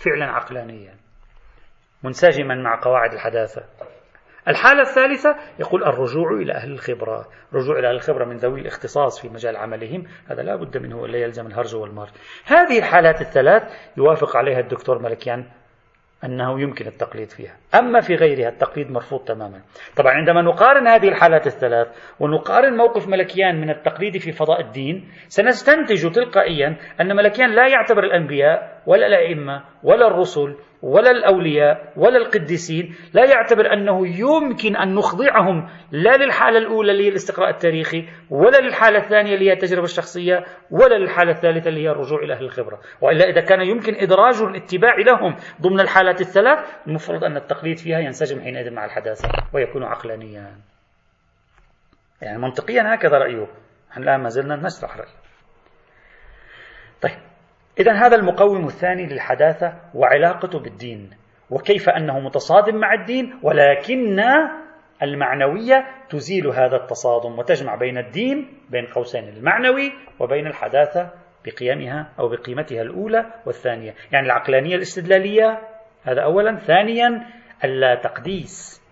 فعلا 0.06 0.26
عقلانيا. 0.26 0.94
منسجما 2.04 2.56
مع 2.56 2.80
قواعد 2.84 3.14
الحداثة. 3.14 3.62
الحالة 4.48 4.82
الثالثة 4.82 5.36
يقول 5.60 5.84
الرجوع 5.84 6.32
إلى 6.32 6.54
أهل 6.54 6.72
الخبرة. 6.72 7.26
رجوع 7.54 7.80
إلى 7.80 7.88
أهل 7.88 7.95
الخبرة 7.95 8.26
من 8.26 8.36
ذوي 8.36 8.62
الاختصاص 8.62 9.22
في 9.22 9.30
مجال 9.30 9.58
عملهم. 9.58 10.04
هذا 10.28 10.41
لا 10.41 10.56
بد 10.56 10.78
منه 10.78 11.06
إلا 11.06 11.18
يلزم 11.18 11.48
الهرج 11.48 11.76
والمرج. 11.76 12.10
هذه 12.45 12.80
الحالات 12.80 13.22
الثلاث 13.22 13.64
يوافق 13.98 14.38
عليها 14.38 14.60
الدكتور 14.60 15.00
ملكيان 15.00 15.45
أنه 16.24 16.62
يمكن 16.62 16.88
التقليد 16.88 17.30
فيها. 17.30 17.58
أما 17.76 18.00
في 18.00 18.16
غيرها 18.16 18.50
التقليد 18.50 18.91
مرفوض 18.91 19.20
تماما. 19.20 19.62
طبعا 19.95 20.12
عندما 20.14 20.41
نقارن 20.41 20.88
هذه 20.88 21.10
الحالات 21.10 21.48
الثلاث 21.48 21.88
ونقارن 22.20 22.78
موقف 22.78 23.08
ملكيان 23.08 23.62
من 23.62 23.70
التقليد 23.70 24.18
في 24.18 24.32
فضاء 24.32 24.62
الدين 24.62 25.10
سنستنتج 25.28 26.12
تلقائيا 26.12 26.78
أن 27.02 27.16
ملكيان 27.16 27.50
لا 27.50 27.68
يعتبر 27.68 28.04
الأنبياء 28.04 28.76
ولا 28.88 29.08
الأئمة 29.08 29.64
ولا 29.84 30.08
الرسل 30.08 30.56
ولا 30.82 31.12
الأولياء 31.12 31.94
ولا 31.96 32.18
القديسين 32.18 32.96
لا 33.14 33.26
يعتبر 33.26 33.74
أنه 33.74 34.08
يمكن 34.08 34.76
أن 34.76 34.96
نخضعهم 34.96 35.70
لا 35.92 36.18
للحالة 36.18 36.58
الأولى 36.58 36.92
اللي 36.92 37.04
هي 37.04 37.10
الاستقراء 37.10 37.50
التاريخي 37.50 38.08
ولا 38.30 38.58
للحالة 38.58 38.98
الثانية 38.98 39.34
اللي 39.34 39.50
هي 39.50 39.54
التجربة 39.54 39.84
الشخصية 39.84 40.46
ولا 40.72 40.96
للحالة 40.96 41.32
الثالثة 41.32 41.70
اللي 41.70 41.84
هي 41.84 41.90
الرجوع 41.90 42.20
إلى 42.24 42.34
أهل 42.34 42.46
الخبرة. 42.46 42.80
وإلا 43.02 43.30
إذا 43.30 43.42
كان 43.42 43.62
يمكن 43.62 43.96
إدراج 43.96 44.42
الاتباع 44.42 44.96
لهم 44.98 45.36
ضمن 45.62 45.80
الحالات 45.80 46.22
الثلاث 46.22 46.60
المفروض 46.88 47.24
أن 47.24 47.38
التقليد 47.38 47.78
فيها 47.78 48.00
ينسجم 48.00 48.42
حينئذ 48.42 48.74
مع 48.74 48.86
الحداثة 48.86 49.30
ويكون 49.54 49.84
عقلانيا. 49.84 50.56
يعني 52.22 52.38
منطقيا 52.42 52.96
هكذا 52.96 53.18
رأيه. 53.18 53.48
الآن 53.98 54.22
ما 54.22 54.30
زلنا 54.30 54.56
نشرح 54.56 54.98
رأيه. 54.98 55.16
إذا 57.80 57.93
هذا 57.93 58.15
المقوم 58.15 58.65
الثاني 58.65 59.05
للحداثة 59.05 59.73
وعلاقته 59.93 60.59
بالدين 60.59 61.09
وكيف 61.49 61.89
أنه 61.89 62.19
متصادم 62.19 62.75
مع 62.75 62.93
الدين 62.93 63.39
ولكن 63.43 64.19
المعنوية 65.03 65.86
تزيل 66.09 66.47
هذا 66.47 66.75
التصادم 66.75 67.39
وتجمع 67.39 67.75
بين 67.75 67.97
الدين 67.97 68.47
بين 68.69 68.86
قوسين 68.86 69.23
المعنوي 69.30 69.91
وبين 70.19 70.47
الحداثة 70.47 71.11
بقيمها 71.45 72.13
أو 72.19 72.30
بقيمتها 72.30 72.82
الأولى 72.82 73.25
والثانية. 73.45 73.93
يعني 74.11 74.25
العقلانية 74.25 74.75
الاستدلالية 74.75 75.59
هذا 76.03 76.21
أولا. 76.21 76.55
ثانيا 76.55 77.25
اللا 77.63 77.95
تقديس 77.95 78.84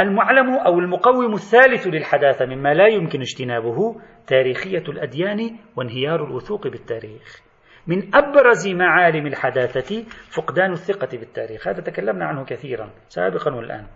المعلم 0.00 0.54
أو 0.54 0.78
المقوم 0.78 1.34
الثالث 1.34 1.86
للحداثة 1.86 2.46
مما 2.46 2.74
لا 2.74 2.86
يمكن 2.86 3.20
اجتنابه 3.20 4.00
تاريخية 4.26 4.84
الأديان 4.88 5.58
وانهيار 5.76 6.24
الوثوق 6.24 6.68
بالتاريخ. 6.68 7.47
من 7.88 8.14
أبرز 8.14 8.68
معالم 8.68 9.26
الحداثة 9.26 10.04
فقدان 10.30 10.72
الثقة 10.72 11.18
بالتاريخ. 11.18 11.68
هذا 11.68 11.80
تكلمنا 11.80 12.24
عنه 12.24 12.44
كثيرا 12.44 12.90
سابقا 13.08 13.54
والآن. 13.54 13.86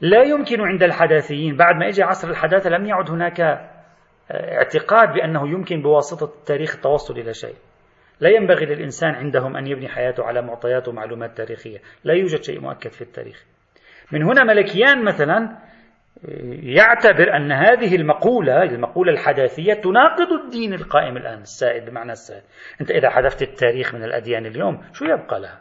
لا 0.00 0.22
يمكن 0.22 0.60
عند 0.60 0.82
الحداثيين 0.82 1.56
بعد 1.56 1.76
ما 1.76 1.88
اجى 1.88 2.02
عصر 2.02 2.28
الحداثة 2.28 2.70
لم 2.70 2.86
يعد 2.86 3.10
هناك 3.10 3.40
آه، 3.40 3.68
اعتقاد 4.30 5.12
بأنه 5.12 5.48
يمكن 5.48 5.82
بواسطة 5.82 6.24
التاريخ 6.38 6.74
التوصل 6.74 7.18
إلى 7.18 7.34
شيء. 7.34 7.56
لا 8.20 8.28
ينبغي 8.28 8.66
للإنسان 8.66 9.10
عندهم 9.10 9.56
أن 9.56 9.66
يبني 9.66 9.88
حياته 9.88 10.24
على 10.24 10.42
معطيات 10.42 10.88
ومعلومات 10.88 11.36
تاريخية. 11.36 11.78
لا 12.04 12.14
يوجد 12.14 12.42
شيء 12.42 12.60
مؤكد 12.60 12.90
في 12.90 13.02
التاريخ. 13.02 13.44
من 14.12 14.22
هنا 14.22 14.44
ملكيان 14.44 15.04
مثلا 15.04 15.56
يعتبر 16.62 17.36
أن 17.36 17.52
هذه 17.52 17.96
المقولة 17.96 18.62
المقولة 18.62 19.12
الحداثية 19.12 19.74
تناقض 19.74 20.32
الدين 20.44 20.74
القائم 20.74 21.16
الآن 21.16 21.40
السائد 21.40 21.90
بمعنى 21.90 22.12
السائد. 22.12 22.42
أنت 22.80 22.90
إذا 22.90 23.10
حذفت 23.10 23.42
التاريخ 23.42 23.94
من 23.94 24.04
الأديان 24.04 24.46
اليوم 24.46 24.82
شو 24.92 25.04
يبقى 25.04 25.40
لها؟ 25.40 25.60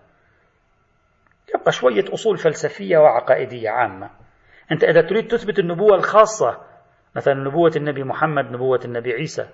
يبقى 1.55 1.71
شوية 1.71 2.13
أصول 2.13 2.37
فلسفية 2.37 2.97
وعقائدية 2.97 3.69
عامة. 3.69 4.09
أنت 4.71 4.83
إذا 4.83 5.01
تريد 5.01 5.27
تثبت 5.27 5.59
النبوة 5.59 5.95
الخاصة 5.95 6.57
مثلا 7.15 7.33
نبوة 7.33 7.71
النبي 7.75 8.03
محمد 8.03 8.51
نبوة 8.51 8.79
النبي 8.85 9.13
عيسى 9.13 9.49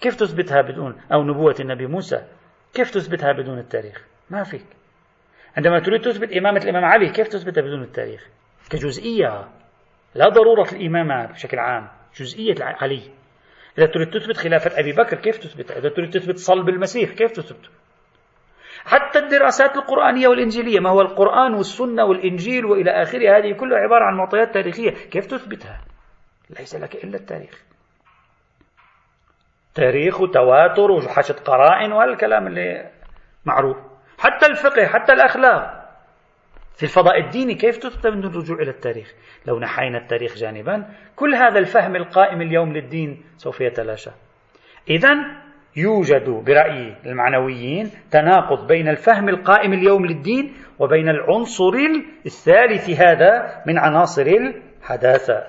كيف 0.00 0.16
تثبتها 0.16 0.62
بدون؟ 0.62 1.00
أو 1.12 1.22
نبوة 1.22 1.54
النبي 1.60 1.86
موسى 1.86 2.24
كيف 2.74 2.90
تثبتها 2.90 3.32
بدون 3.32 3.58
التاريخ؟ 3.58 4.04
ما 4.30 4.42
فيك. 4.42 4.66
عندما 5.56 5.78
تريد 5.78 6.00
تثبت 6.00 6.32
إمامة 6.32 6.60
الإمام 6.64 6.84
علي 6.84 7.12
كيف 7.12 7.28
تثبتها 7.28 7.62
بدون 7.62 7.82
التاريخ؟ 7.82 8.28
كجزئية. 8.70 9.48
لا 10.16 10.28
ضرورة 10.28 10.68
الإمامة 10.72 11.26
بشكل 11.26 11.58
عام 11.58 11.88
جزئية 12.16 12.54
علي. 12.60 13.02
إذا 13.78 13.86
تريد 13.86 14.10
تثبت 14.10 14.36
خلافة 14.36 14.80
أبي 14.80 14.92
بكر 14.92 15.16
كيف 15.16 15.38
تثبتها 15.38 15.78
إذا 15.78 15.88
تريد 15.88 16.10
تثبت 16.10 16.36
صلب 16.36 16.68
المسيح 16.68 17.10
كيف 17.10 17.30
تثبته 17.32 17.68
حتى 18.84 19.18
الدراسات 19.18 19.76
القرآنية 19.76 20.28
والإنجيلية 20.28 20.80
ما 20.80 20.90
هو 20.90 21.00
القرآن 21.00 21.54
والسنة 21.54 22.04
والإنجيل 22.04 22.64
وإلى 22.64 22.90
آخره 22.90 23.38
هذه 23.38 23.52
كلها 23.52 23.78
عبارة 23.78 24.04
عن 24.04 24.16
معطيات 24.16 24.54
تاريخية. 24.54 24.90
كيف 24.90 25.26
تثبتها؟ 25.26 25.80
ليس 26.58 26.74
لك 26.74 27.04
إلا 27.04 27.16
التاريخ. 27.16 27.62
تاريخ 29.74 30.20
وتواتر 30.20 30.90
وحشد 30.90 31.40
قرائن 31.40 31.92
والكلام 31.92 32.46
اللي 32.46 32.90
معروف. 33.44 33.76
حتى 34.18 34.46
الفقه 34.46 34.86
حتى 34.86 35.12
الأخلاق. 35.12 35.85
في 36.76 36.82
الفضاء 36.82 37.20
الديني 37.20 37.54
كيف 37.54 37.76
تثبت 37.76 38.06
من 38.06 38.24
الرجوع 38.24 38.58
إلى 38.58 38.70
التاريخ؟ 38.70 39.14
لو 39.46 39.58
نحينا 39.58 39.98
التاريخ 39.98 40.34
جانبا 40.34 40.86
كل 41.16 41.34
هذا 41.34 41.58
الفهم 41.58 41.96
القائم 41.96 42.42
اليوم 42.42 42.72
للدين 42.72 43.24
سوف 43.36 43.60
يتلاشى. 43.60 44.10
إذا 44.90 45.10
يوجد 45.76 46.28
برأي 46.28 46.96
المعنويين 47.06 47.90
تناقض 48.10 48.66
بين 48.66 48.88
الفهم 48.88 49.28
القائم 49.28 49.72
اليوم 49.72 50.06
للدين 50.06 50.54
وبين 50.78 51.08
العنصر 51.08 51.72
الثالث 52.26 52.90
هذا 52.90 53.62
من 53.66 53.78
عناصر 53.78 54.26
الحداثة 54.26 55.46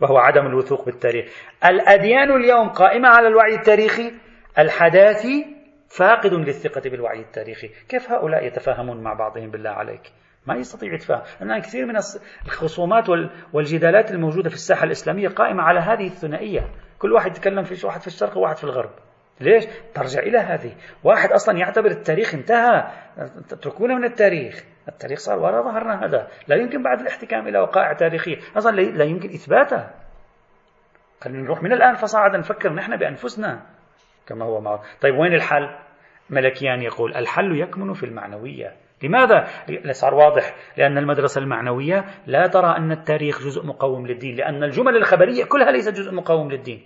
وهو 0.00 0.18
عدم 0.18 0.46
الوثوق 0.46 0.84
بالتاريخ. 0.84 1.32
الأديان 1.64 2.30
اليوم 2.30 2.68
قائمة 2.68 3.08
على 3.08 3.28
الوعي 3.28 3.54
التاريخي 3.54 4.12
الحداثي 4.58 5.46
فاقد 5.88 6.34
للثقة 6.34 6.90
بالوعي 6.90 7.20
التاريخي. 7.20 7.70
كيف 7.88 8.10
هؤلاء 8.10 8.46
يتفاهمون 8.46 9.02
مع 9.02 9.14
بعضهم 9.14 9.50
بالله 9.50 9.70
عليك؟ 9.70 10.02
ما 10.46 10.54
يستطيع 10.54 10.94
يتفاهم 10.94 11.22
لأن 11.40 11.60
كثير 11.60 11.86
من 11.86 11.96
الخصومات 12.46 13.04
والجدالات 13.52 14.10
الموجودة 14.10 14.48
في 14.48 14.54
الساحة 14.54 14.84
الإسلامية 14.84 15.28
قائمة 15.28 15.62
على 15.62 15.80
هذه 15.80 16.06
الثنائية. 16.06 16.68
كل 16.98 17.12
واحد 17.12 17.30
يتكلم 17.30 17.62
في 17.62 17.86
واحد 17.86 18.00
في 18.00 18.06
الشرق 18.06 18.36
وواحد 18.36 18.56
في 18.56 18.64
الغرب. 18.64 18.90
ليش؟ 19.40 19.64
ترجع 19.94 20.20
إلى 20.20 20.38
هذه. 20.38 20.74
واحد 21.04 21.32
أصلا 21.32 21.58
يعتبر 21.58 21.90
التاريخ 21.90 22.34
انتهى. 22.34 22.90
اتركونا 23.52 23.94
من 23.94 24.04
التاريخ. 24.04 24.64
التاريخ 24.88 25.18
صار 25.18 25.38
وراء 25.38 25.62
ظهرنا 25.62 26.04
هذا. 26.04 26.28
لا 26.48 26.56
يمكن 26.56 26.82
بعد 26.82 27.00
الاحتكام 27.00 27.48
إلى 27.48 27.58
وقائع 27.58 27.92
تاريخية. 27.92 28.36
أصلا 28.56 28.76
لا 28.80 29.04
يمكن 29.04 29.28
إثباتها 29.28 29.94
خلينا 31.20 31.42
نروح 31.42 31.62
من 31.62 31.72
الآن 31.72 31.94
فصاعدا. 31.94 32.38
نفكر 32.38 32.72
نحن 32.72 32.96
بأنفسنا 32.96 33.66
كما 34.26 34.44
هو 34.44 34.60
معروف. 34.60 34.80
طيب 35.00 35.14
وين 35.14 35.34
الحل؟ 35.34 35.76
ملكيان 36.30 36.82
يقول 36.82 37.14
الحل 37.14 37.60
يكمن 37.60 37.92
في 37.92 38.06
المعنوية. 38.06 38.76
لماذا؟ 39.02 39.46
صار 39.90 40.14
واضح. 40.14 40.54
لأن 40.76 40.98
المدرسة 40.98 41.38
المعنوية 41.38 42.04
لا 42.26 42.46
ترى 42.46 42.76
أن 42.76 42.92
التاريخ 42.92 43.42
جزء 43.44 43.66
مقوم 43.66 44.06
للدين 44.06 44.36
لأن 44.36 44.64
الجمل 44.64 44.96
الخبرية 44.96 45.44
كلها 45.44 45.70
ليست 45.70 45.92
جزء 45.94 46.14
مقوم 46.14 46.50
للدين. 46.50 46.82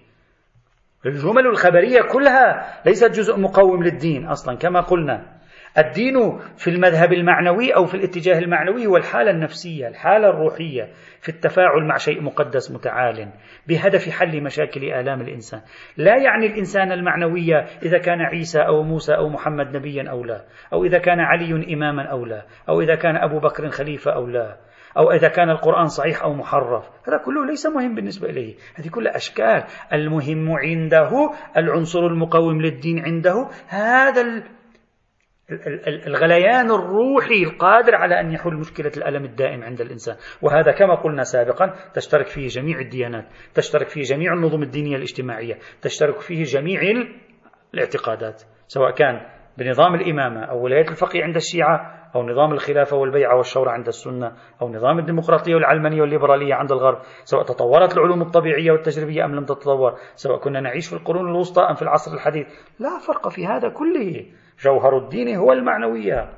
الجمل 1.07 1.47
الخبرية 1.47 2.03
كلها 2.03 2.81
ليست 2.87 3.11
جزء 3.11 3.41
مقوم 3.41 3.83
للدين 3.83 4.27
أصلا 4.27 4.57
كما 4.57 4.81
قلنا. 4.81 5.34
الدين 5.79 6.39
في 6.57 6.71
المذهب 6.71 7.13
المعنوي 7.13 7.75
أو 7.75 7.85
في 7.85 7.95
الاتجاه 7.95 8.39
المعنوي 8.39 8.87
هو 8.87 8.97
الحالة 8.97 9.31
النفسية 9.31 9.89
الحالة 9.89 10.29
الروحية 10.29 10.89
في 11.21 11.29
التفاعل 11.29 11.85
مع 11.85 11.97
شيء 11.97 12.23
مقدس 12.23 12.71
متعال 12.71 13.29
بهدف 13.69 14.11
حل 14.11 14.43
مشاكل 14.43 14.85
آلام 14.85 15.21
الإنسان. 15.21 15.61
لا 15.97 16.17
يعني 16.17 16.47
الإنسان 16.47 16.93
المعنوية 16.93 17.67
إذا 17.83 17.99
كان 17.99 18.21
عيسى 18.21 18.61
أو 18.61 18.83
موسى 18.83 19.15
أو 19.15 19.29
محمد 19.29 19.77
نبيا 19.77 20.11
أو 20.11 20.25
لا 20.25 20.45
أو 20.73 20.85
إذا 20.85 20.99
كان 20.99 21.21
علي 21.21 21.75
إماما 21.75 22.03
أو 22.03 22.25
لا 22.25 22.47
أو 22.69 22.81
إذا 22.81 22.95
كان 22.95 23.17
أبو 23.17 23.39
بكر 23.39 23.69
خليفة 23.71 24.11
أو 24.11 24.27
لا 24.27 24.57
أو 24.99 25.13
إذا 25.13 25.29
كان 25.29 25.51
القرآن 25.51 25.87
صحيح 25.87 26.23
أو 26.23 26.35
محرف. 26.35 26.91
هذا 27.09 27.17
كله 27.25 27.47
ليس 27.47 27.67
مهم 27.67 27.95
بالنسبة 27.95 28.29
إليه. 28.29 28.55
هذه 28.75 28.89
كلها 28.89 29.17
أشكال. 29.17 29.65
المهم 29.93 30.53
عنده 30.53 31.31
العنصر 31.57 32.07
المقوم 32.07 32.63
للدين 32.63 33.05
عنده. 33.05 33.49
هذا 33.69 34.43
الغليان 36.07 36.71
الروحي 36.71 37.43
القادر 37.43 37.95
على 37.95 38.21
أن 38.21 38.33
يحل 38.33 38.55
مشكلة 38.55 38.93
الألم 38.97 39.25
الدائم 39.25 39.63
عند 39.63 39.81
الإنسان. 39.81 40.17
وهذا 40.43 40.73
كما 40.73 40.95
قلنا 40.95 41.23
سابقا 41.23 41.75
تشترك 41.95 42.27
فيه 42.27 42.47
جميع 42.47 42.79
الديانات 42.79 43.25
تشترك 43.55 43.89
فيه 43.89 44.03
جميع 44.03 44.33
النظم 44.33 44.63
الدينية 44.63 44.97
الاجتماعية 44.97 45.59
تشترك 45.83 46.21
فيه 46.21 46.43
جميع 46.43 46.81
الاعتقادات 47.75 48.43
سواء 48.67 48.91
كان 48.91 49.21
بنظام 49.59 49.95
الإمامة 49.95 50.45
أو 50.45 50.65
ولاية 50.65 50.89
الفقيه 50.89 51.25
عند 51.25 51.37
الشيعة 51.37 52.11
أو 52.15 52.23
نظام 52.23 52.53
الخلافة 52.53 52.97
والبيعة 52.97 53.37
والشورى 53.37 53.71
عند 53.71 53.87
السنة 53.87 54.33
أو 54.63 54.69
نظام 54.69 54.99
الديمقراطية 54.99 55.55
والعلمانية 55.55 56.01
والليبرالية 56.01 56.55
عند 56.55 56.73
الغرب 56.73 56.99
سواء 57.25 57.43
تطورت 57.43 57.97
العلوم 57.97 58.23
الطبيعية 58.23 58.73
والتجريبية 58.73 59.25
أم 59.25 59.35
لم 59.35 59.45
تتطور 59.45 59.95
سواء 60.15 60.39
كنا 60.39 60.61
نعيش 60.61 60.89
في 60.89 60.93
القرون 60.93 61.31
الوسطى 61.31 61.63
أم 61.63 61.75
في 61.75 61.83
العصر 61.83 62.15
الحديث. 62.15 62.47
لا 62.79 62.99
فرق 63.07 63.29
في 63.29 63.47
هذا 63.47 63.69
كله. 63.69 64.27
جوهر 64.61 64.99
الدين 64.99 65.37
هو 65.37 65.53
المعنوية. 65.53 66.31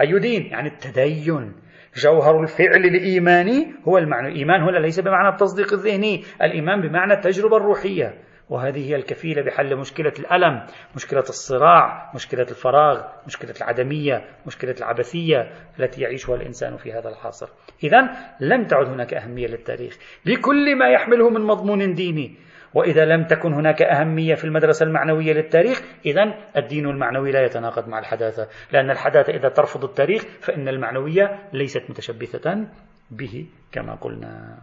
أي 0.00 0.18
دين؟ 0.18 0.46
يعني 0.46 0.68
التدين. 0.68 1.54
جوهر 1.96 2.42
الفعل 2.42 2.84
الإيماني 2.84 3.74
هو 3.88 3.98
المعنى. 3.98 4.28
الإيمان 4.28 4.62
هنا 4.62 4.78
ليس 4.78 5.00
بمعنى 5.00 5.28
التصديق 5.28 5.72
الذهني 5.72 6.22
الإيمان 6.42 6.80
بمعنى 6.80 7.12
التجربة 7.12 7.56
الروحية. 7.56 8.14
وهذه 8.48 8.90
هي 8.90 8.96
الكفيلة 8.96 9.42
بحل 9.42 9.76
مشكلة 9.76 10.12
الألم 10.18 10.66
مشكلة 10.96 11.20
الصراع 11.20 12.12
مشكلة 12.14 12.42
الفراغ 12.42 13.02
مشكلة 13.26 13.54
العدمية 13.60 14.24
مشكلة 14.46 14.74
العبثية 14.78 15.50
التي 15.80 16.00
يعيشها 16.00 16.36
الإنسان 16.36 16.76
في 16.76 16.92
هذا 16.92 17.08
العصر. 17.08 17.48
إذا 17.84 18.10
لم 18.40 18.64
تعد 18.64 18.86
هناك 18.86 19.14
أهمية 19.14 19.46
للتاريخ. 19.46 19.98
لكل 20.26 20.76
ما 20.76 20.88
يحمله 20.88 21.30
من 21.30 21.40
مضمون 21.40 21.94
ديني. 21.94 22.36
وإذا 22.74 23.04
لم 23.04 23.24
تكن 23.24 23.52
هناك 23.52 23.82
أهمية 23.82 24.34
في 24.34 24.44
المدرسة 24.44 24.86
المعنوية 24.86 25.32
للتاريخ 25.32 25.82
إذا 26.06 26.34
الدين 26.56 26.86
المعنوي 26.86 27.32
لا 27.32 27.44
يتناقض 27.44 27.88
مع 27.88 27.98
الحداثة 27.98 28.48
لأن 28.72 28.90
الحداثة 28.90 29.32
إذا 29.32 29.48
ترفض 29.48 29.84
التاريخ 29.84 30.22
فإن 30.40 30.68
المعنوية 30.68 31.38
ليست 31.52 31.90
متشبثة 31.90 32.66
به 33.10 33.46
كما 33.72 33.94
قلنا. 33.94 34.58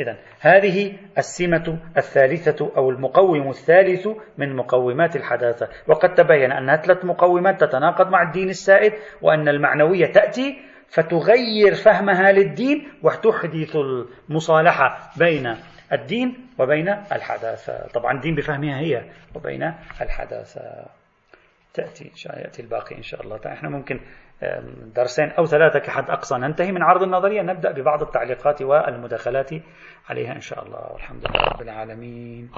إذا 0.00 0.16
هذه 0.40 0.92
السمة 1.18 1.78
الثالثة 1.96 2.70
أو 2.76 2.90
المقوم 2.90 3.48
الثالث 3.48 4.08
من 4.38 4.56
مقومات 4.56 5.16
الحداثة. 5.16 5.68
وقد 5.88 6.14
تبين 6.14 6.52
أنها 6.52 6.76
ثلاث 6.76 7.04
مقومات 7.04 7.60
تتناقض 7.64 8.10
مع 8.10 8.22
الدين 8.22 8.48
السائد 8.48 8.92
وأن 9.22 9.48
المعنوية 9.48 10.06
تأتي 10.06 10.58
فتغير 10.88 11.74
فهمها 11.74 12.32
للدين 12.32 12.88
وتحدث 13.02 13.76
المصالحة 14.30 15.10
بين 15.18 15.54
الدين 15.92 16.46
وبين 16.58 16.88
الحداثة. 16.88 17.86
طبعا 17.86 18.12
الدين 18.12 18.34
بفهمها 18.34 18.78
هي 18.78 19.10
وبين 19.34 19.74
الحداثة. 20.00 20.86
تأتي 21.74 22.12
يأتي 22.26 22.62
الباقي 22.62 22.96
إن 22.96 23.02
شاء 23.02 23.22
الله. 23.22 23.40
إحنا 23.46 23.68
ممكن 23.68 24.00
درسين 24.96 25.30
أو 25.30 25.44
ثلاثة 25.44 25.78
كحد 25.78 26.10
أقصى. 26.10 26.38
ننتهي 26.38 26.72
من 26.72 26.82
عرض 26.82 27.02
النظرية. 27.02 27.42
نبدأ 27.42 27.72
ببعض 27.72 28.02
التعليقات 28.02 28.62
والمداخلات 28.62 29.50
عليها 30.08 30.32
إن 30.32 30.40
شاء 30.40 30.64
الله. 30.64 30.92
والحمد 30.92 31.26
لله 31.26 31.44
رب 31.54 31.62
العالمين. 31.62 32.50